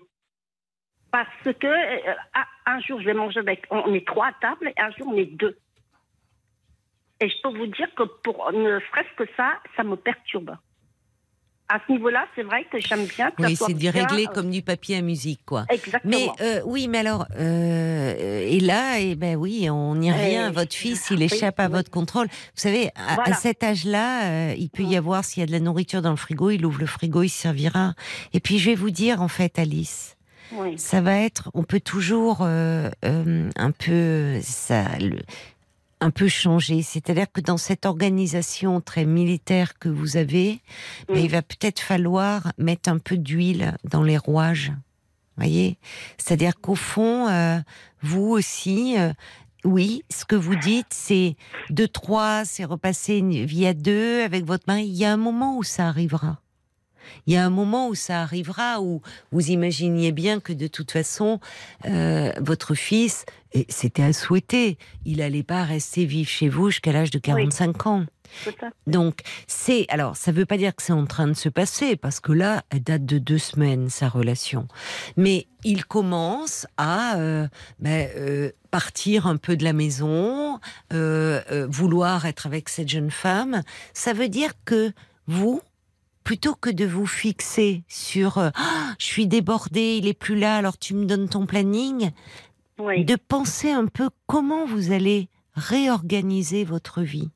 [1.11, 4.73] Parce que euh, ah, un jour je vais manger avec, on est trois à table,
[4.77, 5.57] et un jour on est deux.
[7.21, 10.57] Et je peux vous dire que pour ne serait-ce que ça, ça me perturbe.
[11.71, 14.33] À ce niveau-là, c'est vrai que j'aime bien que oui, c'est du bien, réglé euh,
[14.33, 15.67] comme du papier à musique, quoi.
[15.69, 16.17] Exactement.
[16.17, 18.15] Mais euh, oui, mais alors, euh,
[18.47, 20.47] et là, et ben oui, on y revient.
[20.49, 21.73] Eh, votre fils, il oui, échappe à oui.
[21.73, 22.27] votre contrôle.
[22.29, 25.61] Vous savez, à, à cet âge-là, il peut y avoir s'il y a de la
[25.61, 27.93] nourriture dans le frigo, il ouvre le frigo, il se servira.
[28.33, 30.17] Et puis, je vais vous dire, en fait, Alice,
[30.53, 30.79] Oui.
[30.79, 35.23] ça va être, on peut toujours euh, euh, un peu ça, le-
[36.01, 36.83] un peu changer.
[36.83, 40.61] C'est-à-dire que dans cette organisation très militaire que vous avez,
[41.09, 41.13] Mm.
[41.15, 44.73] mais il va peut-être falloir mettre un peu d'huile dans les rouages.
[45.37, 45.79] Voyez,
[46.19, 47.59] c'est-à-dire qu'au fond, euh,
[48.03, 48.97] vous aussi.
[49.65, 51.37] oui, ce que vous dites, c'est
[51.71, 54.87] de trois, c'est repasser une vie à deux avec votre mari.
[54.87, 56.41] Il y a un moment où ça arrivera.
[57.27, 59.03] Il y a un moment où ça arrivera où
[59.33, 61.41] vous imaginiez bien que de toute façon,
[61.87, 66.93] euh, votre fils, et c'était à souhaiter, il n'allait pas rester vivre chez vous jusqu'à
[66.93, 68.05] l'âge de 45 ans.
[68.45, 69.87] Tout à Donc, c'est.
[69.89, 72.33] Alors, ça ne veut pas dire que c'est en train de se passer, parce que
[72.33, 74.69] là, elle date de deux semaines, sa relation.
[75.17, 77.49] Mais il commence à euh,
[77.79, 80.61] ben, euh, partir un peu de la maison,
[80.93, 83.63] euh, vouloir être avec cette jeune femme.
[83.95, 84.93] Ça veut dire que
[85.27, 85.61] vous,
[86.29, 90.57] plutôt que de vous fixer sur euh, Ah, je suis débordée, il est plus là,
[90.57, 92.11] alors tu me donnes ton planning,
[92.79, 93.07] Oui.
[93.07, 97.31] de penser un peu comment vous allez réorganiser votre vie.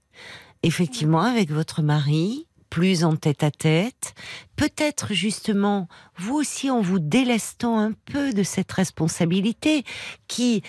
[0.62, 4.12] Effectivement, avec votre mari, plus en tête à tête,
[4.56, 5.89] peut-être justement,
[6.19, 9.85] vous aussi en vous délestant un peu de cette responsabilité
[10.28, 10.62] qui,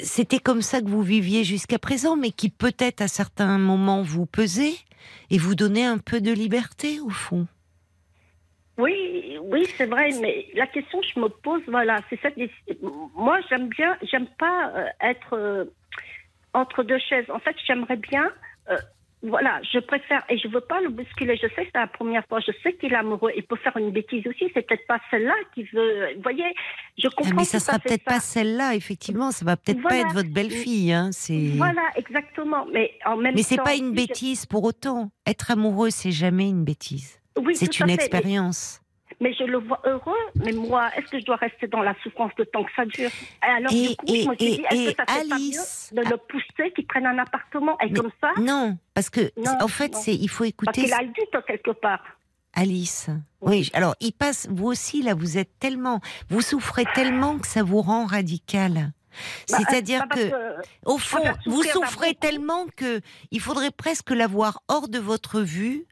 [0.00, 4.26] c'était comme ça que vous viviez jusqu'à présent, mais qui peut-être à certains moments vous
[4.26, 4.74] pesait
[5.30, 7.46] et vous donnait un peu de liberté au fond.
[8.78, 12.36] Oui, oui, c'est vrai, mais la question que je me pose, voilà, c'est cette.
[13.16, 15.64] Moi, j'aime bien, j'aime pas euh, être euh,
[16.54, 17.28] entre deux chaises.
[17.30, 18.30] En fait, j'aimerais bien.
[18.70, 18.76] euh,
[19.22, 21.36] voilà, je préfère, et je veux pas le bousculer.
[21.36, 23.32] Je sais que c'est la première fois, je sais qu'il est amoureux.
[23.36, 26.14] Il peut faire une bêtise aussi, c'est peut-être pas celle-là qui veut.
[26.16, 26.44] Vous voyez,
[26.96, 27.34] je Ah, comprends.
[27.36, 30.92] mais ça sera peut-être pas celle-là, effectivement, ça va peut-être pas être votre belle-fille.
[30.92, 31.48] Hein, c'est...
[31.56, 32.66] Voilà, exactement.
[32.72, 35.10] Mais en même Mais c'est pas une je- bêtise pour autant.
[35.26, 37.18] Être amoureux, c'est jamais une bêtise.
[37.36, 38.80] Oui, C'est une expérience.
[39.20, 40.16] Mais, je le vois heureux.
[40.36, 43.10] Mais moi, est-ce que je dois rester dans la souffrance de temps que ça dure
[43.10, 45.92] Et Alors, Et- du coup, et- je me suis dit, est-ce que ça fait Alice-
[45.94, 49.10] pas mieux de le pousser, qu'il prenne un appartement Et Mais- comme ça, Non, parce
[49.10, 52.00] que Non, en fait, c'est il faut parce écouter qu'il a le but quelque part.
[52.54, 53.08] Alice.
[53.40, 54.48] Oui, alors il passe.
[54.50, 58.92] Vous aussi là, vous êtes tellement, vous souffrez tellement que ça vous rend radical.
[59.50, 60.32] Bah, C'est-à-dire pas parce que,
[60.86, 63.00] au fond, vous souffrez tellement que
[63.30, 65.84] il faudrait presque l'avoir hors de votre vue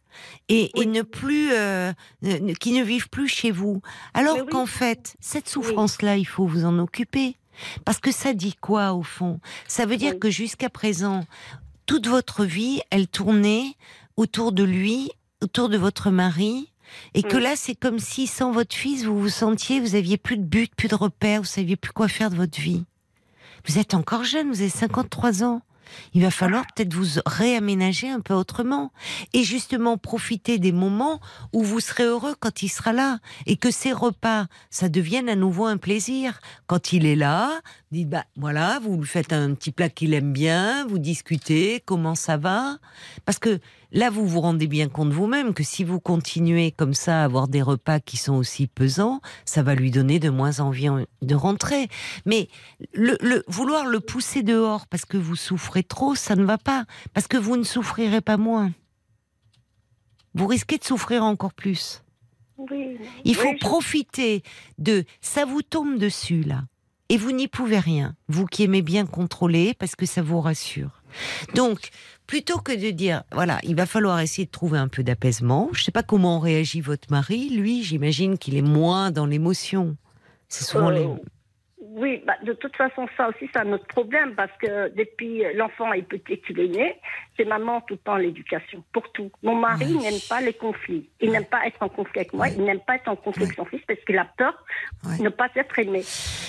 [0.49, 3.81] et, ne plus, euh, ne- qui ne vivent plus chez vous.
[4.15, 4.47] Alors oui.
[4.51, 7.37] qu'en fait, cette souffrance-là, il faut vous en occuper.
[7.85, 9.41] Parce que ça dit quoi au fond?
[9.67, 11.25] Ça veut dire que jusqu'à présent,
[11.87, 13.75] toute votre vie, elle tournait
[14.17, 15.11] autour de lui,
[15.43, 16.71] autour de votre mari,
[17.15, 20.37] Et que là, c'est comme si sans votre fils, vous vous sentiez, vous aviez plus
[20.37, 22.85] de but, plus de repères, vous saviez plus quoi faire de votre vie.
[23.67, 25.63] Vous êtes encore jeune, vous avez 53 ans.
[26.15, 28.93] Il va falloir peut-être vous réaménager un peu autrement.
[29.33, 31.21] Et justement, profiter des moments
[31.53, 33.19] où vous serez heureux quand il sera là.
[33.47, 36.41] Et que ces repas, ça devienne à nouveau un plaisir.
[36.67, 37.61] Quand il est là,
[37.97, 42.15] dites, bah voilà, vous lui faites un petit plat qu'il aime bien, vous discutez, comment
[42.15, 42.79] ça va?
[43.25, 43.59] Parce que
[43.93, 47.49] là, vous vous rendez bien compte vous-même que si vous continuez comme ça à avoir
[47.49, 51.35] des repas qui sont aussi pesants, ça va lui donner de moins envie en- de
[51.35, 51.89] rentrer.
[52.27, 52.49] Mais
[52.95, 56.85] le, le- vouloir le pousser dehors parce que vous souffrez trop, ça ne va pas.
[57.15, 58.73] Parce que vous ne souffrirez pas moins.
[60.35, 62.03] Vous risquez de souffrir encore plus.
[62.59, 62.99] Oui.
[63.25, 64.43] Il faut Oui, je- profiter
[64.79, 66.65] de ça vous tombe dessus là
[67.09, 68.17] et vous n'y pouvez rien.
[68.29, 71.03] Vous qui aimez bien contrôler parce que ça vous rassure.
[71.55, 71.91] Donc
[72.27, 75.69] plutôt que de dire voilà, il va falloir essayer de trouver un peu d'apaisement.
[75.73, 79.97] Je sais pas comment réagit votre mari, lui, j'imagine qu'il est moins dans l'émotion.
[80.49, 81.21] C'est souvent Euh, les
[81.97, 85.95] Oui, bah, de toute façon, ça aussi, c'est un autre problème parce que depuis l'enfant
[85.95, 87.01] est petit qu'il est né,
[87.39, 89.31] c'est maman tout le temps l'éducation, pour tout.
[89.43, 91.09] Mon mari n'aime pas les conflits.
[91.23, 93.57] Il n'aime pas être en conflit avec moi, il n'aime pas être en conflit avec
[93.57, 94.53] son fils parce qu'il a peur
[95.05, 96.03] de ne pas être aimé.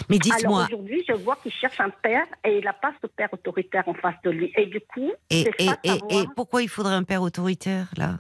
[0.10, 3.08] Mais Alors dites-moi aujourd'hui, je vois qu'il cherche un père et il n'a pas ce
[3.08, 4.52] père autoritaire en face de lui.
[4.58, 8.20] Et du coup, et, c'est et, et, pourquoi il faudrait un père autoritaire là?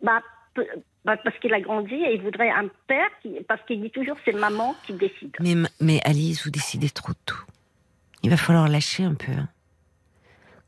[0.00, 0.22] Bah,
[1.04, 4.16] bah, parce qu'il a grandi et il voudrait un père qui, parce qu'il dit toujours
[4.24, 5.36] c'est maman qui décide.
[5.40, 7.42] mais, mais Alice, vous décidez trop de tout.
[8.22, 9.32] Il va falloir lâcher un peu.
[9.32, 9.48] hein.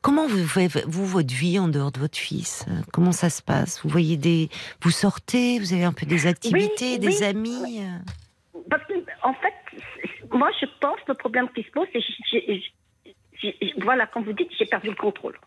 [0.01, 0.43] Comment vous
[0.87, 3.81] vous votre vie en dehors de votre fils euh, Comment ça se passe?
[3.85, 4.49] Vous voyez des,
[4.83, 7.81] vous sortez, vous avez un peu des activités, oui, des amis.
[7.81, 8.61] euh?
[8.69, 9.55] Parce que, en fait,
[10.33, 12.61] moi, je pense que le problème qui se pose, c'est.
[13.83, 15.39] Voilà, quand vous dites, j'ai perdu le contrôle.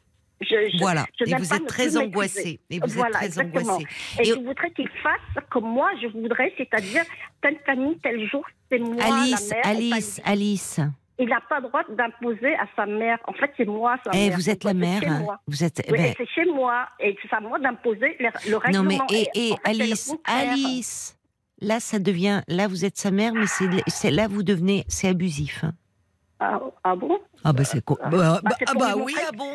[0.42, 1.06] Je- je- Voilà.
[1.20, 2.38] je et vous êtes très plus angoissé.
[2.40, 2.60] maîtriser.
[2.70, 3.74] Et vous Voilà, êtes très exactement.
[3.76, 3.86] angoissé.
[4.20, 7.04] Et, Et- je voudrais qu'il fasse comme moi, je voudrais, c'est-à-dire,
[7.42, 9.66] telle famille, tel jour, c'est moi, Alice, la mère.
[9.66, 10.22] et Alice.
[10.26, 10.80] Alice.
[11.18, 13.18] Il n'a pas le droit d'imposer à sa mère.
[13.26, 14.38] En fait, c'est moi, sa Eh, mère.
[14.38, 15.00] vous êtes la C'est mère.
[15.02, 15.40] chez moi.
[15.48, 15.82] Vous êtes.
[15.90, 16.88] Oui, ben, et c'est chez moi.
[17.00, 19.06] Et c'est à moi d'imposer le, le non règlement.
[19.10, 20.14] mais et, et en fait, Alice.
[20.26, 21.18] Alice.
[21.62, 22.42] Là, ça devient.
[22.50, 23.46] Là, vous êtes sa mère, mais
[23.88, 24.84] c'est là vous devenez.
[24.90, 25.64] C'est abusif.
[25.64, 25.72] hein.
[26.42, 27.18] Ah, ah bon?
[27.46, 29.50] Ah bah c'est quoi Ah, bah, bah, bah, ah bah oui, ah bon?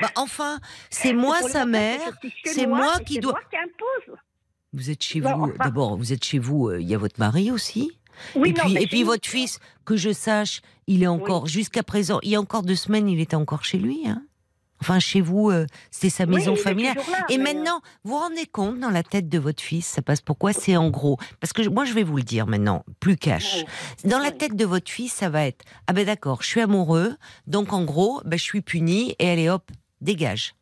[0.00, 2.00] Bah enfin, c'est moi sa mère,
[2.44, 4.18] c'est moi qui c'est dois- moi qui impose.
[4.72, 5.44] Vous êtes chez Non, vous.
[5.44, 6.68] enfin- D'abord, vous êtes chez vous.
[6.68, 7.92] euh, Il y a votre mari aussi.
[8.34, 11.82] Oui, et non, puis, et puis votre fils, que je sache, il est encore jusqu'à
[11.82, 12.18] présent.
[12.22, 14.02] Il y a encore deux semaines, il était encore chez lui.
[14.06, 14.22] Hein
[14.80, 16.96] enfin, chez vous, euh, c'était sa maison familiale.
[16.96, 20.02] là, Et euh, maintenant, vous vous rendez compte dans la tête de votre fils, ça
[20.02, 20.52] passe pourquoi?
[20.52, 21.18] C'est en gros.
[21.40, 23.64] Parce que moi, je vais vous le dire maintenant, plus cash.
[24.04, 24.10] oui.
[24.10, 27.16] Dans la tête de votre fils, ça va être ah ben d'accord, je suis amoureux,
[27.46, 29.70] donc en gros, ben, je suis puni et allez hop,
[30.00, 30.54] dégage.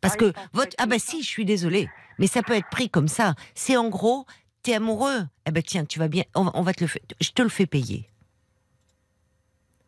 [0.00, 2.90] Parce Ah, que votre ah ben si, je suis désolée, mais ça peut être pris
[2.90, 3.34] comme ça.
[3.54, 4.26] C'est en gros,
[4.62, 7.02] t'es amoureux, eh ben tiens, tu vas bien, on, va- on va te le faire,
[7.20, 8.08] je te le fais payer.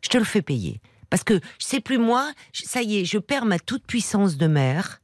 [0.01, 0.81] Je te le fais payer.
[1.09, 5.01] Parce que c'est plus moi, ça y est, je perds ma toute puissance de mère.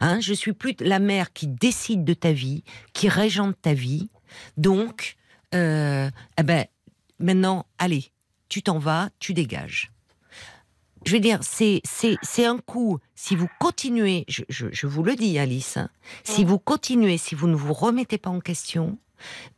[0.00, 4.10] Hein, je suis plus la mère qui décide de ta vie, qui régente ta vie.
[4.56, 5.16] Donc,
[5.54, 6.66] euh, eh ben,
[7.18, 8.10] maintenant, allez,
[8.48, 9.90] tu t'en vas, tu dégages.
[11.06, 12.98] Je veux dire, c'est c'est c'est un coup.
[13.14, 15.90] Si vous continuez, je, je, je vous le dis, Alice, hein,
[16.24, 18.98] si vous continuez, si vous ne vous remettez pas en question,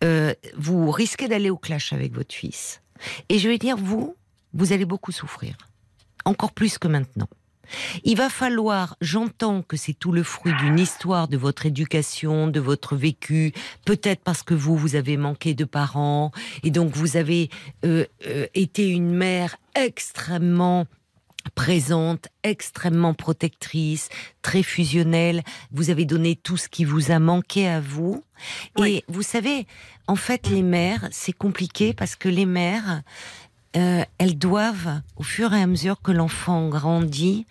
[0.04, 2.82] euh, vous risquez d'aller au clash avec votre fils.
[3.28, 4.16] Et je vais dire, vous,
[4.54, 5.56] vous allez beaucoup souffrir,
[6.26, 7.28] encore plus que maintenant.
[8.04, 12.60] Il va falloir, j'entends que c'est tout le fruit d'une histoire de votre éducation, de
[12.60, 13.52] votre vécu,
[13.84, 16.30] peut-être parce que vous, vous avez manqué de parents,
[16.62, 17.50] et donc vous avez
[17.84, 20.86] euh, euh, été une mère extrêmement
[21.54, 24.08] présente, extrêmement protectrice,
[24.42, 25.42] très fusionnelle.
[25.70, 28.24] Vous avez donné tout ce qui vous a manqué à vous.
[28.78, 28.96] Oui.
[28.96, 29.66] Et vous savez,
[30.08, 33.02] en fait, les mères, c'est compliqué parce que les mères,
[33.76, 37.46] euh, elles doivent, au fur et à mesure que l'enfant grandit,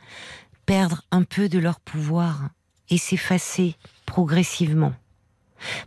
[0.65, 2.49] perdre un peu de leur pouvoir
[2.89, 3.75] et s'effacer
[4.05, 4.93] progressivement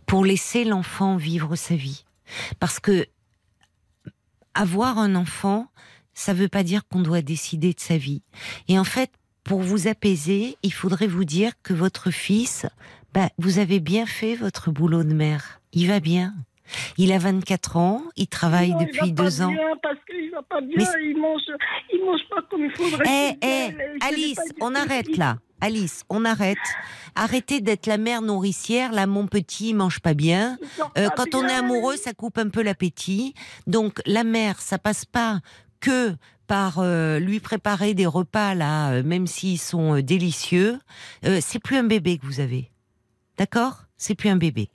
[0.05, 2.05] pour laisser l'enfant vivre sa vie.
[2.59, 3.07] Parce que
[4.53, 5.67] avoir un enfant,
[6.13, 8.23] ça veut pas dire qu'on doit décider de sa vie.
[8.67, 9.11] Et en fait,
[9.43, 12.65] pour vous apaiser, il faudrait vous dire que votre fils,
[13.13, 15.61] bah, vous avez bien fait votre boulot de mère.
[15.71, 16.35] Il va bien.
[16.97, 19.51] Il a 24 ans, il travaille Non, il depuis va pas deux ans.
[19.51, 21.41] Bien parce qu'il va pas bien, Mais- il mange,
[21.93, 23.37] il mange pas comme il faudrait.
[23.41, 25.37] Eh, eh, Alice, pas on arrête là.
[25.61, 26.57] Alice, on arrête.
[27.15, 28.93] Arrêtez d'être la mère nourricière.
[28.93, 30.57] Là, mon petit, il mange pas bien.
[30.97, 33.33] Euh, pas quand on est amoureux, ça coupe un peu l'appétit.
[33.67, 35.39] Donc la mère, ça passe pas
[35.81, 36.15] que
[36.47, 40.79] par euh, lui préparer des repas là, euh, même s'ils sont délicieux.
[41.41, 42.71] C'est plus un bébé que vous avez.
[43.37, 43.83] D'accord?
[43.97, 44.69] C'est plus un bébé.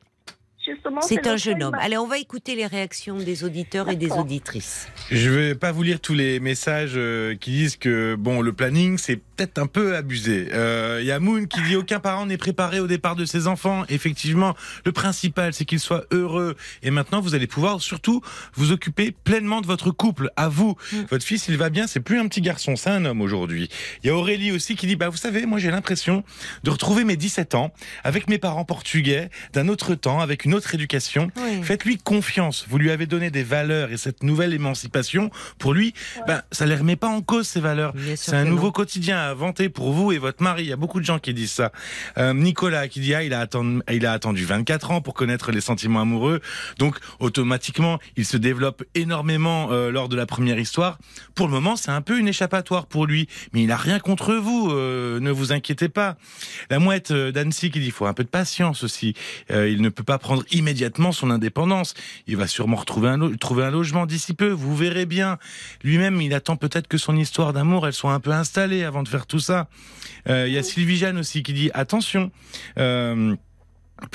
[0.66, 1.76] Justement, C'est un jeune homme.
[1.78, 4.88] Allez, on va écouter les réactions des auditeurs et des auditrices.
[5.10, 8.96] Je vais pas vous lire tous les messages euh, qui disent que bon le planning
[8.96, 10.48] c'est peut-être un peu abusé.
[10.52, 13.46] Euh, Il y a Moon qui dit aucun parent n'est préparé au départ de ses
[13.46, 13.84] enfants.
[13.90, 14.54] Effectivement,
[14.86, 16.56] le principal c'est qu'ils soient heureux.
[16.82, 18.22] Et maintenant vous allez pouvoir surtout
[18.54, 20.30] vous occuper pleinement de votre couple.
[20.36, 20.96] À vous, Mm.
[21.10, 21.86] votre fils il va bien.
[21.86, 23.68] C'est plus un petit garçon, c'est un homme aujourd'hui.
[24.02, 26.24] Il y a Aurélie aussi qui dit bah vous savez moi j'ai l'impression
[26.62, 27.72] de retrouver mes 17 ans
[28.02, 31.30] avec mes parents portugais d'un autre temps avec une autre éducation.
[31.36, 31.62] Oui.
[31.62, 32.64] Faites-lui confiance.
[32.68, 35.94] Vous lui avez donné des valeurs et cette nouvelle émancipation, pour lui,
[36.26, 37.92] ben, ça ne les remet pas en cause, ces valeurs.
[38.16, 38.72] C'est un nouveau non.
[38.72, 40.62] quotidien à inventer pour vous et votre mari.
[40.64, 41.72] Il y a beaucoup de gens qui disent ça.
[42.18, 45.50] Euh, Nicolas qui dit, ah, il a, attendu, il a attendu 24 ans pour connaître
[45.52, 46.40] les sentiments amoureux.
[46.78, 50.98] Donc, automatiquement, il se développe énormément euh, lors de la première histoire.
[51.34, 53.28] Pour le moment, c'est un peu une échappatoire pour lui.
[53.52, 54.70] Mais il a rien contre vous.
[54.70, 56.16] euh, ne vous inquiétez pas.
[56.70, 59.14] La mouette d'Annecy qui dit, il faut un peu de patience aussi.
[59.50, 61.94] Il ne peut pas prendre immédiatement son indépendance.
[62.26, 64.48] Il va sûrement retrouver un, trouver un logement d'ici peu.
[64.50, 65.38] Vous verrez bien.
[65.82, 69.08] Lui-même, il attend peut-être que son histoire d'amour, elle soit un peu installée avant de
[69.08, 69.68] faire tout ça.
[70.28, 72.30] Euh, Il y a Sylvie Jeanne aussi qui dit attention.
[72.78, 73.34] Euh,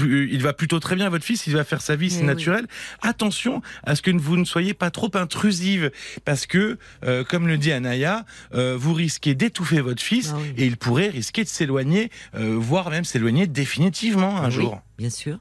[0.01, 2.25] il va plutôt très bien, votre fils, il va faire sa vie, c'est oui.
[2.25, 2.67] naturel.
[3.01, 5.89] Attention à ce que vous ne soyez pas trop intrusive,
[6.25, 10.53] parce que, euh, comme le dit Anaya, euh, vous risquez d'étouffer votre fils Ah oui.
[10.57, 14.81] et il pourrait risquer de s'éloigner, euh, voire même s'éloigner définitivement un Oui, jour.
[14.97, 15.39] Bien sûr.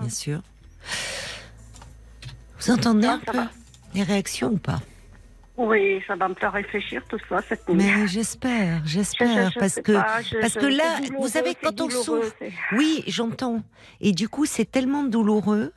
[0.00, 0.40] Bien sûr.
[2.60, 3.50] Vous entendez un peu va.
[3.94, 4.80] les réactions ou pas?
[5.56, 7.76] Oui, ça va me faire réfléchir tout ça cette nuit.
[7.76, 11.54] Mais j'espère, Je- j'espère, je- je parce que pas, je- parce que là, vous savez,
[11.60, 12.32] quand on souffre,
[12.76, 13.62] oui, j'entends.
[14.00, 15.72] Et du coup, c'est tellement douloureux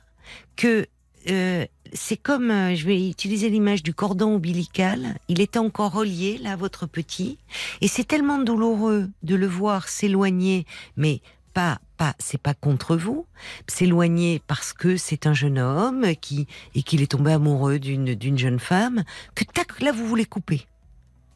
[0.56, 0.86] que
[1.30, 5.16] euh, c'est comme, euh, je vais utiliser l'image du cordon ombilical.
[5.28, 7.38] Il était encore relié là, votre petit,
[7.80, 10.64] et c'est tellement douloureux de le voir s'éloigner,
[10.96, 11.20] mais
[11.54, 13.26] pas, pas, c'est pas contre vous,
[13.68, 18.36] s'éloigner parce que c'est un jeune homme qui et qu'il est tombé amoureux d'une d'une
[18.36, 19.04] jeune femme
[19.36, 20.66] que tac là vous voulez couper.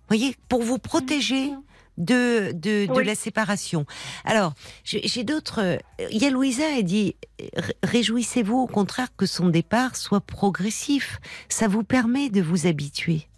[0.09, 1.53] Voyez, pour vous protéger
[1.99, 3.87] de de, de la séparation.
[4.25, 5.79] Alors, j'ai d'autres.
[6.11, 7.15] Il y a Louisa, elle dit
[7.57, 11.21] ré- réjouissez-vous au contraire que son départ soit progressif.
[11.49, 13.29] Ça vous permet de vous habituer.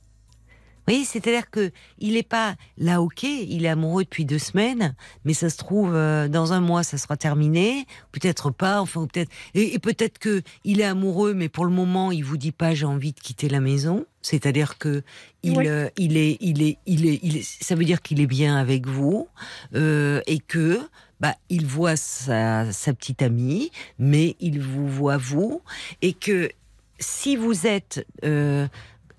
[0.88, 4.94] Voyez, c'est-à-dire que il est pas là, ok, il est amoureux depuis deux semaines,
[5.24, 9.30] mais ça se trouve euh, dans un mois ça sera terminé, peut-être pas, enfin peut-être
[9.54, 12.74] et, et peut-être que il est amoureux, mais pour le moment il vous dit pas
[12.74, 15.02] j'ai envie de quitter la maison, c'est-à-dire que
[15.42, 15.68] il, Oui.
[15.68, 18.56] euh, il est, il est, il est, il est, ça veut dire qu'il est bien
[18.56, 19.28] avec vous
[19.74, 20.80] euh, et que
[21.20, 25.60] bah il voit sa, sa petite amie, mais il vous voit vous
[26.00, 26.48] et que
[27.00, 28.66] si vous êtes euh,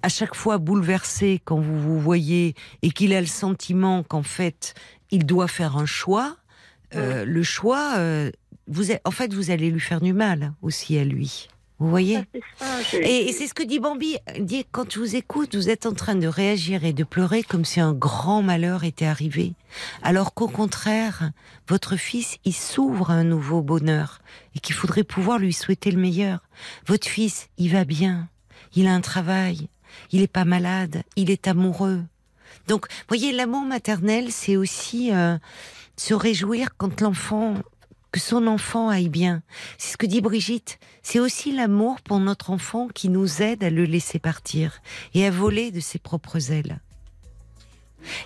[0.01, 4.73] à chaque fois bouleversé quand vous vous voyez et qu'il a le sentiment qu'en fait
[5.11, 6.37] il doit faire un choix,
[6.95, 8.31] euh, le choix, euh,
[8.67, 11.47] vous en fait vous allez lui faire du mal aussi à lui.
[11.79, 12.19] Vous voyez
[12.59, 14.17] Ah, et, et c'est ce que dit Bambi.
[14.37, 17.63] Dit quand je vous écoute, vous êtes en train de réagir et de pleurer comme
[17.63, 19.53] si un grand malheur était arrivé,
[20.03, 21.31] alors qu'au contraire,
[21.69, 24.19] votre fils, il s'ouvre à un nouveau bonheur
[24.55, 26.41] et qu'il faudrait pouvoir lui souhaiter le meilleur.
[26.85, 28.27] Votre fils, il va bien,
[28.75, 29.69] il a un travail,
[30.11, 32.03] il est pas malade, il est amoureux.
[32.67, 35.37] Donc, voyez, l'amour maternel, c'est aussi euh,
[35.97, 37.55] se réjouir quand l'enfant,
[38.11, 39.41] que son enfant aille bien.
[39.77, 40.79] C'est ce que dit Brigitte.
[41.03, 44.81] C'est aussi l'amour pour notre enfant qui nous aide à le laisser partir
[45.13, 46.79] et à voler de ses propres ailes.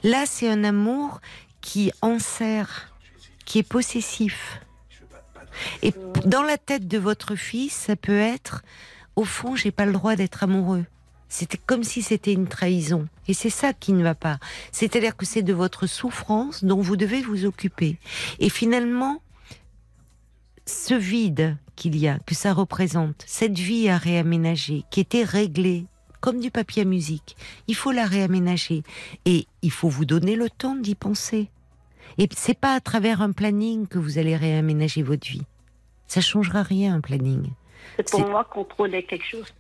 [0.04, 1.20] Là, c'est un amour
[1.62, 2.94] qui enserre,
[3.46, 4.62] qui est possessif.
[5.82, 5.94] Et
[6.26, 8.64] dans la tête de votre fils, ça peut être,
[9.16, 10.86] au fond, j'ai pas le droit d'être amoureux.
[11.34, 13.08] C'était comme si c'était une trahison.
[13.28, 14.38] Et c'est ça qui ne va pas.
[14.72, 17.98] C'est-à-dire que c'est de votre souffrance dont vous devez vous occuper.
[18.38, 19.20] Et finalement,
[20.68, 25.88] ce vide qu'il y a, que ça représente, cette vie à réaménager, qui était réglée
[26.22, 27.36] comme du papier à musique,
[27.68, 28.84] il faut la réaménager.
[29.26, 31.50] Et il faut vous donner le temps d'y penser.
[32.20, 35.48] Et c'est pas à travers un planning que vous allez réaménager votre vie.
[36.06, 37.50] Ça changera rien, un planning.
[37.98, 39.52] C'est pour moi contrôler quelque chose.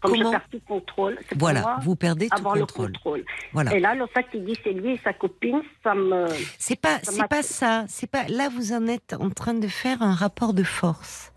[0.00, 2.60] Comme Comment je perds tout contrôle, c'est pour Voilà, moi vous perdez tout avoir le
[2.62, 2.92] contrôle.
[2.92, 3.24] contrôle.
[3.52, 3.74] Voilà.
[3.74, 6.26] Et là, le fait qu'il dit c'est lui et sa copine, ça me.
[6.58, 7.84] C'est pas, c'est pas ça.
[7.88, 8.24] C'est pas.
[8.28, 11.32] Là, vous en êtes en train de faire un rapport de force.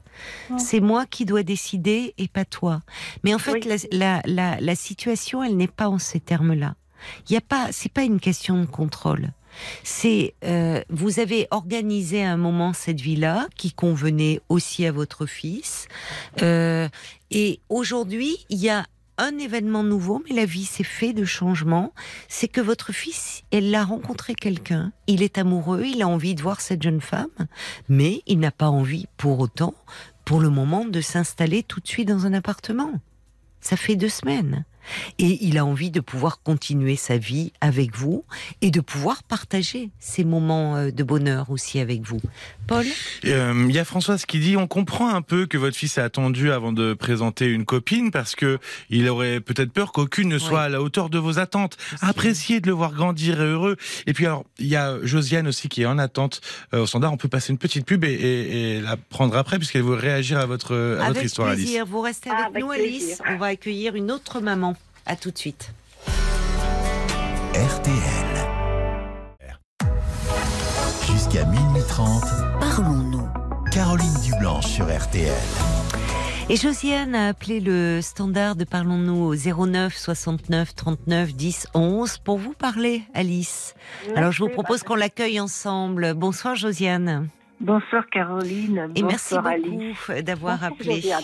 [0.57, 2.81] C'est moi qui dois décider et pas toi.
[3.23, 3.61] Mais en fait, Oui.
[3.65, 6.75] la, la, la, la situation, elle n'est pas en ces termes-là.
[7.27, 7.67] Il y a pas.
[7.71, 9.29] C'est pas une question de contrôle.
[9.83, 15.25] C'est euh, vous avez organisé à un moment cette vie-là qui convenait aussi à votre
[15.25, 15.87] fils.
[16.41, 16.87] Euh,
[17.31, 18.85] et aujourd'hui, il y a
[19.17, 21.93] un événement nouveau, mais la vie s'est fait de changements.
[22.27, 24.91] C'est que votre fils, elle a rencontré quelqu'un.
[25.07, 27.29] Il est amoureux, il a envie de voir cette jeune femme,
[27.89, 29.75] mais il n'a pas envie pour autant,
[30.25, 32.93] pour le moment, de s'installer tout de suite dans un appartement.
[33.61, 34.65] Ça fait deux semaines.
[35.19, 38.23] Et il a envie de pouvoir continuer sa vie avec vous
[38.61, 42.19] et de pouvoir partager ces moments euh, de bonheur aussi avec vous.
[42.67, 42.85] Paul
[43.25, 46.03] Euh, Il y a Françoise qui dit on comprend un peu que votre fils a
[46.03, 50.61] attendu avant de présenter une copine parce que il aurait peut-être peur qu'aucune ne soit
[50.63, 51.77] à la hauteur de vos attentes.
[52.01, 53.77] Appréciez de le voir grandir et heureux.
[54.07, 56.41] Et puis alors il y a Josiane aussi qui est en attente
[56.73, 57.11] euh, au standard.
[57.13, 60.37] On peut passer une petite pub et, et- et la prendre après puisqu'elle veut réagir
[60.39, 61.63] à votre à votre Avec histoire Alice.
[61.65, 61.85] plaisir.
[61.85, 62.85] Vous restez avec, Ah, avec nous, plaisir.
[62.85, 63.21] Alice.
[63.29, 64.72] On va accueillir une autre maman.
[65.05, 65.73] À tout de suite.
[67.53, 67.93] RTL.
[71.11, 72.23] Jusqu'à minuit 30,
[72.59, 73.27] Parlons-nous.
[73.71, 75.33] Caroline Dublanche sur RTL.
[76.49, 82.37] Et Josiane a appelé le standard de Parlons-nous au 09 69 39 10 11 pour
[82.37, 83.75] vous parler, Alice.
[84.15, 86.13] Alors je vous propose qu'on l'accueille ensemble.
[86.13, 87.27] Bonsoir Josiane.
[87.59, 88.89] Bonsoir Caroline.
[88.95, 90.95] Et merci beaucoup d'avoir appelé.
[90.95, 91.23] Josiane.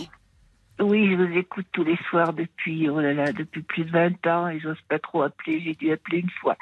[0.82, 4.28] Oui, je vous écoute tous les soirs depuis oh là là, depuis plus de 20
[4.28, 6.56] ans et j'ose pas trop appeler, j'ai dû appeler une fois.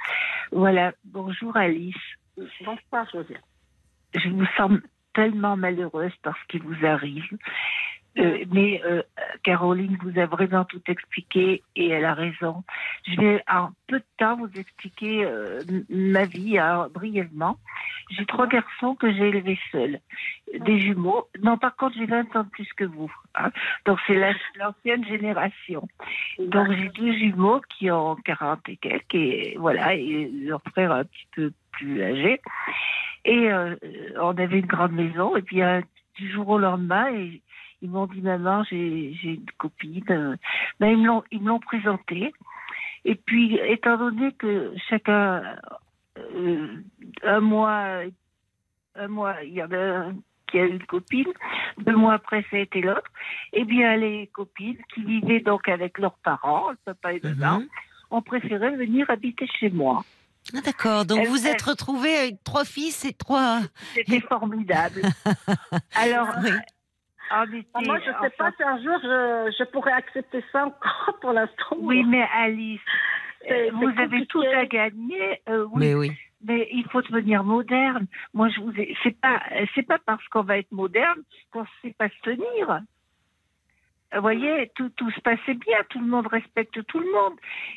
[0.52, 1.96] Voilà, bonjour Alice.
[2.36, 3.42] Bonsoir, Josiane.
[4.16, 4.72] Je vous sens
[5.14, 7.38] tellement malheureuse par ce qui vous arrive.
[8.18, 9.02] Euh, mais euh,
[9.44, 12.64] Caroline vous a vraiment tout expliqué et elle a raison.
[13.08, 17.58] Je vais en peu de temps vous expliquer euh, ma vie hein, brièvement.
[18.10, 20.00] J'ai trois garçons que j'ai élevés seuls,
[20.60, 21.28] des jumeaux.
[21.42, 23.12] Non, par contre, j'ai 20 ans de plus que vous.
[23.36, 23.52] hein.
[23.86, 25.88] Donc, c'est la- l'ancienne génération.
[26.40, 31.04] Donc, j'ai deux jumeaux qui ont 40 et quelques, et voilà, et leur frère un
[31.04, 32.42] petit peu plus âgé.
[33.26, 33.76] Et euh,
[34.22, 35.84] on avait une grande maison, et puis un-
[36.16, 37.42] du jour au lendemain, et
[37.82, 40.04] ils m'ont dit maman, j'ai j'ai une copine.
[40.10, 40.36] euh,
[40.80, 42.34] Ben, ils me l'ont ils me l'ont présentée.
[43.06, 45.42] Et puis, étant donné que chacun,
[46.18, 46.68] euh,
[47.24, 48.02] un mois,
[48.96, 50.16] un mois, il y en a un
[50.50, 51.28] qui a eu une copine,
[51.80, 53.10] deux mois après, ça a été l'autre.
[53.54, 57.64] Eh bien, les copines qui vivaient donc avec leurs parents, le papa et le maman,
[58.12, 60.04] ont préféré venir habiter chez moi.
[60.56, 61.06] Ah, D'accord.
[61.06, 63.60] Donc Elle- vous êtes retrouvés avec trois fils et trois.
[63.94, 65.02] C'était formidable.
[65.96, 66.52] Alors, Oui.
[67.30, 67.46] Ah,
[67.82, 71.34] moi, je ne sais pas si un jour je, je pourrais accepter ça encore pour
[71.34, 71.76] l'instant.
[71.78, 72.82] Oui, mais Alice,
[73.50, 75.42] euh, vous avez tout à gagner.
[75.50, 76.12] euh, oui, Mais oui.
[76.42, 78.06] Mais il faut devenir moderne.
[78.34, 78.96] Moi, je vous ai...
[79.04, 79.42] c'est pas
[79.74, 81.22] c'est pas parce qu'on va être moderne
[81.52, 82.80] qu'on ne sait pas se tenir.
[84.14, 87.34] Vous voyez, tout, tout se passait bien, tout le monde respecte tout le monde.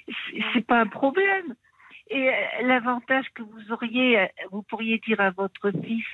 [0.07, 1.55] C'est- C'est pas un problème.
[2.13, 2.33] Et euh,
[2.63, 6.07] l'avantage que vous auriez, euh, vous pourriez dire à votre fils,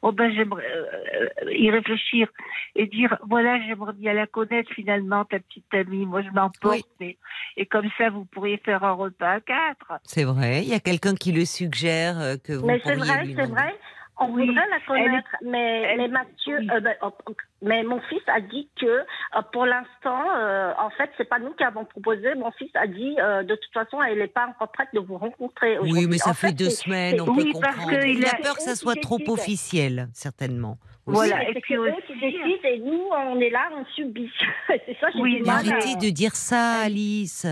[0.00, 2.28] oh ben j'aimerais euh, euh, y réfléchir
[2.74, 7.18] et dire voilà j'aimerais bien la connaître finalement ta petite amie, moi je m'emporte et,
[7.58, 10.00] et comme ça vous pourriez faire un repas à quatre.
[10.04, 10.62] C'est vrai.
[10.62, 13.46] Il y a quelqu'un qui le suggère que vous Mais c'est pourriez vrai, lui c'est
[13.46, 13.74] vrai.
[14.20, 16.68] On Oui, voudrait la connaître, mais, elle- mais Mathieu, oui.
[16.70, 17.32] euh, ben, oh, oh,
[17.62, 19.04] mais mon fils a dit que euh,
[19.52, 22.34] pour l'instant, euh, en fait, c'est pas nous qui avons proposé.
[22.34, 25.16] Mon fils a dit, euh, de toute façon, elle n'est pas encore prête de vous
[25.16, 25.78] rencontrer.
[25.78, 26.06] Oui, aujourd'hui.
[26.08, 28.04] mais ça En fait deux semaines, on oui, peut parce comprendre.
[28.04, 29.32] Il a a- peur que ça soit trop décide.
[29.32, 30.76] officiel, certainement.
[31.04, 34.30] Voilà, et c'est puis aussi- qui décident et nous, on est là, on subit.
[34.68, 37.44] c'est ça, j'ai Oui, arrêtez de dire ça, Alice.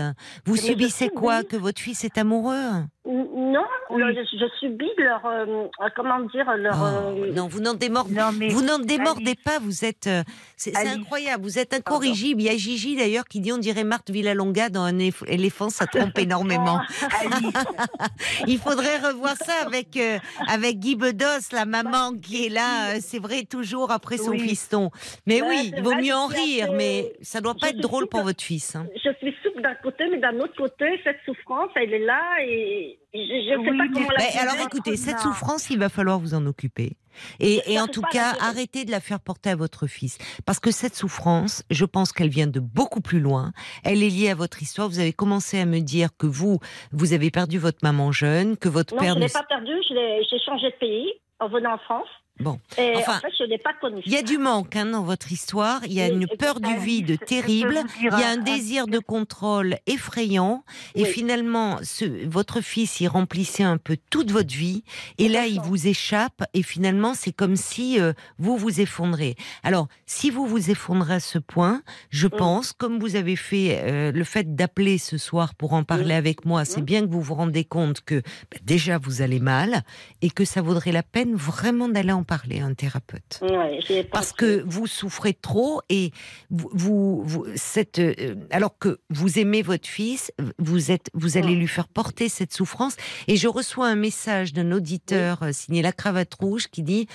[0.45, 1.15] Vous Mais subissez subis.
[1.17, 2.83] quoi Que votre fils est amoureux?
[3.03, 3.99] Non, Oui.
[4.03, 6.75] le- je, je subis leur, euh, comment dire, leur.
[6.79, 6.85] Oh,
[7.25, 9.57] euh, Non, vous n'en démordez, mais vous n'en démordez pas.
[9.59, 10.21] Vous êtes, euh,
[10.55, 11.43] c'est incroyable.
[11.43, 12.41] Vous êtes incorrigible.
[12.41, 15.87] Il y a Gigi d'ailleurs qui dit on dirait Marthe Villalonga dans un éléphant, ça
[15.87, 16.79] trompe énormément.
[18.47, 20.17] Il faudrait revoir ça avec euh,
[20.47, 22.91] avec Guy Bedos, la maman qui est là.
[22.95, 24.39] euh, c'est vrai toujours après son Oui.
[24.39, 24.91] fiston.
[25.25, 27.79] Mais Ouais, oui, il vaut mieux en rire, assez- mais ça doit pas je être
[27.81, 28.75] drôle pour votre fils.
[28.75, 28.85] hein.
[29.03, 32.90] Je suis souple d'un côté, mais d'un autre côté, cette souffrance, elle est là et
[33.13, 34.37] je ne sais Oui, pas mais- comment la gérer.
[34.39, 36.97] alors écoutez, cette souffrance, il va falloir vous en occuper.
[37.41, 40.17] Et, et en tout cas, arrêtez de la faire porter à votre fils.
[40.45, 43.51] Parce que cette souffrance, je pense qu'elle vient de beaucoup plus loin.
[43.83, 44.87] Elle est liée à votre histoire.
[44.87, 46.59] Vous avez commencé à me dire que vous,
[46.93, 49.25] vous avez perdu votre maman jeune, que votre Non, père je ne...
[49.25, 52.07] l'ai pas perdu, j'ai changé de pays en venant en France.
[52.41, 52.59] Bon.
[52.77, 54.01] Et Enfin, en fait, je ne l'ai pas connu.
[54.05, 55.81] Il y a du manque hein, dans votre histoire.
[55.85, 57.81] Il y a Oui, une peur du vide terrible.
[57.99, 60.63] Il y a un un- désir de contrôle effrayant.
[60.95, 64.83] Et finalement, ce, votre fils, il remplissait un peu toute votre vie.
[65.17, 66.43] Et là, il vous échappe.
[66.53, 69.35] Et finalement, c'est comme si euh, vous vous effondrez.
[69.63, 72.31] Alors, si vous vous effondrez à ce point, je Mm.
[72.31, 76.45] pense, comme vous avez fait euh, le fait d'appeler ce soir pour en parler avec
[76.45, 76.85] moi, c'est Mm.
[76.85, 78.15] bien que vous vous rendez compte que
[78.49, 79.83] bah, déjà vous allez mal
[80.21, 83.39] et que ça vaudrait la peine vraiment d'aller en parler à un thérapeute.
[83.41, 86.11] Ouais, Parce que vous souffrez trop et
[86.49, 91.55] vous, vous, vous- cette, euh, alors que vous aimez votre fils, vous êtes, vous allez
[91.55, 92.95] lui faire porter cette souffrance.
[93.27, 97.07] Et je reçois un message d'un auditeur euh, signé La Cravate Rouge qui dit.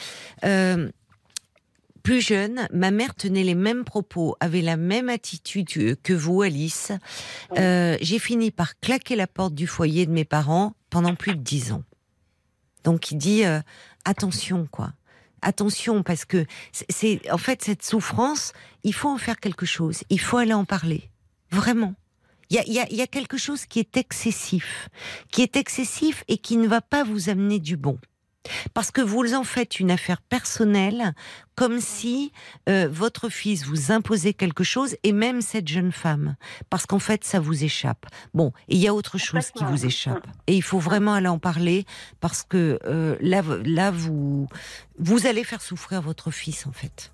[0.44, 0.90] euh,
[2.02, 6.92] plus jeune, ma mère tenait les mêmes propos, avait la même attitude que vous, Alice.
[7.58, 11.40] Euh, J'ai fini par claquer la porte du foyer de mes parents pendant plus de
[11.42, 11.82] dix ans.
[12.84, 13.58] Donc il dit euh,
[14.04, 14.92] attention quoi,
[15.46, 18.52] attention parce que c'est- en fait cette souffrance,
[18.84, 21.10] il faut en faire quelque chose, il faut aller en parler,
[21.50, 21.94] vraiment.
[22.50, 24.88] Il y a, y a quelque chose qui est excessif,
[25.32, 27.98] qui est excessif et qui ne va pas vous amener du bon.
[28.74, 31.14] Parce que vous en faites une affaire personnelle,
[31.54, 32.32] comme si
[32.68, 36.36] euh, votre fils vous imposait quelque chose, et même cette jeune femme,
[36.70, 38.06] parce qu'en fait, ça vous échappe.
[38.34, 41.28] Bon, et il y a autre chose qui vous échappe, et il faut vraiment aller
[41.28, 41.86] en parler,
[42.20, 44.48] parce que euh, là, là, vous,
[44.98, 47.12] vous allez faire souffrir votre fils, en fait,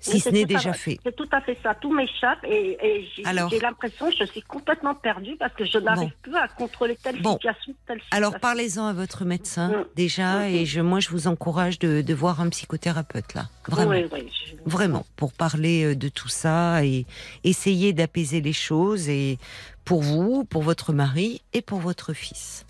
[0.00, 0.98] si ce n'est à- déjà fait.
[1.04, 1.74] C'est tout à fait ça.
[1.74, 6.12] Tout m'échappe et, et j'ai l'impression que je suis complètement perdue parce que je n'arrive
[6.22, 7.32] plus à contrôler telle Bon.
[7.34, 9.84] situation, telle Alors parlez-en à votre médecin Mm.
[9.96, 10.54] déjà, Mm.
[10.54, 13.90] et je, moi, je vous encourage de, de voir un psychothérapeute là, vraiment.
[13.90, 17.06] Oui, oui, je- Vraiment, pour parler euh, de tout ça et
[17.44, 19.38] essayer d'apaiser les choses et
[19.84, 22.66] pour vous, pour votre mari et pour votre fils.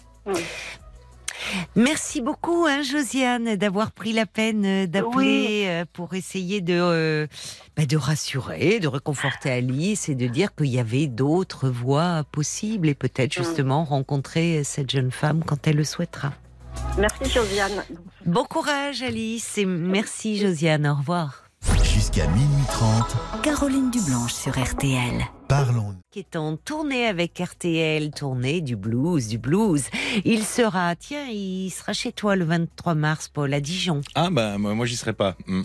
[1.76, 7.26] Merci beaucoup, hein, Josiane, d'avoir pris la peine euh, d'appeler euh, pour essayer de, euh,
[7.76, 12.88] bah, de rassurer, de réconforter Alice et de dire qu'il y avait d'autres voies possibles
[12.88, 16.32] et peut-être justement rencontrer cette jeune femme quand elle le souhaitera.
[16.96, 17.84] Merci Josiane.
[18.26, 20.86] Bon courage, Alice, et merci, Josiane.
[20.86, 21.47] Au revoir.
[21.98, 25.20] Jusqu'à minuit 30, Caroline Dublanche sur RTL.
[25.48, 25.96] parlons.
[26.12, 29.82] qui est en tournée avec RTL, tournée du blues, du blues.
[30.24, 34.02] Il sera, tiens, il sera chez toi le 23 mars, Paul, à Dijon.
[34.14, 35.34] Ah bah moi, moi, j'y serai pas.
[35.48, 35.62] Hmm.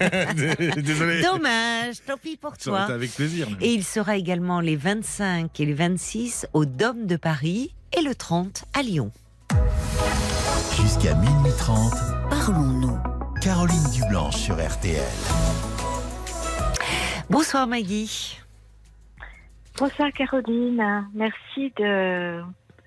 [0.82, 1.22] Désolé.
[1.22, 2.94] Dommage, tant pis pour Ça aurait été toi.
[2.96, 3.46] avec plaisir.
[3.60, 8.02] mais- Et il sera également les 25 et les 26 au Dôme de Paris et
[8.02, 9.12] le 30 à Lyon.
[10.80, 11.92] Jusqu'à minuit 30,
[12.30, 12.98] Parlons-nous.
[13.40, 15.00] Caroline Dublanche sur RTL.
[17.30, 18.38] Bonsoir Maggie.
[19.76, 22.42] Bonsoir Caroline, merci de,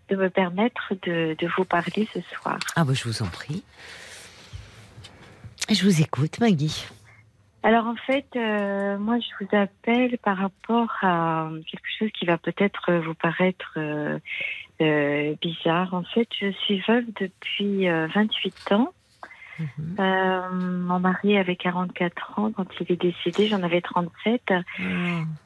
[0.09, 2.57] de me permettre de, de vous parler ce soir.
[2.75, 3.63] Ah bah je vous en prie.
[5.69, 6.85] Je vous écoute Maggie.
[7.63, 12.39] Alors en fait, euh, moi je vous appelle par rapport à quelque chose qui va
[12.39, 14.17] peut-être vous paraître euh,
[14.81, 15.93] euh, bizarre.
[15.93, 18.91] En fait, je suis veuve depuis euh, 28 ans.
[19.59, 19.95] Mhm.
[19.99, 24.41] Euh, mon mari avait 44 ans quand il est décédé, j'en avais 37.
[24.49, 24.61] Ah,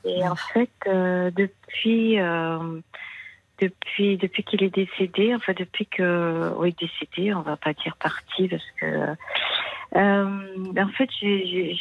[0.05, 2.79] Et en fait, euh, depuis, euh,
[3.59, 8.47] depuis, depuis qu'il est décédé, enfin depuis que, oui, décédé, on va pas dire parti
[8.47, 9.15] parce que,
[9.95, 11.75] euh, en fait, j'ai,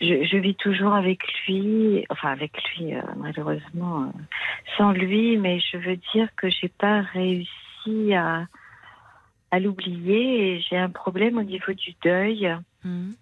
[0.00, 4.12] je, je vis toujours avec lui, enfin avec lui, malheureusement,
[4.76, 8.46] sans lui, mais je veux dire que j'ai pas réussi à,
[9.54, 12.40] à l'oublier et j'ai un problème au niveau du deuil.
[12.84, 13.14] Mhm.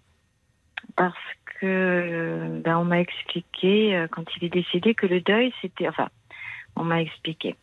[0.97, 1.27] parce
[1.59, 6.09] que ben, on m'a expliqué euh, quand il est décédé que le deuil c'était enfin
[6.75, 7.55] on m'a expliqué.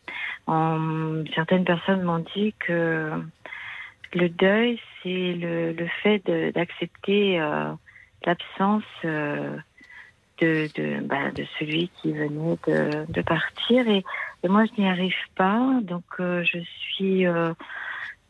[1.35, 3.11] Certaines personnes m'ont dit que
[4.13, 6.23] le deuil c'est le, le fait
[6.55, 7.71] d'accepter euh,
[8.25, 9.55] l'absence euh,
[10.39, 13.87] de, de, ben, de celui qui venait de, de partir.
[13.87, 14.03] Et,
[14.43, 15.61] et moi je n'y arrive pas.
[15.83, 17.27] Donc euh, je suis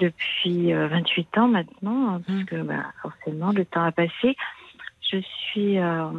[0.01, 2.45] depuis euh, 28 ans maintenant hein, parce Mm.
[2.45, 4.35] que ben, forcément le temps a passé
[5.11, 6.09] je suis, euh,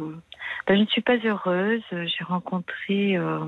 [0.67, 1.81] ben, je ne suis pas heureuse.
[1.91, 3.39] J'ai rencontré euh,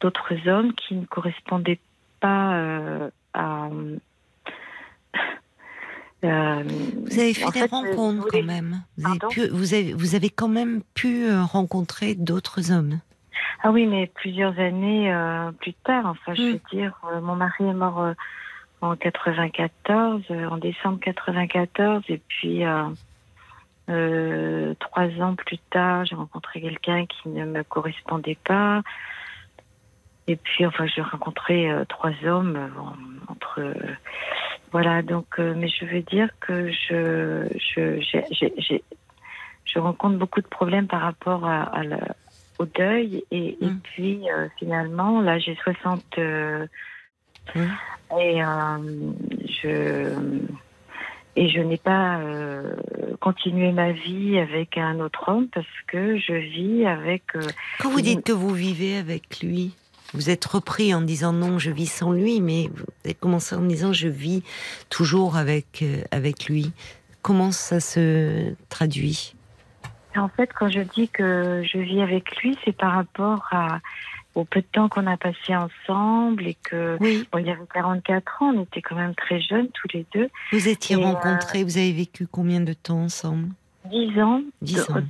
[0.00, 1.80] d'autres hommes qui ne correspondaient
[2.20, 3.68] pas euh, à.
[6.24, 8.82] euh, Vous avez fait des fait, rencontres quand même.
[8.96, 13.00] Vous avez, pu- vous, avez, vous avez quand même pu euh, rencontrer d'autres hommes.
[13.62, 16.06] Ah oui, mais plusieurs années euh, plus tard.
[16.06, 16.52] Enfin, je Mm.
[16.52, 18.14] veux dire, euh, mon mari est mort euh,
[18.80, 22.84] en 94, euh, en décembre 94, et puis euh,
[23.88, 28.82] euh, trois ans plus tard, j'ai rencontré quelqu'un qui ne me correspondait pas.
[30.28, 33.60] Et puis, enfin, j'ai rencontré euh, trois hommes euh, en- entre.
[34.72, 38.84] voilà, donc, euh, mais je veux dire que je, je, j'ai- j'ai-
[39.64, 42.16] je rencontre beaucoup de problèmes par rapport à, à la-
[42.58, 43.24] au deuil.
[43.30, 43.80] Et, et Mm.
[43.82, 46.02] puis, euh, finalement, là, j'ai 60.
[47.54, 48.78] Et euh,
[49.62, 50.12] je.
[51.38, 52.74] Et je n'ai pas euh,
[53.20, 57.24] continué ma vie avec un autre homme parce que je vis avec.
[57.36, 57.42] euh,
[57.78, 59.74] Quand vous dites que vous vivez avec lui,
[60.14, 63.60] vous êtes repris en disant non, je vis sans lui, mais vous avez commencé en
[63.60, 64.42] disant je vis
[64.88, 66.72] toujours avec, euh, avec lui.
[67.20, 69.34] comment ça se traduit?
[70.16, 73.80] En fait, quand je dis que je vis avec lui, c'est par rapport à,
[74.36, 77.26] au peu de temps qu'on a passé ensemble et que Oui.
[77.32, 80.68] bon, il avait 44 ans, on était quand même très jeunes tous les deux, Vous
[80.68, 83.48] étiez Et, euh, rencontrés, vous avez vécu combien de temps ensemble?
[83.86, 84.42] 10 ans.
[84.62, 85.00] 10 ans.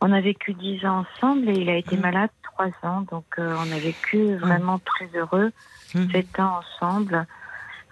[0.00, 2.02] On a vécu 10 ans ensemble et il a été Mhm.
[2.02, 5.50] malade 3 ans, donc euh, on a vécu vraiment très heureux
[5.94, 6.10] Mhm.
[6.12, 7.26] 7 ans ensemble.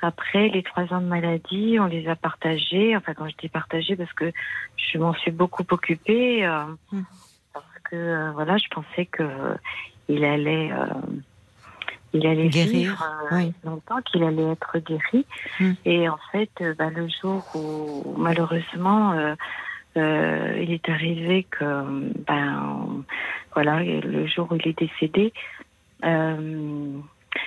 [0.03, 2.95] Après, les 3 ans de maladie, on les a partagés.
[2.95, 4.31] Enfin, quand je dis partagés, parce que
[4.77, 6.45] je m'en suis beaucoup occupée.
[6.47, 6.67] euh.
[6.91, 7.03] Parce
[7.91, 9.55] que, euh, voilà, je pensais que euh,
[10.09, 10.87] il allait, euh,
[12.13, 13.53] il allait Guérir, vivre euh, oui.
[13.65, 15.27] longtemps, qu'il allait être guéri.
[15.61, 15.77] Mhm.
[15.85, 19.13] Et en fait, euh, bah, le jour où, malheureusement,
[19.97, 23.05] euh, il est arrivé que, ben,
[23.55, 25.33] voilà, le jour où il est décédé,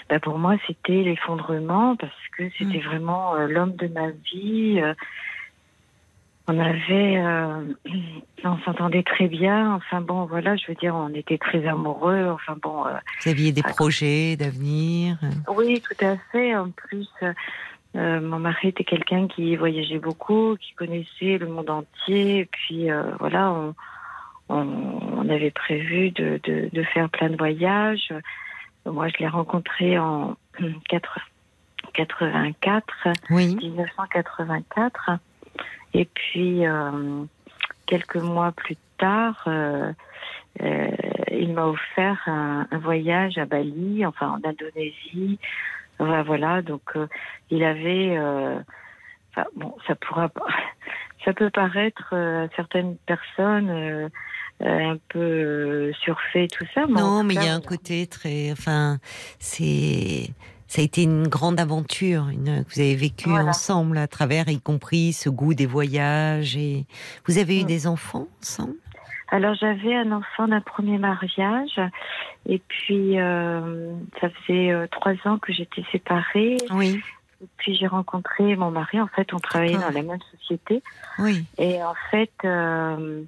[0.10, 4.82] ben, pour moi, c'était l'effondrement parce que c'était vraiment euh, l'homme de ma vie.
[6.50, 7.74] Euh, on avait, euh,
[8.44, 9.74] on s'entendait très bien.
[9.76, 12.30] Enfin bon, voilà, je veux dire, on était très amoureux.
[12.32, 12.94] Enfin bon, euh,
[13.24, 13.70] Vous aviez des Ah.
[13.70, 15.18] projets d'avenir
[15.56, 16.56] oui, tout à fait.
[16.56, 17.34] En plus, euh,
[17.96, 22.40] euh, mon mari était quelqu'un qui voyageait beaucoup, qui connaissait le monde entier.
[22.40, 23.76] Et puis euh, voilà, on,
[24.50, 24.66] on,
[25.18, 28.14] on avait prévu de, de, de faire plein de voyages.
[28.86, 30.38] Moi, je l'ai rencontré en
[30.90, 31.20] 4
[31.94, 32.86] 84,
[33.32, 33.56] Oui.
[33.56, 35.12] 1984.
[35.98, 37.26] Et puis, euh,
[37.88, 39.92] quelques mois plus tard, euh,
[40.62, 40.92] euh,
[41.32, 45.40] il m'a offert un, un voyage à Bali, enfin en Indonésie.
[45.98, 46.94] Enfin, voilà, donc
[47.50, 48.16] il avait.
[49.32, 50.46] enfin, bon, ça pourra pas.
[51.26, 54.10] Ça peut paraître à certaines personnes
[54.64, 56.88] euh, un peu surfait tout ça.
[56.88, 58.52] mais Non, mais il y a un côté très.
[58.52, 58.98] Enfin,
[59.38, 60.32] c'est.
[60.68, 63.50] Ça a été une grande aventure une, que vous avez vécue Voilà.
[63.50, 66.56] ensemble à travers, y compris ce goût des voyages.
[66.58, 66.86] Et
[67.26, 67.68] vous avez eu Mm.
[67.68, 68.76] des enfants ensemble?
[69.30, 71.82] Alors j'avais un enfant d'un premier mariage
[72.48, 73.92] et puis euh,
[74.22, 77.02] ça faisait euh, trois ans que j'étais séparée Oui,
[77.44, 79.02] et puis j'ai rencontré mon mari.
[79.02, 80.82] En fait, on travaillait dans la même société
[81.20, 81.44] oui.
[81.58, 83.24] et en fait, euh,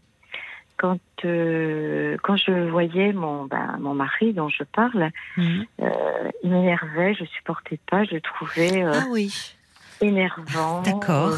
[0.80, 5.66] quand euh, quand je voyais mon ben, mon mari dont je parle, Mhm.
[5.82, 9.56] euh, il m'énervait, je supportais pas, je le trouvais euh, Ah oui,
[10.02, 10.82] énervant.
[10.82, 11.38] d'accord.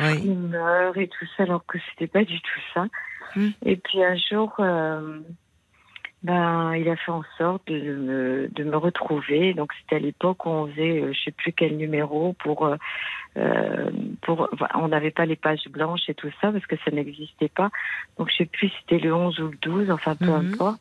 [0.00, 0.26] Oui.
[0.26, 2.86] humeur et tout ça, alors que c'était pas du tout ça.
[3.36, 3.50] Mm.
[3.64, 4.52] Et puis un jour,
[6.24, 9.52] ben, il a fait en sorte de me, de me retrouver.
[9.52, 12.76] Donc c'était à l'époque où on faisait, euh, je sais plus quel numéro pour, euh,
[13.36, 13.90] euh,
[14.22, 17.68] pour, on n'avait pas les pages blanches et tout ça parce que ça n'existait pas.
[18.18, 20.54] Donc je sais plus si c'était le 11 ou le 12, enfin peu Mhm.
[20.54, 20.80] importe.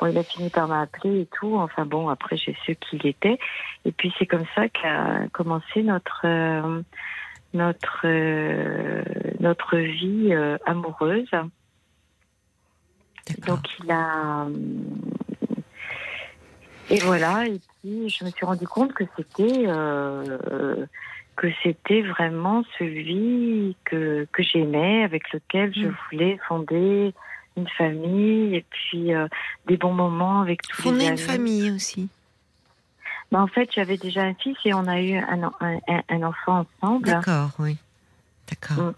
[0.00, 1.54] Bon, il a fini par m'appeler et tout.
[1.56, 3.38] Enfin bon, après j'ai su qui il était.
[3.84, 6.82] Et puis c'est comme ça qu'a commencé notre euh,
[7.52, 8.06] notre
[9.40, 10.34] notre vie
[10.66, 11.30] amoureuse.
[13.46, 14.46] Donc il a
[16.90, 17.46] et voilà.
[17.46, 20.86] Et puis je me suis rendu compte que c'était euh,
[21.36, 25.94] que c'était vraiment celui que que j'aimais, avec lequel je Mm.
[26.10, 27.14] voulais fonder
[27.56, 29.26] une famille et puis euh,
[29.66, 31.18] des bons moments avec tous Fonder les une amis.
[31.22, 32.08] famille aussi.
[33.32, 37.06] Bah, en fait, j'avais déjà un fils et on a eu un enfant ensemble.
[37.06, 37.76] D'accord, oui.
[38.48, 38.84] D'accord.
[38.84, 38.94] Mm.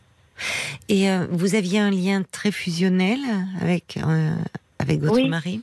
[0.89, 3.21] Et euh, vous aviez un lien très fusionnel
[3.61, 4.35] avec, euh,
[4.79, 5.29] avec votre Oui.
[5.29, 5.63] mari?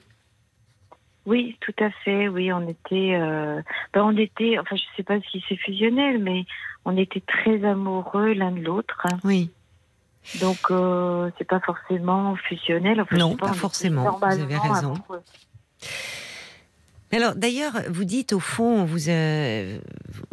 [1.26, 2.28] Oui, tout à fait.
[2.28, 3.62] Oui, on était, euh,
[3.94, 6.44] ben, on était, enfin, je sais pas si c'est fusionnel, mais
[6.86, 9.06] on était très amoureux l'un de l'autre.
[9.24, 9.50] Oui.
[10.42, 10.58] Donc,
[11.38, 13.00] c'est pas forcément fusionnel.
[13.02, 14.94] Enfin, Non, pas forcément, vous avez raison.
[14.96, 15.22] amoureux.
[17.12, 19.78] Alors, d'ailleurs, vous dites au fond, vous, euh,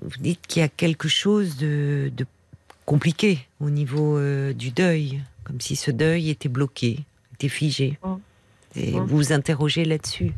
[0.02, 2.24] vous dites qu'il y a quelque chose de, de
[2.94, 6.98] compliqué au niveau euh, du deuil, comme si ce deuil était bloqué,
[7.34, 7.98] était figé.
[8.02, 8.14] Mm.
[8.74, 10.32] Et vous vous interrogez là-dessus.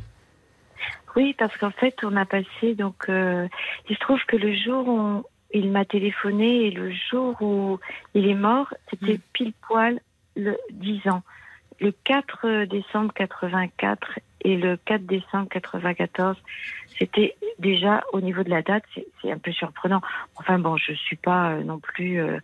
[1.16, 3.09] Oui, parce qu'en fait, on a passé donc.
[3.09, 3.49] euh,
[3.89, 5.24] il se trouve que le jour où
[5.55, 7.79] il m'a téléphoné et le jour où
[8.15, 9.27] il est mort, c'était Mm.
[9.33, 10.01] pile poil
[10.37, 11.23] le 10 ans.
[11.81, 16.37] Le 4 décembre 84 et le 4 décembre 94,
[17.03, 18.85] c'était déjà au niveau de la date,
[19.20, 20.01] c'est un peu surprenant.
[20.37, 22.20] Enfin bon, je suis pas euh, non plus.
[22.20, 22.39] euh,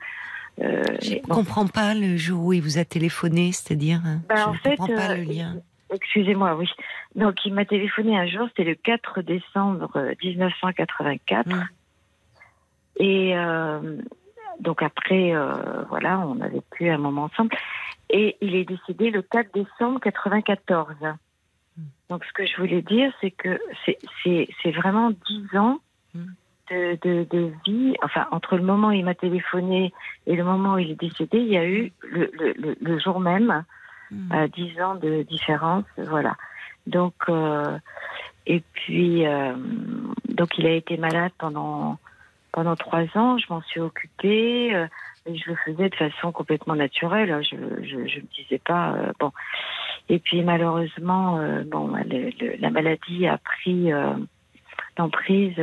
[0.60, 1.36] euh, Je ne bon.
[1.36, 4.00] comprends pas le jour où il vous a téléphoné, c'est-à-dire.
[4.04, 5.56] hein, Ben, je en ne fait, comprends pas le lien.
[5.94, 6.68] Excusez-moi, oui.
[7.14, 11.46] Donc, il m'a téléphoné un jour, c'était le 4 décembre euh, 1984.
[11.46, 11.68] Mm.
[13.00, 13.96] Et euh,
[14.60, 17.54] donc, après, euh, voilà, on n'avait plus un moment ensemble.
[18.10, 20.96] Et il est décédé le 4 décembre 94.
[22.10, 23.60] Donc, ce que je voulais dire, c'est que
[24.24, 25.78] c'est- vraiment 10 ans
[26.14, 26.24] Mm.
[26.70, 29.92] de, de, de vie, enfin, entre le moment où il m'a téléphoné
[30.26, 32.30] et le moment où il est décédé, il y a eu le,
[32.80, 33.64] le, jour même,
[34.10, 34.32] Hmm.
[34.32, 36.34] euh, 10 ans de différence, voilà.
[36.86, 37.78] Donc, euh,
[38.46, 39.52] et puis, euh,
[40.30, 41.98] donc il a été malade pendant
[42.52, 43.36] pendant trois ans.
[43.36, 44.74] Je m'en suis occupée.
[45.28, 47.30] Et je le faisais de façon complètement naturelle.
[47.30, 47.42] hein.
[47.42, 49.30] Je je, je me disais pas euh, bon.
[50.08, 54.14] Et puis malheureusement, euh, bon, le- le- la maladie a pris euh,
[54.96, 55.54] l'emprise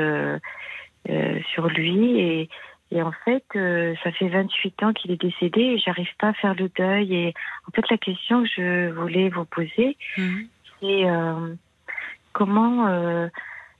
[1.53, 2.49] sur lui et
[2.91, 3.43] et en fait,
[4.03, 7.15] ça fait 28 ans qu'il est décédé et j'arrive pas à faire le deuil.
[7.15, 7.33] Et
[7.67, 10.47] en fait, la question que je voulais vous poser, Mhm.
[10.79, 11.03] c'est
[12.31, 12.87] comment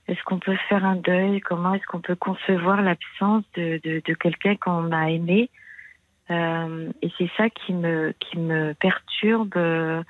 [0.08, 1.40] est-ce qu'on peut faire un deuil?
[1.40, 5.50] Comment est-ce qu'on peut concevoir l'absence de, de, de quelqu'un qu'on a aimé?
[6.30, 10.02] Euh, Et c'est ça qui me qui me perturbe euh,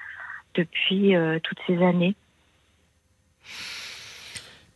[0.54, 2.14] depuis euh, toutes ces années.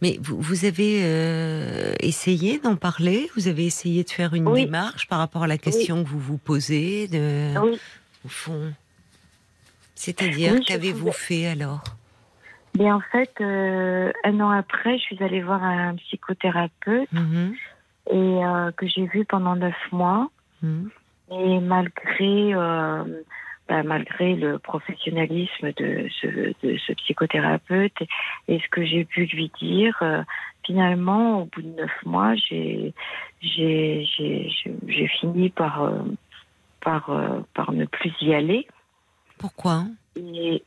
[0.03, 3.31] Mais vous, vous avez essayé d'en parler?
[3.37, 4.65] Vous avez essayé de faire une Oui.
[4.65, 7.79] démarche par rapport à la question que vous vous posez de, Oui.
[8.25, 8.73] Au fond?
[9.95, 11.83] C'est-à-dire, qu'avez-vous fait alors?
[12.79, 17.55] Mais en fait, un an après, je suis allée voir un psychothérapeute Mhm.
[18.11, 18.41] et
[18.79, 20.31] que j'ai vu pendant neuf mois.
[20.63, 20.89] Mhm.
[21.31, 23.05] Et malgré, euh,
[23.69, 28.03] bah, malgré le professionnalisme de ce, de ce psychothérapeute
[28.49, 30.23] et ce que j'ai pu lui dire, euh,
[30.67, 32.93] finalement, au bout de neuf mois, j'ai
[35.21, 36.03] fini par euh,
[36.81, 37.11] par
[37.55, 38.67] par ne plus y aller.
[39.39, 39.85] Pourquoi?
[40.17, 40.63] Et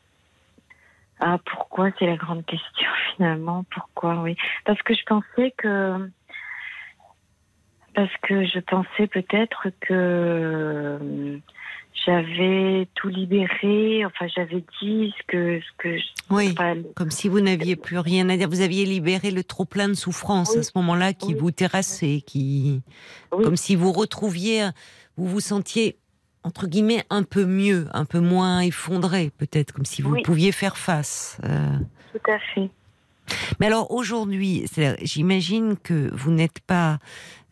[1.20, 1.90] ah pourquoi?
[1.98, 3.66] C'est la grande question finalement.
[3.74, 4.22] Pourquoi?
[4.22, 4.36] Oui.
[4.66, 6.10] Parce que je pensais que
[7.96, 11.38] parce que je pensais peut-être que euh,
[12.06, 17.30] j'avais tout libéré enfin j'avais dit ce que ce que je- Oui, enfin, comme si
[17.30, 18.50] vous n'aviez plus rien à dire.
[18.50, 20.60] Vous aviez libéré le trop plein de souffrance Oui.
[20.60, 21.40] à ce moment-là qui Oui.
[21.40, 22.82] vous terrassait, qui,
[23.32, 23.44] Oui.
[23.44, 24.70] comme si vous retrouviez,
[25.18, 25.98] vous vous sentiez
[26.44, 30.76] entre guillemets un peu mieux, un peu moins effondré, peut-être, comme si vous pouviez faire
[30.78, 31.38] face.
[31.46, 31.78] euh.
[32.12, 32.70] tout à fait
[33.62, 34.66] Mais alors aujourd'hui,
[35.02, 37.00] j'imagine que vous n'êtes pas,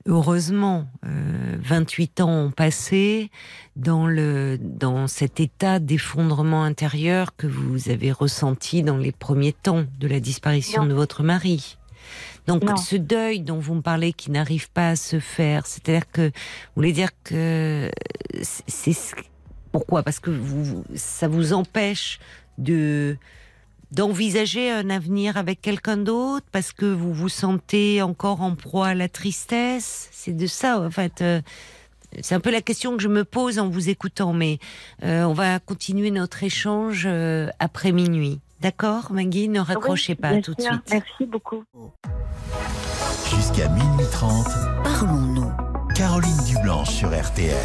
[0.06, 3.30] heureusement, euh, 28 ans ont passé
[3.76, 9.86] dans le dans cet état d'effondrement intérieur que vous avez ressenti dans les premiers temps
[10.00, 10.90] de la disparition Non.
[10.90, 11.78] de votre mari.
[12.48, 12.76] Donc Non.
[12.78, 16.32] ce deuil dont vous me parlez qui n'arrive pas à se faire, c'est-à-dire que vous
[16.76, 17.90] voulez dire que
[18.42, 19.16] c'est c'est ce-
[19.72, 20.04] pourquoi?
[20.04, 22.20] Parce que vous- ça vous empêche
[22.58, 23.18] de
[23.92, 28.94] d'envisager un avenir avec quelqu'un d'autre parce que vous vous sentez encore en proie à
[28.96, 30.10] la tristesse?
[30.12, 31.22] C'est de ça, en fait.
[31.22, 31.42] euh,
[32.22, 34.60] c'est un peu la question que je me pose en vous écoutant, mais
[35.04, 38.40] euh, on va continuer notre échange euh, après minuit.
[38.62, 39.48] D'accord, Maggie?
[39.50, 40.82] Ne raccrochez Oui, pas tout de suite.
[40.92, 41.64] merci beaucoup
[43.36, 44.46] Jusqu'à minuit 30,
[44.84, 45.52] Parlons-nous.
[45.96, 47.56] Caroline Dublanche sur RTL.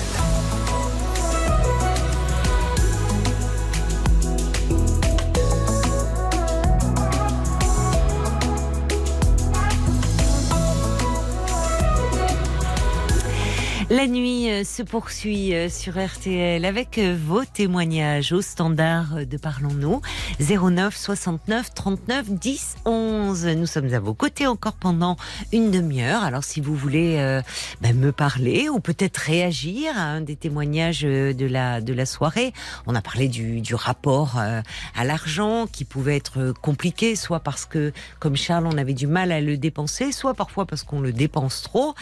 [13.88, 19.36] La nuit euh, se poursuit euh, sur RTL avec euh, vos témoignages au standard de
[19.36, 20.00] Parlons-nous
[20.40, 23.46] 09 69 39 10 11.
[23.46, 25.16] Nous sommes à vos côtés encore pendant
[25.52, 26.24] une demi-heure.
[26.24, 27.40] Alors si vous voulez
[27.80, 32.52] ben, me parler ou peut-être réagir à un des témoignages de la de la soirée,
[32.86, 38.36] on a parlé du, rapport à l'argent qui pouvait être compliqué, soit parce que comme
[38.36, 41.94] Charles on avait du mal à le dépenser, soit parfois parce qu'on le dépense trop.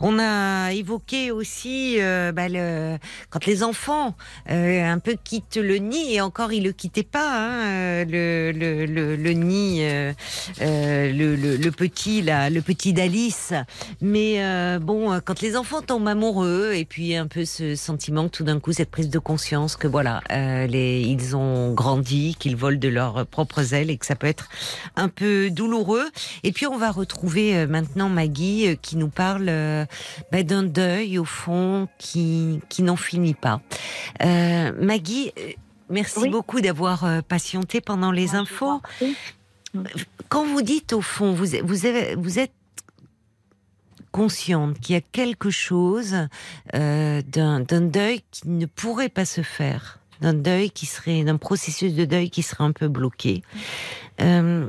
[0.00, 2.98] On a évoqué aussi euh, bah, le,
[3.30, 4.14] quand les enfants
[4.50, 8.52] euh, un peu quittent le nid et encore ils le quittaient pas hein, euh, le,
[8.58, 10.12] le, le, le nid euh,
[10.60, 13.52] euh, le, petit là le petit d'Alice.
[14.00, 18.44] Mais euh, bon quand les enfants tombent amoureux et puis un peu ce sentiment tout
[18.44, 22.88] d'un coup cette prise de conscience que voilà les ils ont grandi qu'ils volent de
[22.88, 24.48] leurs propres ailes et que ça peut être
[24.96, 26.08] un peu douloureux.
[26.44, 29.46] Et puis on va retrouver maintenant Maggie qui nous parle
[30.32, 33.60] bah, d'un deuil au fond qui qui n'en finit pas.
[34.22, 35.50] Euh, Maggie, euh,
[35.90, 36.30] merci Oui.
[36.30, 38.80] beaucoup d'avoir euh, patienté pendant les infos.
[40.28, 42.52] Quand vous dites au fond, vous vous avez, vous êtes
[44.12, 46.16] consciente qu'il y a quelque chose
[46.74, 51.36] euh, d'un d'un deuil qui ne pourrait pas se faire, d'un deuil qui serait, d'un
[51.36, 53.42] processus de deuil qui serait un peu bloqué.
[54.22, 54.68] Euh,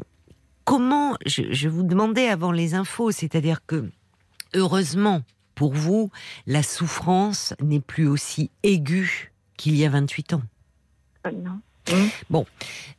[0.65, 3.89] comment, je, je vous demandais avant les infos, c'est-à-dire que
[4.53, 5.21] heureusement
[5.57, 6.11] pour vous,
[6.45, 10.43] la souffrance n'est plus aussi aiguë qu'il y a 28 ans.
[11.25, 11.59] Euh, non
[11.91, 12.09] Hum.
[12.29, 12.45] Bon,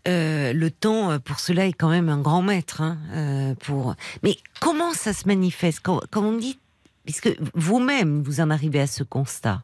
[0.06, 2.80] euh, le temps euh, pour cela est quand même un grand maître.
[2.80, 3.94] Hein, euh, pour.
[4.22, 6.58] Mais comment ça se manifeste quand, quand on dit,
[7.04, 9.62] puisque vous-même vous en arrivez à ce constat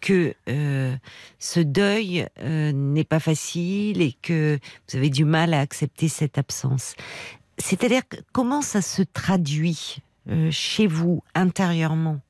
[0.00, 0.96] que euh,
[1.38, 4.58] ce deuil n'est pas facile et que
[4.88, 6.94] vous avez du mal à accepter cette absence.
[7.58, 8.02] C'est-à-dire
[8.32, 10.00] comment ça se traduit
[10.50, 12.20] chez vous intérieurement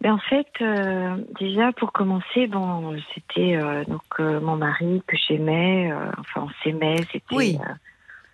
[0.00, 5.16] Ben, en fait, euh, déjà pour commencer, bon, c'était euh, donc euh, mon mari que
[5.28, 5.90] j'aimais.
[5.92, 6.96] euh, enfin, on s'aimait.
[7.12, 7.58] C'était Oui.
[7.60, 7.72] euh,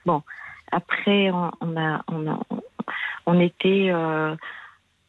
[0.05, 0.22] bon.
[0.72, 2.38] Après, on, on a, on a,
[3.26, 4.34] on était euh,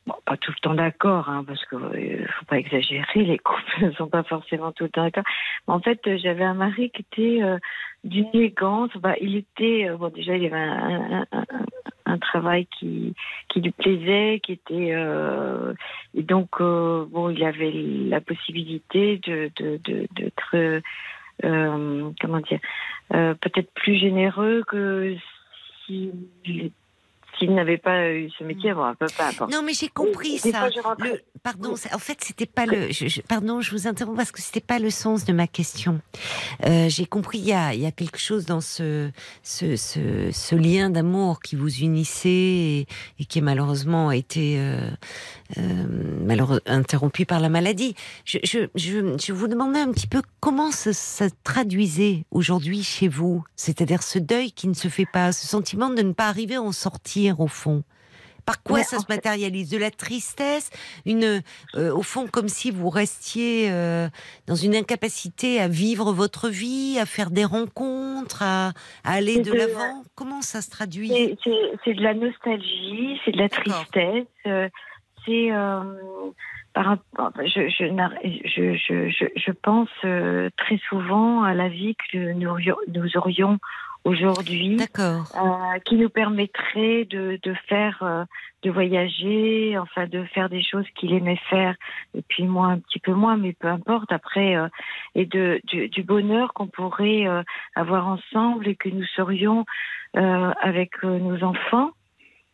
[0.08, 3.24] bon, pas tout le temps d'accord, hein, parce que euh, faut pas exagérer.
[3.24, 5.26] Les couples ne sont pas forcément tout le temps d'accord.
[5.68, 7.58] En fait, euh, j'avais un mari qui était euh,
[8.04, 8.92] d'une élégance.
[8.98, 10.10] Bah, il était bon.
[10.10, 11.26] Déjà, il avait
[12.06, 13.14] un, travail qui
[13.48, 14.96] qui lui plaisait, qui était
[16.16, 20.82] et donc, bon, il avait la possibilité de de- de- d'être,
[21.44, 22.60] euh, comment dire,
[23.10, 25.16] peut-être plus généreux que
[25.86, 26.72] s'il
[27.38, 28.74] s'il n'avait pas eu ce métier.
[28.74, 29.52] Bon, un peu peu importe.
[29.52, 30.70] Non, mais j'ai compris ça.
[30.82, 32.92] fois, Le, pardon, en fait, c'était pas le.
[32.92, 36.00] je- je- pardon, je vous interromps parce que c'était pas le sens de ma question.
[36.66, 39.10] Euh, j'ai compris, il y a, il y a quelque chose dans ce,
[39.44, 42.88] ce, ce, ce lien d'amour qui vous unissait et,
[43.20, 44.90] et qui malheureusement a été euh,
[45.58, 47.96] euh, interrompu par la maladie.
[48.26, 53.08] Je, je, je, je vous demandais un petit peu comment ça, ça traduisait aujourd'hui chez
[53.08, 56.56] vous, c'est-à-dire ce deuil qui ne se fait pas, ce sentiment de ne pas arriver
[56.56, 57.84] à en sortir au fond.
[58.46, 59.70] Par quoi Mais ça se fait- matérialise?
[59.70, 60.70] De la tristesse,
[61.06, 61.42] une,
[61.76, 64.08] euh, au fond comme si vous restiez euh,
[64.48, 68.68] dans une incapacité à vivre votre vie, à faire des rencontres, à,
[69.04, 70.02] à aller de de- l'avant?
[70.16, 71.10] Comment ça se traduit?
[71.44, 74.70] C'est- de la nostalgie, c'est de la tristesse, euh,
[75.26, 75.50] c'est
[76.74, 77.32] par rapport.
[77.44, 79.90] Je, je, je, je, pense
[80.58, 83.58] très souvent à la vie que nous, aurions- nous aurions
[84.08, 88.24] aujourd'hui, euh, qui nous permettrait de, de faire, euh,
[88.64, 91.76] de voyager, enfin de faire des choses qu'il aimait faire,
[92.16, 94.12] et puis moi un petit peu moins, mais peu importe.
[94.12, 94.68] Après, euh,
[95.14, 97.26] et de du, du bonheur qu'on pourrait
[97.76, 99.66] avoir ensemble et que nous serions
[100.14, 101.92] avec nos enfants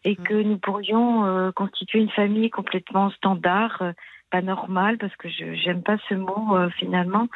[0.05, 3.93] et que nous pourrions euh, constituer une famille complètement standard, euh,
[4.33, 7.27] pas normale parce que je j'aime pas ce mot euh, finalement,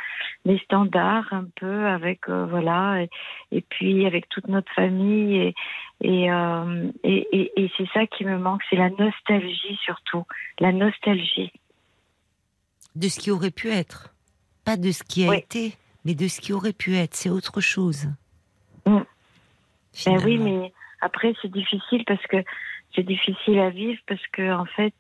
[0.46, 3.10] mais standard un peu avec euh, voilà et,
[3.52, 5.56] et puis avec toute notre famille et
[6.02, 10.26] et, euh, et, et, et c'est ça qui me manque, c'est la nostalgie surtout,
[10.60, 11.52] la nostalgie.
[12.96, 14.14] De ce qui aurait pu être.
[14.66, 15.38] Pas de ce qui a Oui.
[15.38, 17.16] été, mais de ce qui aurait pu être.
[17.16, 18.08] C'est autre chose.
[18.88, 19.02] Mm.
[20.06, 22.38] Ben oui, mais après c'est difficile parce que
[22.96, 24.96] c'est difficile à vivre parce que en fait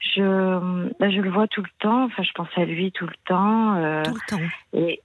[0.00, 2.04] je ben, je le vois tout le temps.
[2.04, 3.76] Enfin, je pense à lui tout le temps.
[3.76, 4.40] euh, Tout le temps.
[4.72, 5.00] et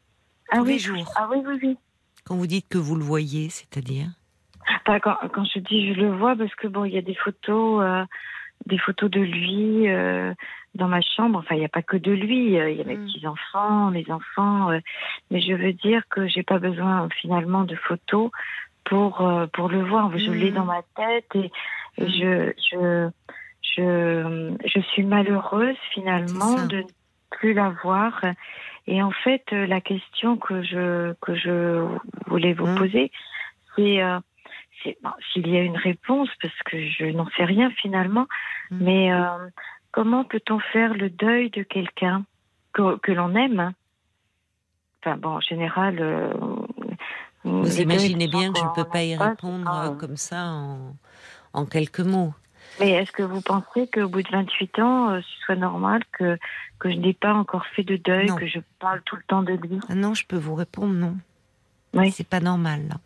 [0.51, 1.11] ah Tous oui, les jours.
[1.15, 1.77] Ah oui, oui, oui.
[2.25, 4.07] Quand vous dites que vous le voyez, c'est-à-dire?
[4.87, 7.15] Enfin, quand, quand je dis je le vois parce que bon, il y a des
[7.15, 8.03] photos, euh,
[8.65, 10.33] des photos de lui euh,
[10.75, 11.39] dans ma chambre.
[11.39, 12.45] Enfin, il n'y a pas que de lui.
[12.47, 13.05] Il y a mes Mm.
[13.05, 14.69] petits enfants, mes enfants.
[15.29, 18.31] mais je veux dire que j'ai pas besoin finalement de photos
[18.85, 19.17] pour
[19.53, 20.15] pour le voir.
[20.17, 20.33] Je Mm.
[20.33, 21.51] l'ai dans ma tête et,
[21.97, 22.09] et Mm.
[22.09, 23.09] je je
[23.75, 26.83] je je suis malheureuse finalement de ne
[27.31, 28.21] plus la voir.
[28.87, 31.85] Et en fait, euh, la question que je que je
[32.27, 32.75] voulais vous Mm.
[32.77, 33.11] poser,
[33.75, 34.19] c'est euh,
[35.01, 38.27] bon, s'il y a une réponse, parce que je n'en sais rien finalement,
[38.71, 38.83] Mm.
[38.85, 39.49] mais euh,
[39.91, 42.23] comment peut-on faire le deuil de quelqu'un
[42.73, 43.73] que, que l'on aime?
[45.01, 45.97] Enfin bon, en général.
[45.99, 46.33] euh,
[47.43, 50.95] Vous imaginez bien que je ne peux pas y répondre comme ça en,
[51.53, 52.33] en quelques mots.
[52.79, 56.37] Mais est-ce que vous pensez qu'au bout de 28 ans, euh, ce soit normal que,
[56.79, 58.35] que je n'ai pas encore fait de deuil, Non.
[58.35, 59.79] que je parle tout le temps de lui?
[59.89, 61.15] Ah non, je peux vous répondre non.
[61.93, 62.11] Oui.
[62.11, 62.87] C'est pas normal.
[62.89, 62.97] Là.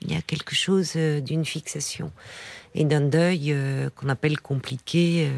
[0.00, 2.10] Il y a quelque chose euh, d'une fixation
[2.74, 5.30] et d'un deuil euh, qu'on appelle compliqué,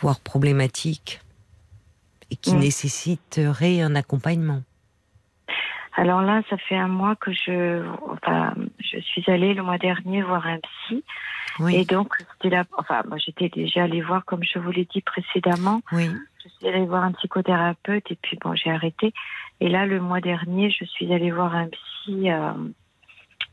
[0.00, 1.20] voire problématique,
[2.30, 4.62] et qui nécessiterait un accompagnement.
[5.98, 10.22] Alors là, ça fait un mois que je, enfin, je suis allée le mois dernier
[10.22, 11.02] voir un psy.
[11.58, 14.84] Oui, Et donc, c'était là, enfin, moi, j'étais déjà allée voir, comme je vous l'ai
[14.84, 16.08] dit précédemment, oui.
[16.44, 19.12] je suis allée voir un psychothérapeute et puis bon, j'ai arrêté.
[19.60, 22.30] Et là, le mois dernier, je suis allée voir un psy.
[22.30, 22.52] Euh,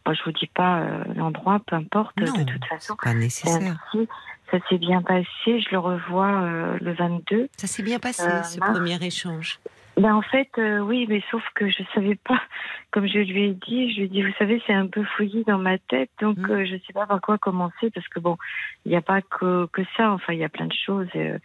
[0.05, 2.95] bon, je vous dis pas euh, l'endroit, peu importe, Non, de toute façon.
[3.01, 3.76] Pas nécessaire.
[3.89, 4.07] psy.
[4.51, 5.26] Ça s'est bien passé.
[5.47, 7.49] Je le revois euh, le 22.
[7.57, 8.72] Ça s'est bien passé, Euh, ce mars.
[8.77, 9.57] premier échange.
[9.97, 12.41] Ben en fait, euh, oui, mais sauf que je savais pas,
[12.91, 15.43] comme je lui ai dit, je lui ai dit, vous savez, c'est un peu fouillé
[15.45, 16.51] dans ma tête, donc Mm.
[16.51, 18.38] euh, je sais pas par quoi commencer, parce que bon,
[18.85, 21.07] il n'y a pas que, que ça, enfin, il y a plein de choses.
[21.15, 21.38] euh,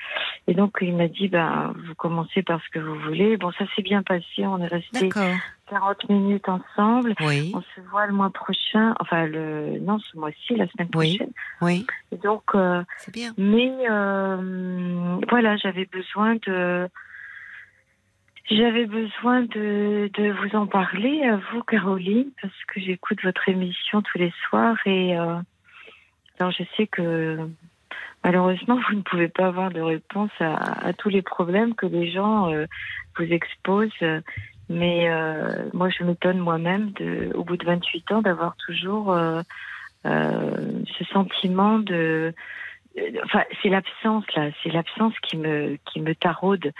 [0.49, 3.37] et donc, il m'a dit, ben, vous commencez par ce que vous voulez.
[3.37, 5.37] Bon, ça s'est bien passé, on est resté D'accord.
[5.69, 7.15] 40 minutes ensemble.
[7.21, 11.17] Oui, On se voit le mois prochain, enfin, le, non, ce mois-ci, la semaine Oui.
[11.19, 11.33] prochaine.
[11.63, 13.33] oui, Et donc, euh, c'est bien.
[13.39, 16.89] mais euh, voilà, j'avais besoin de
[18.51, 24.03] j'avais besoin de, de vous en parler à vous, Caroline, parce que j'écoute votre émission
[24.03, 25.37] tous les soirs et euh,
[26.39, 27.39] alors je sais que
[28.25, 32.53] malheureusement vous ne pouvez pas avoir de réponse à, tous les problèmes que les gens
[32.53, 32.67] euh,
[33.17, 33.91] vous exposent.
[34.71, 36.93] Mais euh, moi, je m'étonne moi-même,
[37.35, 39.43] au bout de 28 ans, d'avoir toujours euh,
[40.07, 42.33] euh, ce sentiment de,
[43.25, 46.73] enfin, c'est l'absence là, c'est l'absence qui me qui me taraude.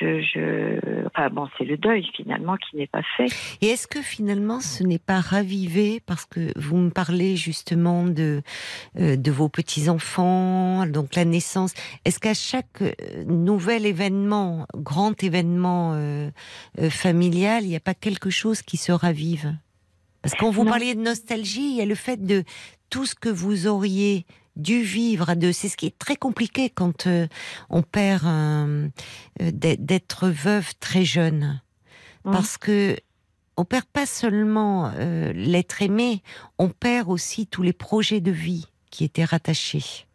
[0.00, 3.26] Je, je, enfin bon, c'est le deuil finalement qui n'est pas fait.
[3.60, 8.40] Et est-ce que finalement ce n'est pas ravivé parce que vous me parlez justement de
[8.98, 11.74] euh, de vos petits enfants, donc la naissance.
[12.06, 12.92] Est-ce qu'à chaque euh,
[13.26, 16.30] nouvel événement, grand événement euh,
[16.78, 19.54] euh, familial, il n'y a pas quelque chose qui se ravive?
[20.22, 20.70] Parce que quand vous Non.
[20.70, 22.44] parliez de nostalgie, il y a le fait de
[22.88, 24.24] tout ce que vous auriez
[24.60, 25.52] dû vivre à deux.
[25.52, 27.26] C'est ce qui est très compliqué quand euh,
[27.68, 28.88] on perd euh,
[29.40, 31.60] d'être veuve très jeune
[32.24, 32.32] Mhm.
[32.32, 32.96] parce que
[33.56, 36.22] on perd pas seulement euh, l'être aimé,
[36.58, 40.06] on perd aussi tous les projets de vie qui étaient rattachés.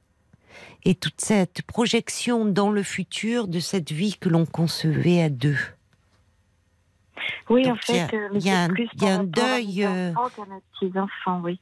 [0.84, 5.57] Et toute cette projection dans le futur de cette vie que l'on concevait à deux.
[7.49, 9.23] Oui, Donc, en il y a- fait, il y a plus il y a un
[9.23, 9.88] deuil,
[10.95, 11.59] enfants, oui.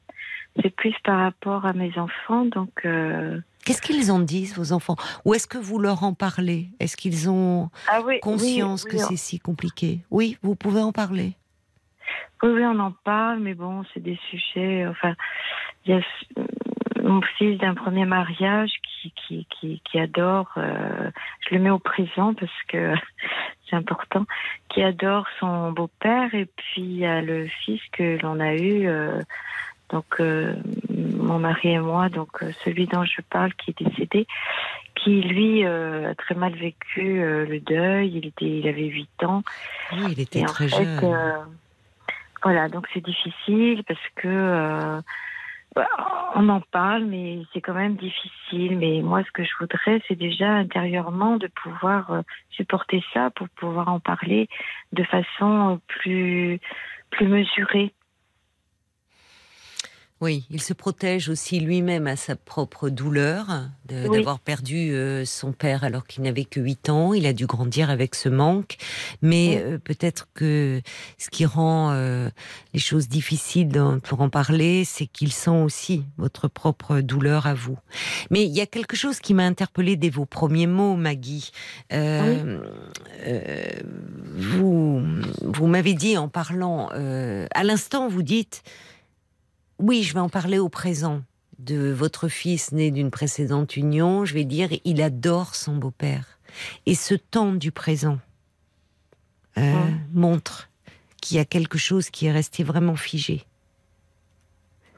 [0.62, 2.70] C'est plus par rapport à mes enfants, donc.
[2.86, 4.96] euh, Qu'est-ce qu'ils en disent, vos enfants?
[5.26, 6.68] Ou est-ce que vous leur en parlez?
[6.80, 10.00] Est-ce qu'ils ont Ah oui, conscience oui, que c'est si compliqué?
[10.12, 11.34] Oui, vous pouvez en parler.
[12.44, 14.86] Oui, on en parle, mais bon, c'est des sujets.
[14.88, 15.16] Enfin,
[15.86, 16.02] il y a
[16.38, 16.44] euh,
[17.02, 18.72] mon fils d'un premier mariage
[19.02, 21.10] qui, qui, qui, qui adore, euh,
[21.48, 22.94] je le mets au présent parce que
[23.70, 24.26] c'est important,
[24.70, 28.88] qui adore son beau-père, et puis il y a le fils que l'on a eu,
[28.88, 29.20] euh,
[29.94, 30.56] donc euh,
[30.90, 34.26] mon mari et moi, donc euh, celui dont je parle qui est décédé,
[34.96, 39.24] qui lui euh, a très mal vécu euh, le deuil, il, était, il avait 8
[39.24, 39.44] ans.
[39.92, 41.46] Oui, il était Et en très fait, jeune.
[42.42, 45.00] voilà, donc c'est difficile parce que
[45.76, 45.88] bah,
[46.36, 48.78] on en parle, mais c'est quand même difficile.
[48.78, 53.90] Mais moi, ce que je voudrais, c'est déjà intérieurement de pouvoir supporter ça pour pouvoir
[53.90, 54.50] en parler
[54.92, 56.60] de façon plus
[57.12, 57.94] plus mesurée.
[60.24, 63.46] Oui, il se protège aussi lui-même à sa propre douleur
[63.92, 64.10] Oui.
[64.10, 67.14] d'avoir perdu euh, son père alors qu'il n'avait que 8 ans.
[67.14, 68.78] Il a dû grandir avec ce manque.
[69.22, 69.74] Mais Oui.
[69.74, 70.82] euh, peut-être que
[71.18, 72.30] ce qui rend euh,
[72.74, 73.68] les choses difficiles
[74.04, 77.78] pour en parler, c'est qu'il sent aussi votre propre douleur à vous.
[78.32, 81.52] Mais il y a quelque chose qui m'a interpellée dès vos premiers mots, Maggie.
[84.38, 85.02] Vous
[85.42, 88.64] vous m'avez dit en parlant, à l'instant, vous dites
[89.80, 91.22] oui, je vais en parler au présent
[91.60, 94.26] de votre fils né d'une précédente union.
[94.26, 96.40] Je vais dire, il adore son beau-père.
[96.86, 98.20] Et ce temps du présent
[99.58, 100.70] euh, montre
[101.22, 103.46] qu'il y a quelque chose qui est resté vraiment figé.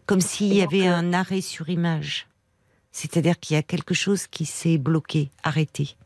[0.05, 2.27] Comme s'il y avait un arrêt sur image.
[2.91, 5.97] C'est-à-dire qu'il y a quelque chose qui s'est bloqué, arrêté.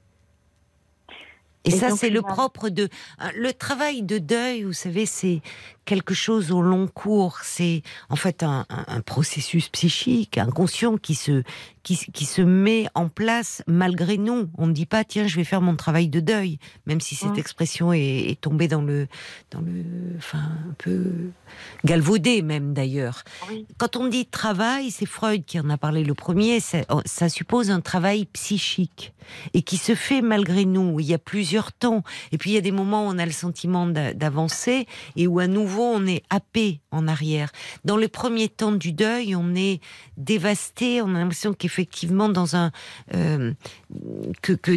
[1.70, 2.90] Et, Et ça, c'est le finalement- propre de
[3.20, 4.64] un- le travail de deuil.
[4.64, 5.42] Vous savez, c'est
[5.86, 7.40] quelque chose au long cours.
[7.44, 11.44] C'est en fait un, un- un processus psychique, inconscient qui se
[11.82, 14.50] qui, qui se met en place malgré nous.
[14.58, 17.38] On ne dit pas tiens, je vais faire mon travail de deuil, même si cette
[17.38, 19.08] expression est, est tombée dans le
[19.50, 19.84] dans le
[20.18, 20.38] enfin
[20.70, 21.06] un peu
[21.86, 23.24] galvaudée même d'ailleurs.
[23.50, 23.66] Oui.
[23.78, 27.72] Quand on dit travail, c'est Freud qui en a parlé le premier, ça, ça suppose
[27.72, 29.14] un travail psychique
[29.54, 31.00] et qui se fait malgré nous.
[31.00, 32.04] Il y a plusieurs temps.
[32.32, 35.28] Et puis il y a des moments où on a le sentiment d'a- d'avancer et
[35.28, 37.52] où à nouveau on est happé en arrière.
[37.86, 39.82] Dans les premiers temps du deuil, on est
[40.18, 42.72] dévasté, on a l'impression qu'effectivement dans un...
[43.16, 43.54] euh,
[44.42, 44.72] que, que,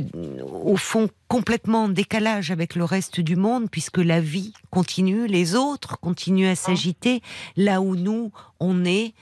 [0.52, 5.54] au fond, complètement en décalage avec le reste du monde, puisque la vie continue, les
[5.54, 7.22] autres continuent à s'agiter,
[7.56, 9.14] là où nous, on est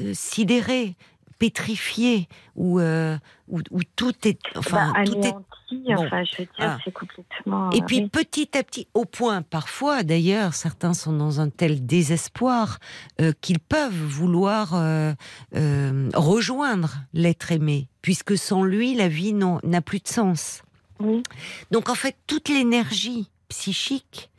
[0.00, 0.96] euh, sidérés,
[1.44, 2.26] pétrifiés,
[2.56, 3.18] où, euh,
[3.48, 4.38] où, où tout est...
[4.56, 5.44] Enfin, Bah, tout est anéanti,
[5.88, 6.04] Bon.
[6.06, 6.78] enfin, je veux dire, Ah.
[6.84, 7.70] c'est complètement.
[7.72, 8.08] et euh, puis oui.
[8.08, 12.78] petit à petit, au point parfois d'ailleurs, certains sont dans un tel désespoir
[13.20, 15.12] euh, qu'ils peuvent vouloir euh,
[15.54, 20.62] euh, rejoindre l'être aimé, puisque sans lui, la vie n'a plus de sens.
[21.00, 21.22] Oui.
[21.70, 24.30] Donc en fait, toute l'énergie psychique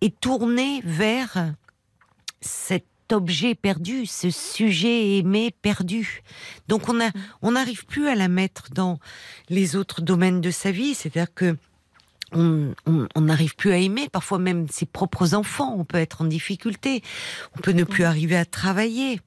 [0.00, 1.54] est tournée vers
[2.40, 6.22] cet objet perdu, ce sujet aimé perdu.
[6.68, 7.10] Donc on a,
[7.42, 8.98] on n'arrive plus à la mettre dans
[9.48, 11.56] les autres domaines de sa vie, c'est-à-dire que
[12.34, 12.74] on
[13.20, 17.02] n'arrive plus à aimer, parfois même ses propres enfants, on peut être en difficulté,
[17.56, 19.20] on peut ne plus arriver à travailler.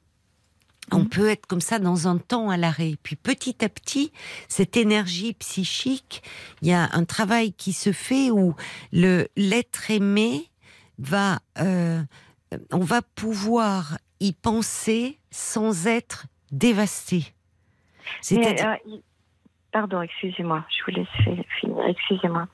[0.91, 1.09] On Mhm.
[1.09, 2.95] peut être comme ça dans un temps à l'arrêt.
[3.01, 4.11] Puis petit à petit,
[4.47, 6.21] cette énergie psychique,
[6.61, 8.55] il y a un travail qui se fait où
[8.91, 10.49] le l'être aimé
[10.99, 12.01] va, euh,
[12.71, 17.33] on va pouvoir y penser sans être dévasté.
[18.21, 18.97] C'est-à-dire, euh,
[19.71, 22.47] Pardon, excusez-moi, je vous laisse fi- finir, excusez-moi.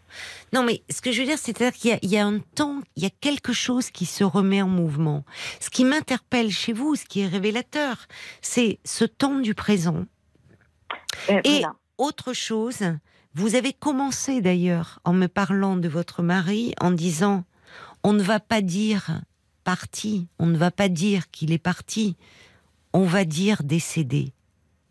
[0.54, 2.40] non mais ce que je veux dire, c'est-à-dire qu'il y a, il y a un
[2.40, 5.24] temps, il y a quelque chose qui se remet en mouvement.
[5.60, 8.08] Ce qui m'interpelle chez vous, ce qui est révélateur,
[8.42, 10.06] c'est ce temps du présent.
[11.30, 11.76] Euh, Et voilà.
[12.00, 12.80] autre chose,
[13.36, 17.44] vous avez commencé d'ailleurs en me parlant de votre mari en disant
[18.04, 19.22] on ne va pas dire
[19.76, 22.18] parti, on ne va pas dire qu'il est parti,
[22.92, 24.34] on va dire décédé.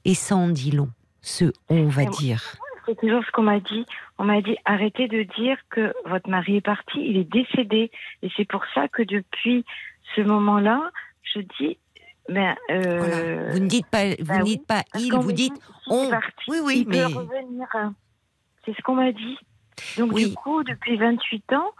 [0.06, 0.88] Et ça en dit long,
[1.20, 2.42] ce on va dire.
[2.86, 3.84] C'est toujours ce qu'on m'a dit.
[4.16, 7.90] On m'a dit arrêtez de dire que votre mari est parti, il est décédé.
[8.22, 9.66] Et c'est pour ça que depuis
[10.16, 10.90] ce moment-là,
[11.34, 11.76] je dis,
[12.30, 13.52] mais euh, Voilà.
[13.52, 16.08] Vous ne dites pas, vous bah ne oui, dites pas il, vous dites on.
[16.08, 17.04] parti, Oui, oui, il mais.
[18.64, 19.36] C'est ce qu'on m'a dit.
[19.98, 20.30] Donc Oui.
[20.30, 21.70] du coup, depuis 28 ans,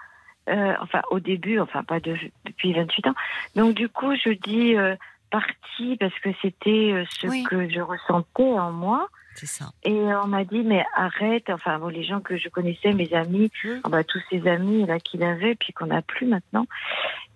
[0.49, 3.15] euh, enfin au début, enfin pas de, depuis 28 ans,
[3.57, 4.97] donc du coup, je dis euh,
[5.31, 7.45] parti parce que c'était euh, ce Oui.
[7.45, 9.09] que je ressentais en moi.
[9.35, 9.67] c'est ça.
[9.85, 13.51] Et on m'a dit, mais arrête, enfin, bon, les gens que je connaissais, mes amis,
[13.85, 16.67] ah bah, tous ces amis là qu'il avait, puis qu'on n'a plus maintenant.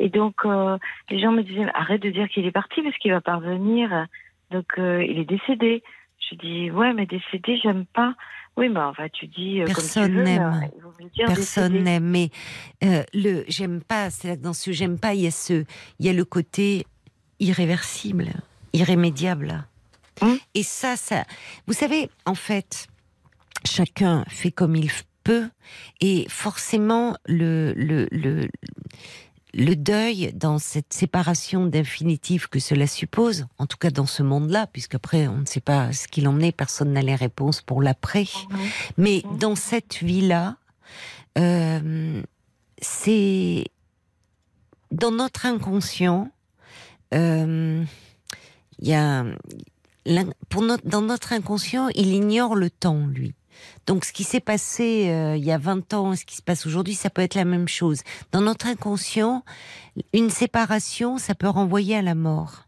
[0.01, 0.77] Et donc, euh,
[1.11, 4.07] les gens me disaient, arrête de dire qu'il est parti parce qu'il va pas revenir.
[4.51, 5.83] Donc, euh, il est décédé.
[6.31, 8.15] Je dis, ouais, mais décédé, j'aime pas.
[8.57, 10.71] Oui, mais enfin, tu dis euh, Personne n'aime.
[11.17, 12.31] Personne n'aime, mais
[12.85, 14.11] euh, le j'aime pas.
[14.11, 15.65] C'est dans ce j'aime pas, il y a ce,
[15.99, 16.87] il y a le côté
[17.41, 18.29] irréversible,
[18.73, 19.65] irrémédiable.
[20.21, 20.39] Hum.
[20.55, 21.25] Et ça, ça,
[21.67, 22.87] vous savez, en fait,
[23.65, 24.91] chacun fait comme il
[25.25, 25.49] peut,
[26.01, 28.49] et forcément le le le
[29.57, 34.67] le deuil dans cette séparation d'infinitif que cela suppose, en tout cas dans ce monde-là,
[34.67, 38.27] puisqu'après on ne sait pas ce qu'il en est, personne n'a les réponses pour l'après.
[38.51, 38.59] Mhm.
[38.99, 40.57] Mais dans cette vie-là,
[41.39, 42.23] euh,
[42.81, 43.65] c'est
[44.91, 46.31] dans notre inconscient.
[47.15, 47.85] euh,
[48.81, 49.25] Il y a
[50.05, 53.35] l'in- pour notre, dans notre inconscient, il ignore le temps, lui.
[53.87, 56.43] Donc, ce qui s'est passé euh, il y a 20 ans et ce qui se
[56.43, 58.01] passe aujourd'hui, ça peut être la même chose.
[58.33, 59.45] Dans notre inconscient,
[60.13, 62.67] une séparation, ça peut renvoyer à la mort.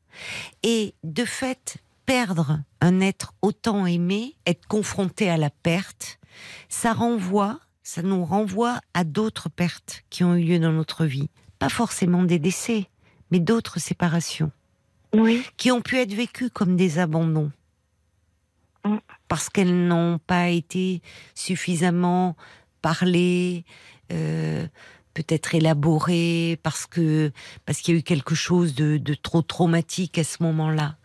[0.62, 6.18] Et de fait, perdre un être autant aimé, être confronté à la perte,
[6.68, 11.28] ça renvoie, ça nous renvoie à d'autres pertes qui ont eu lieu dans notre vie.
[11.58, 12.88] Pas forcément des décès,
[13.30, 14.52] mais d'autres séparations
[15.14, 17.50] Oui, qui ont pu être vécues comme des abandons.
[19.28, 21.02] Parce qu'elles n'ont pas été
[21.34, 22.36] suffisamment
[22.82, 23.64] parlées,
[24.12, 24.66] euh,
[25.14, 27.32] peut-être élaborées, parce que
[27.64, 30.96] parce qu'il y a eu quelque chose de, de trop traumatique à ce moment-là.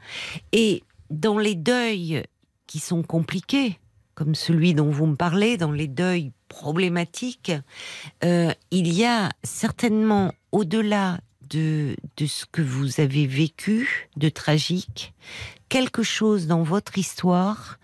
[0.52, 2.24] Et dans les deuils
[2.68, 3.80] qui sont compliqués,
[4.14, 7.52] comme celui dont vous me parlez, dans les deuils problématiques,
[8.24, 11.20] euh, il y a certainement au-delà
[11.52, 15.14] de, de ce que vous avez vécu de tragique,
[15.70, 17.78] quelque chose dans votre histoire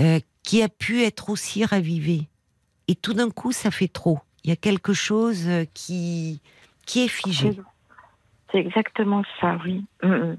[0.00, 2.28] euh, qui a pu être aussi ravivé.
[2.88, 4.18] Et tout d'un coup, ça fait trop.
[4.44, 6.40] Il y a quelque chose euh, qui,
[6.86, 7.52] qui est figé.
[8.50, 9.84] c'est exactement ça, oui.
[10.02, 10.38] Mhm.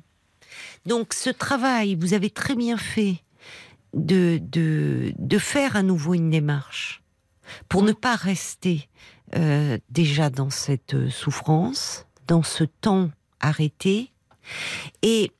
[0.85, 3.23] Donc ce travail, vous avez très bien fait
[3.93, 7.01] de, de, de faire à nouveau une démarche
[7.69, 8.89] pour ne pas rester
[9.35, 13.09] euh, déjà dans cette souffrance, dans ce temps
[13.39, 14.11] arrêté.
[15.01, 15.31] Et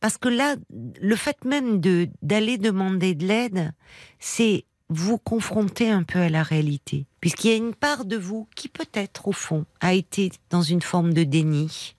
[0.00, 3.72] parce que là, le fait même de d'aller demander de l'aide,
[4.18, 7.06] c'est vous confronter un peu à la réalité.
[7.20, 10.82] Puisqu'il y a une part de vous qui peut-être, au fond, a été dans une
[10.82, 11.94] forme de déni,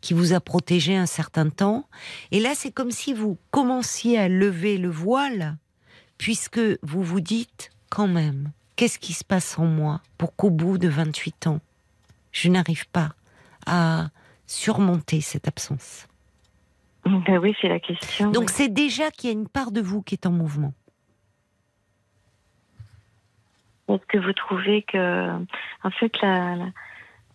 [0.00, 1.88] qui vous a protégé un certain temps.
[2.32, 5.58] Et là, c'est comme si vous commenciez à lever le voile,
[6.18, 10.78] puisque vous vous dites, quand même, qu'est-ce qui se passe en moi pour qu'au bout
[10.78, 11.60] de 28 ans,
[12.32, 13.10] je n'arrive pas
[13.66, 14.08] à
[14.46, 16.08] surmonter cette absence.
[17.04, 18.30] Ben oui, c'est la question.
[18.30, 18.52] Donc oui.
[18.54, 20.72] c'est déjà qu'il y a une part de vous qui est en mouvement.
[23.88, 25.28] Est-ce que vous trouvez que,
[25.82, 26.72] en fait, la, la-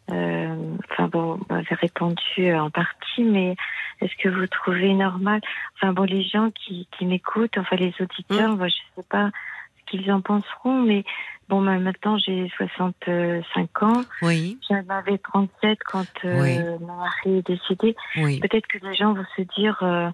[0.10, 3.56] euh, enfin bon, vous m'avez répondu en partie, mais
[4.00, 5.42] est-ce que vous trouvez normal,
[5.76, 9.32] enfin bon, les gens qui, qui m'écoutent, enfin les auditeurs, moi, je sais pas
[9.90, 11.04] qu'ils en penseront, mais
[11.50, 14.04] bon, bah, maintenant j'ai 65 ans.
[14.22, 16.60] Oui, J'en avais 37 quand euh, Oui.
[16.86, 17.96] mon mari est décédé.
[18.18, 18.40] oui.
[18.40, 20.10] Peut-être que les gens vont se dire, euh,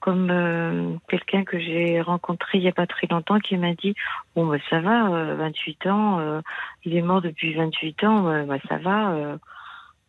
[0.00, 3.94] comme euh, quelqu'un que j'ai rencontré il n'y a pas très longtemps qui m'a dit,
[4.36, 6.40] bon, bah, ça va, euh, 28 ans, euh,
[6.84, 9.38] il est mort depuis 28 ans, bah, ça va.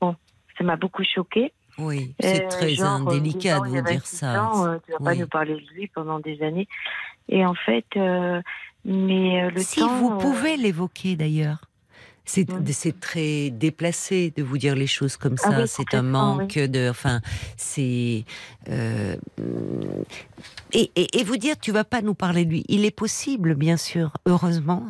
[0.01, 0.15] Bon,
[0.57, 1.53] ça m'a beaucoup choqué.
[1.77, 4.43] Oui, c'est très genre, indélicat de vous dire 28 ça.
[4.43, 5.19] ans, tu vas pas Oui.
[5.19, 6.67] nous parler de lui pendant des années.
[7.27, 8.41] Et en fait, euh,
[8.85, 9.97] mais euh, le si temps.
[9.99, 11.69] vous euh, pouvez l'évoquer d'ailleurs.
[12.27, 15.61] C'est très déplacé de vous dire les choses comme Ah ça.
[15.61, 16.89] oui, c'est un manque de.
[16.89, 17.21] Enfin,
[17.55, 18.25] c'est.
[18.67, 19.15] euh,
[20.73, 22.63] et, et, et vous dire, tu vas pas nous parler de lui.
[22.67, 24.83] Il est possible, bien sûr, heureusement,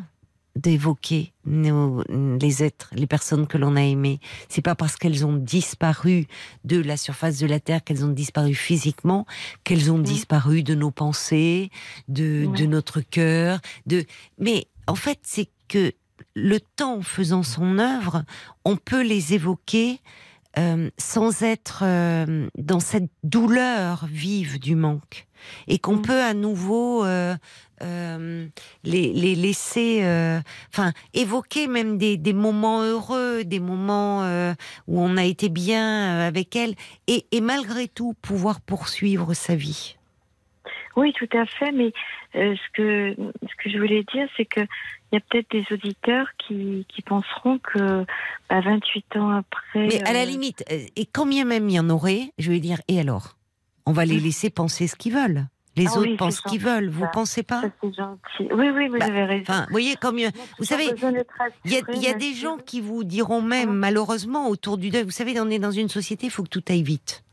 [0.55, 4.19] d'évoquer nos, les êtres, les personnes que l'on a aimées.
[4.49, 6.27] C'est pas parce qu'elles ont disparu
[6.63, 9.25] de la surface de la Terre, qu'elles ont disparu physiquement,
[9.63, 10.03] qu'elles ont Mm.
[10.03, 11.69] disparu de nos pensées,
[12.07, 13.59] de, de notre cœur.
[13.85, 14.05] De...
[14.39, 15.91] Mais en fait, c'est que
[16.35, 18.23] le temps faisant son œuvre,
[18.63, 19.99] on peut les évoquer
[20.57, 25.27] euh, sans être euh, dans cette douleur vive du manque.
[25.67, 26.01] Et qu'on Mm.
[26.01, 27.35] peut à nouveau euh,
[27.83, 28.47] euh,
[28.83, 30.39] les, les laisser, euh,
[30.73, 34.21] enfin, évoquer même des, des moments heureux, des moments
[34.87, 36.75] où on a été bien avec elle,
[37.07, 39.97] et, et malgré tout pouvoir poursuivre sa vie.
[40.95, 41.71] Oui, tout à fait.
[41.71, 41.91] Mais
[42.35, 45.65] euh, ce que ce que je voulais dire, c'est que il y a peut-être des
[45.71, 48.05] auditeurs qui, qui penseront que
[48.49, 49.87] bah, 28 ans après.
[49.87, 52.51] Mais à la euh, limite, euh, et quand bien même il y en aurait, je
[52.51, 53.37] vais dire, et alors?
[53.85, 54.23] On va les Mm.
[54.23, 55.45] laisser penser ce qu'ils veulent.
[55.77, 56.89] Les Ah autres oui, pensent ce qu'ils veulent.
[56.89, 57.07] Vous ça.
[57.13, 57.61] pensez pas?
[57.61, 58.47] Ça, c'est gentil.
[58.53, 59.53] Oui, oui, vous Bah, avez raison.
[59.53, 60.17] Vous voyez, comme
[60.57, 60.85] vous savez,
[61.65, 63.77] il y a, y a des gens qui vous diront même, Mm.
[63.77, 65.03] malheureusement, autour du deuil.
[65.03, 67.24] Vous savez, on est dans une société, il faut que tout aille vite.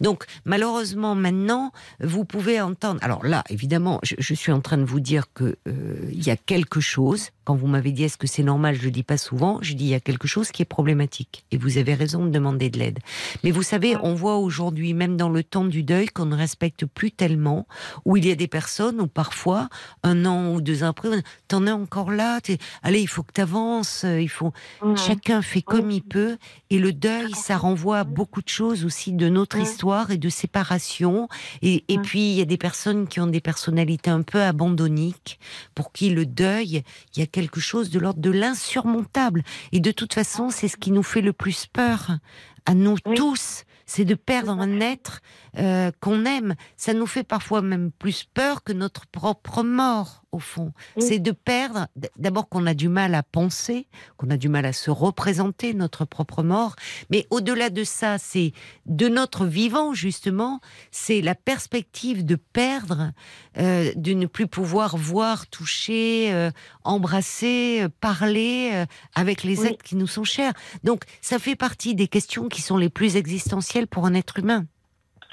[0.00, 3.00] Donc, malheureusement, maintenant, vous pouvez entendre.
[3.02, 6.30] Alors là, évidemment, je, je suis en train de vous dire que euh, il y
[6.30, 7.30] a quelque chose.
[7.44, 9.58] Quand vous m'avez dit est-ce que c'est normal, je le dis pas souvent.
[9.60, 11.44] Je dis il y a quelque chose qui est problématique.
[11.50, 12.98] Et vous avez raison de demander de l'aide.
[13.42, 16.86] Mais vous savez, on voit aujourd'hui, même dans le temps du deuil, qu'on ne respecte
[16.86, 17.66] plus tellement.
[18.06, 19.68] Où il y a des personnes où parfois,
[20.02, 22.38] un an ou deux ans après, on- t'en es encore là.
[22.82, 24.04] Allez, il faut que t'avances.
[24.04, 24.52] Il faut.
[24.96, 26.38] Chacun fait comme il peut.
[26.70, 29.70] Et le deuil, ça renvoie à beaucoup de choses aussi de notre Ouais.
[29.70, 31.28] histoire et de séparation.
[31.62, 35.38] Et, puis, il y a des personnes qui ont des personnalités un peu abandonniques,
[35.74, 36.82] pour qui le deuil,
[37.14, 39.42] il y a quelque chose de l'ordre de l'insurmontable.
[39.72, 42.18] Et de toute façon, c'est ce qui nous fait le plus peur
[42.66, 43.16] à nous Oui.
[43.16, 43.64] tous.
[43.86, 45.20] C'est de perdre un être
[45.58, 46.54] euh, qu'on aime.
[46.78, 50.72] Ça nous fait parfois même plus peur que notre propre mort, au fond.
[50.98, 51.86] C'est de perdre,
[52.16, 53.86] d'abord qu'on a du mal à penser,
[54.16, 56.76] qu'on a du mal à se représenter notre propre mort,
[57.10, 58.52] mais au-delà de ça, c'est
[58.86, 63.12] de notre vivant, justement, c'est la perspective de perdre,
[63.58, 66.50] euh, de ne plus pouvoir voir, toucher, euh,
[66.82, 68.84] embrasser, euh, parler
[69.14, 69.68] avec les Oui.
[69.68, 70.52] êtres qui nous sont chers.
[70.82, 74.66] Donc, ça fait partie des questions qui sont les plus existentielles pour un être humain.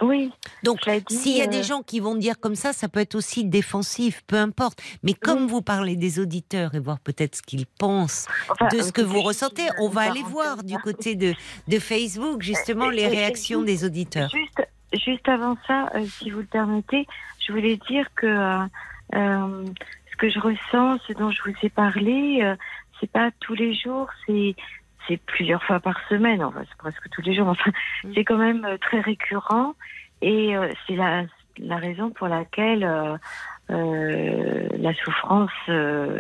[0.02, 0.32] Oui.
[0.64, 0.80] Donc,
[1.10, 3.45] s'il y a euh, des gens qui vont dire comme ça, ça peut être aussi
[3.45, 4.82] défensif, peu importe.
[5.03, 8.82] Mais comme vous parlez des auditeurs et voir peut-être ce qu'ils pensent enfin, de euh,
[8.82, 11.34] ce que vous ressentez, on va aller voir du côté de,
[11.68, 14.30] de Facebook justement Et- les réactions des auditeurs.
[14.30, 14.68] Juste,
[15.06, 17.06] juste avant ça, euh, si vous le permettez,
[17.45, 18.65] je voulais dire que euh,
[19.15, 19.65] euh,
[20.11, 22.56] ce que je ressens, ce dont je vous ai parlé, euh,
[22.99, 24.56] c'est pas tous les jours, c'est
[25.07, 27.72] c'est plusieurs fois par semaine, enfin c'est presque tous les jours, enfin
[28.03, 28.11] Mm.
[28.15, 29.76] c'est quand même euh, très récurrent
[30.22, 31.23] et euh, c'est la,
[31.57, 33.18] la raison pour laquelle euh,
[33.69, 35.52] euh, la souffrance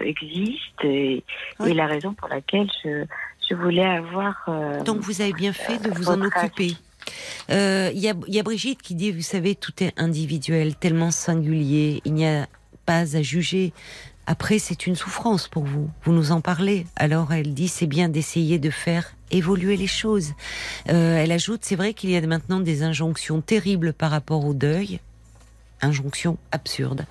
[0.03, 1.23] existe et,
[1.59, 1.71] Oui.
[1.71, 3.05] et la raison pour laquelle je,
[3.49, 4.35] je voulais avoir.
[4.85, 6.73] Donc vous avez bien fait de vous en occuper.
[7.49, 12.01] Il y, a, y a Brigitte qui dit, vous savez, tout est individuel, tellement singulier,
[12.05, 12.47] il n'y a
[12.85, 13.73] pas à juger.
[14.27, 15.89] Après, c'est une souffrance pour vous.
[16.03, 16.85] Vous nous en parlez.
[16.95, 20.33] Alors, elle dit, c'est bien d'essayer de faire évoluer les choses.
[20.89, 24.53] Euh, elle ajoute, c'est vrai qu'il y a maintenant des injonctions terribles par rapport au
[24.53, 24.99] deuil.
[25.81, 27.05] Injonctions absurdes.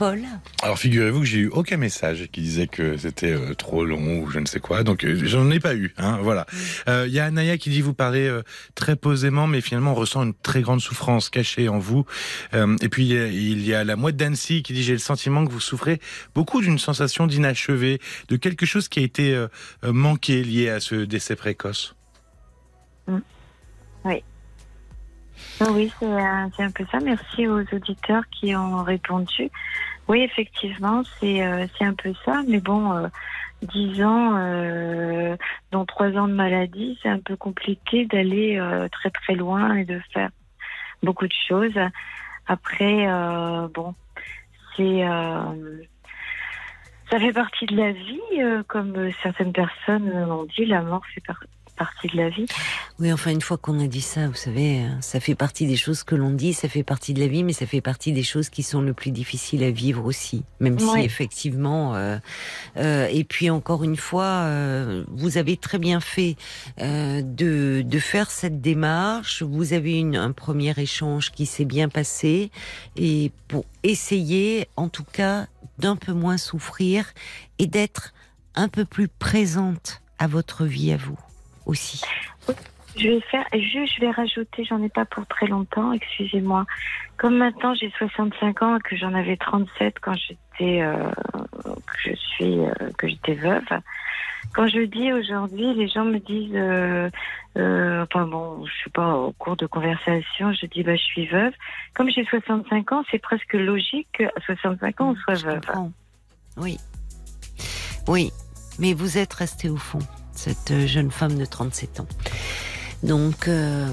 [0.00, 0.22] Paul
[0.62, 4.30] Alors figurez-vous que j'ai eu aucun message qui disait que c'était euh, trop long ou
[4.30, 5.92] je ne sais quoi, donc euh, j'en ai pas eu.
[5.98, 6.46] Hein, voilà.
[6.88, 8.42] Euh, Il y a Anaya qui dit vous parlez euh,
[8.74, 12.06] très posément, mais finalement on ressent une très grande souffrance cachée en vous.
[12.54, 14.94] Euh, et puis il y a, il y a la mouette d'Annecy qui dit j'ai
[14.94, 16.00] le sentiment que vous souffrez
[16.34, 18.00] beaucoup d'une sensation d'inachevé,
[18.30, 19.46] de quelque chose qui a été
[19.82, 21.94] manqué lié à ce décès précoce.
[25.62, 27.00] Ah Oui, c'est un, c'est un peu ça.
[27.00, 29.50] Merci aux auditeurs qui ont répondu.
[30.10, 32.42] Oui, effectivement, c'est euh, un peu ça.
[32.48, 33.08] Mais bon, euh,
[33.62, 35.36] 10 ans, euh,
[35.72, 39.84] dont 3 ans de maladie, c'est un peu compliqué d'aller euh, très très loin et
[39.84, 40.30] de faire
[41.04, 41.78] beaucoup de choses.
[42.46, 43.94] Après, euh, bon,
[44.76, 45.06] c'est...
[45.08, 45.84] euh,
[47.10, 51.44] Ça fait partie de la vie, comme certaines personnes l'ont dit, la mort fait par-
[51.80, 52.44] partie de la vie.
[52.98, 55.76] Oui, enfin, une fois qu'on a dit ça, vous savez, euh, ça fait partie des
[55.76, 58.22] choses que l'on dit, ça fait partie de la vie, mais ça fait partie des
[58.22, 60.44] choses qui sont le plus difficiles à vivre aussi.
[60.60, 62.18] Même si, effectivement, euh,
[62.76, 66.36] euh, et puis encore une fois, euh, vous avez très bien fait
[66.78, 69.42] de, de faire cette démarche.
[69.42, 72.50] Vous avez une, un premier échange qui s'est bien passé,
[72.96, 75.46] et pour essayer, en tout cas,
[75.78, 77.06] d'un peu moins souffrir
[77.58, 78.12] et d'être
[78.54, 81.18] un peu plus présente à votre vie, à vous
[81.70, 82.02] aussi.
[82.96, 86.66] Je vais faire, juste, je vais rajouter, j'en ai pas pour très longtemps, excusez-moi.
[87.16, 91.08] Comme maintenant j'ai 65 ans et que j'en avais 37 quand j'étais, euh,
[91.64, 93.62] que je suis, euh, que j'étais veuve.
[94.54, 97.08] Quand je dis aujourd'hui, les gens me disent, euh,
[98.02, 101.52] enfin bon, je suis pas au cours de conversation, je dis bah je suis veuve.
[101.94, 105.60] Comme j'ai 65 ans, c'est presque logique qu'à 65 ans on soit Je veuve.
[105.60, 105.92] comprends.
[106.56, 106.78] Oui.
[108.08, 108.32] Oui.
[108.80, 110.00] Mais vous êtes restée au fond,
[110.40, 112.06] cette euh, jeune femme de 37 ans.
[113.02, 113.86] Donc, euh,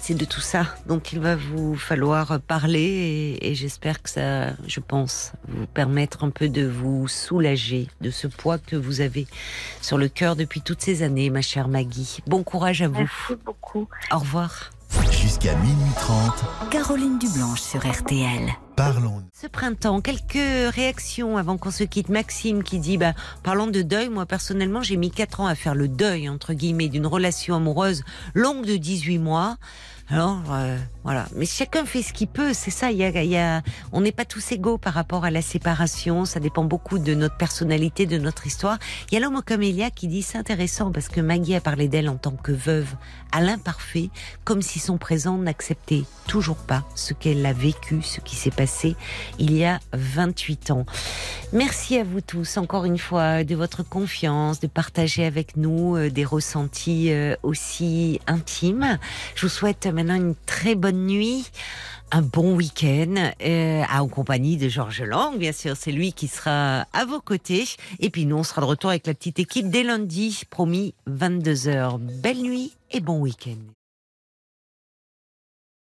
[0.00, 0.66] c'est de tout ça.
[0.86, 6.24] Donc, il va vous falloir parler et, et j'espère que ça, je pense, vous permettre
[6.24, 9.26] un peu de vous soulager de ce poids que vous avez
[9.82, 12.18] sur le cœur depuis toutes ces années, ma chère Maggie.
[12.26, 13.00] Bon courage à vous.
[13.00, 13.86] Merci beaucoup.
[14.10, 14.70] Au revoir.
[15.10, 18.50] Jusqu'à minuit 30, Caroline Dublanche sur RTL.
[18.76, 19.22] parlons.
[19.32, 22.08] Ce printemps, quelques réactions avant qu'on se quitte.
[22.08, 23.12] Maxime qui dit, bah,
[23.42, 26.88] parlant de deuil, moi personnellement, j'ai mis 4 ans à faire le deuil, entre guillemets,
[26.88, 28.02] d'une relation amoureuse
[28.34, 29.56] longue de 18 mois.
[30.10, 31.26] Alors, euh, voilà.
[31.36, 32.90] Mais chacun fait ce qu'il peut, c'est ça.
[32.90, 33.62] Il y a, y a,
[33.92, 36.24] on n'est pas tous égaux par rapport à la séparation.
[36.24, 38.78] Ça dépend beaucoup de notre personnalité, de notre histoire.
[39.10, 41.86] Il y a l'homme au camélia qui dit, c'est intéressant parce que Maggie a parlé
[41.86, 42.88] d'elle en tant que veuve
[43.30, 44.10] à l'imparfait,
[44.44, 48.96] comme si son présent n'acceptait toujours pas ce qu'elle a vécu, ce qui s'est passé
[49.38, 50.86] il y a 28 ans.
[51.52, 56.10] Merci à vous tous, encore une fois, de votre confiance, de partager avec nous euh,
[56.10, 58.98] des ressentis euh, aussi intimes.
[59.34, 61.50] Je vous souhaite une très bonne nuit.
[62.12, 66.86] Un bon week-end euh, en compagnie de Georges Lang, bien sûr, c'est lui qui sera
[66.92, 67.64] à vos côtés.
[68.00, 71.98] Et puis nous, on sera de retour avec la petite équipe dès lundi, promis 22h.
[71.98, 73.79] Belle nuit et bon week-end.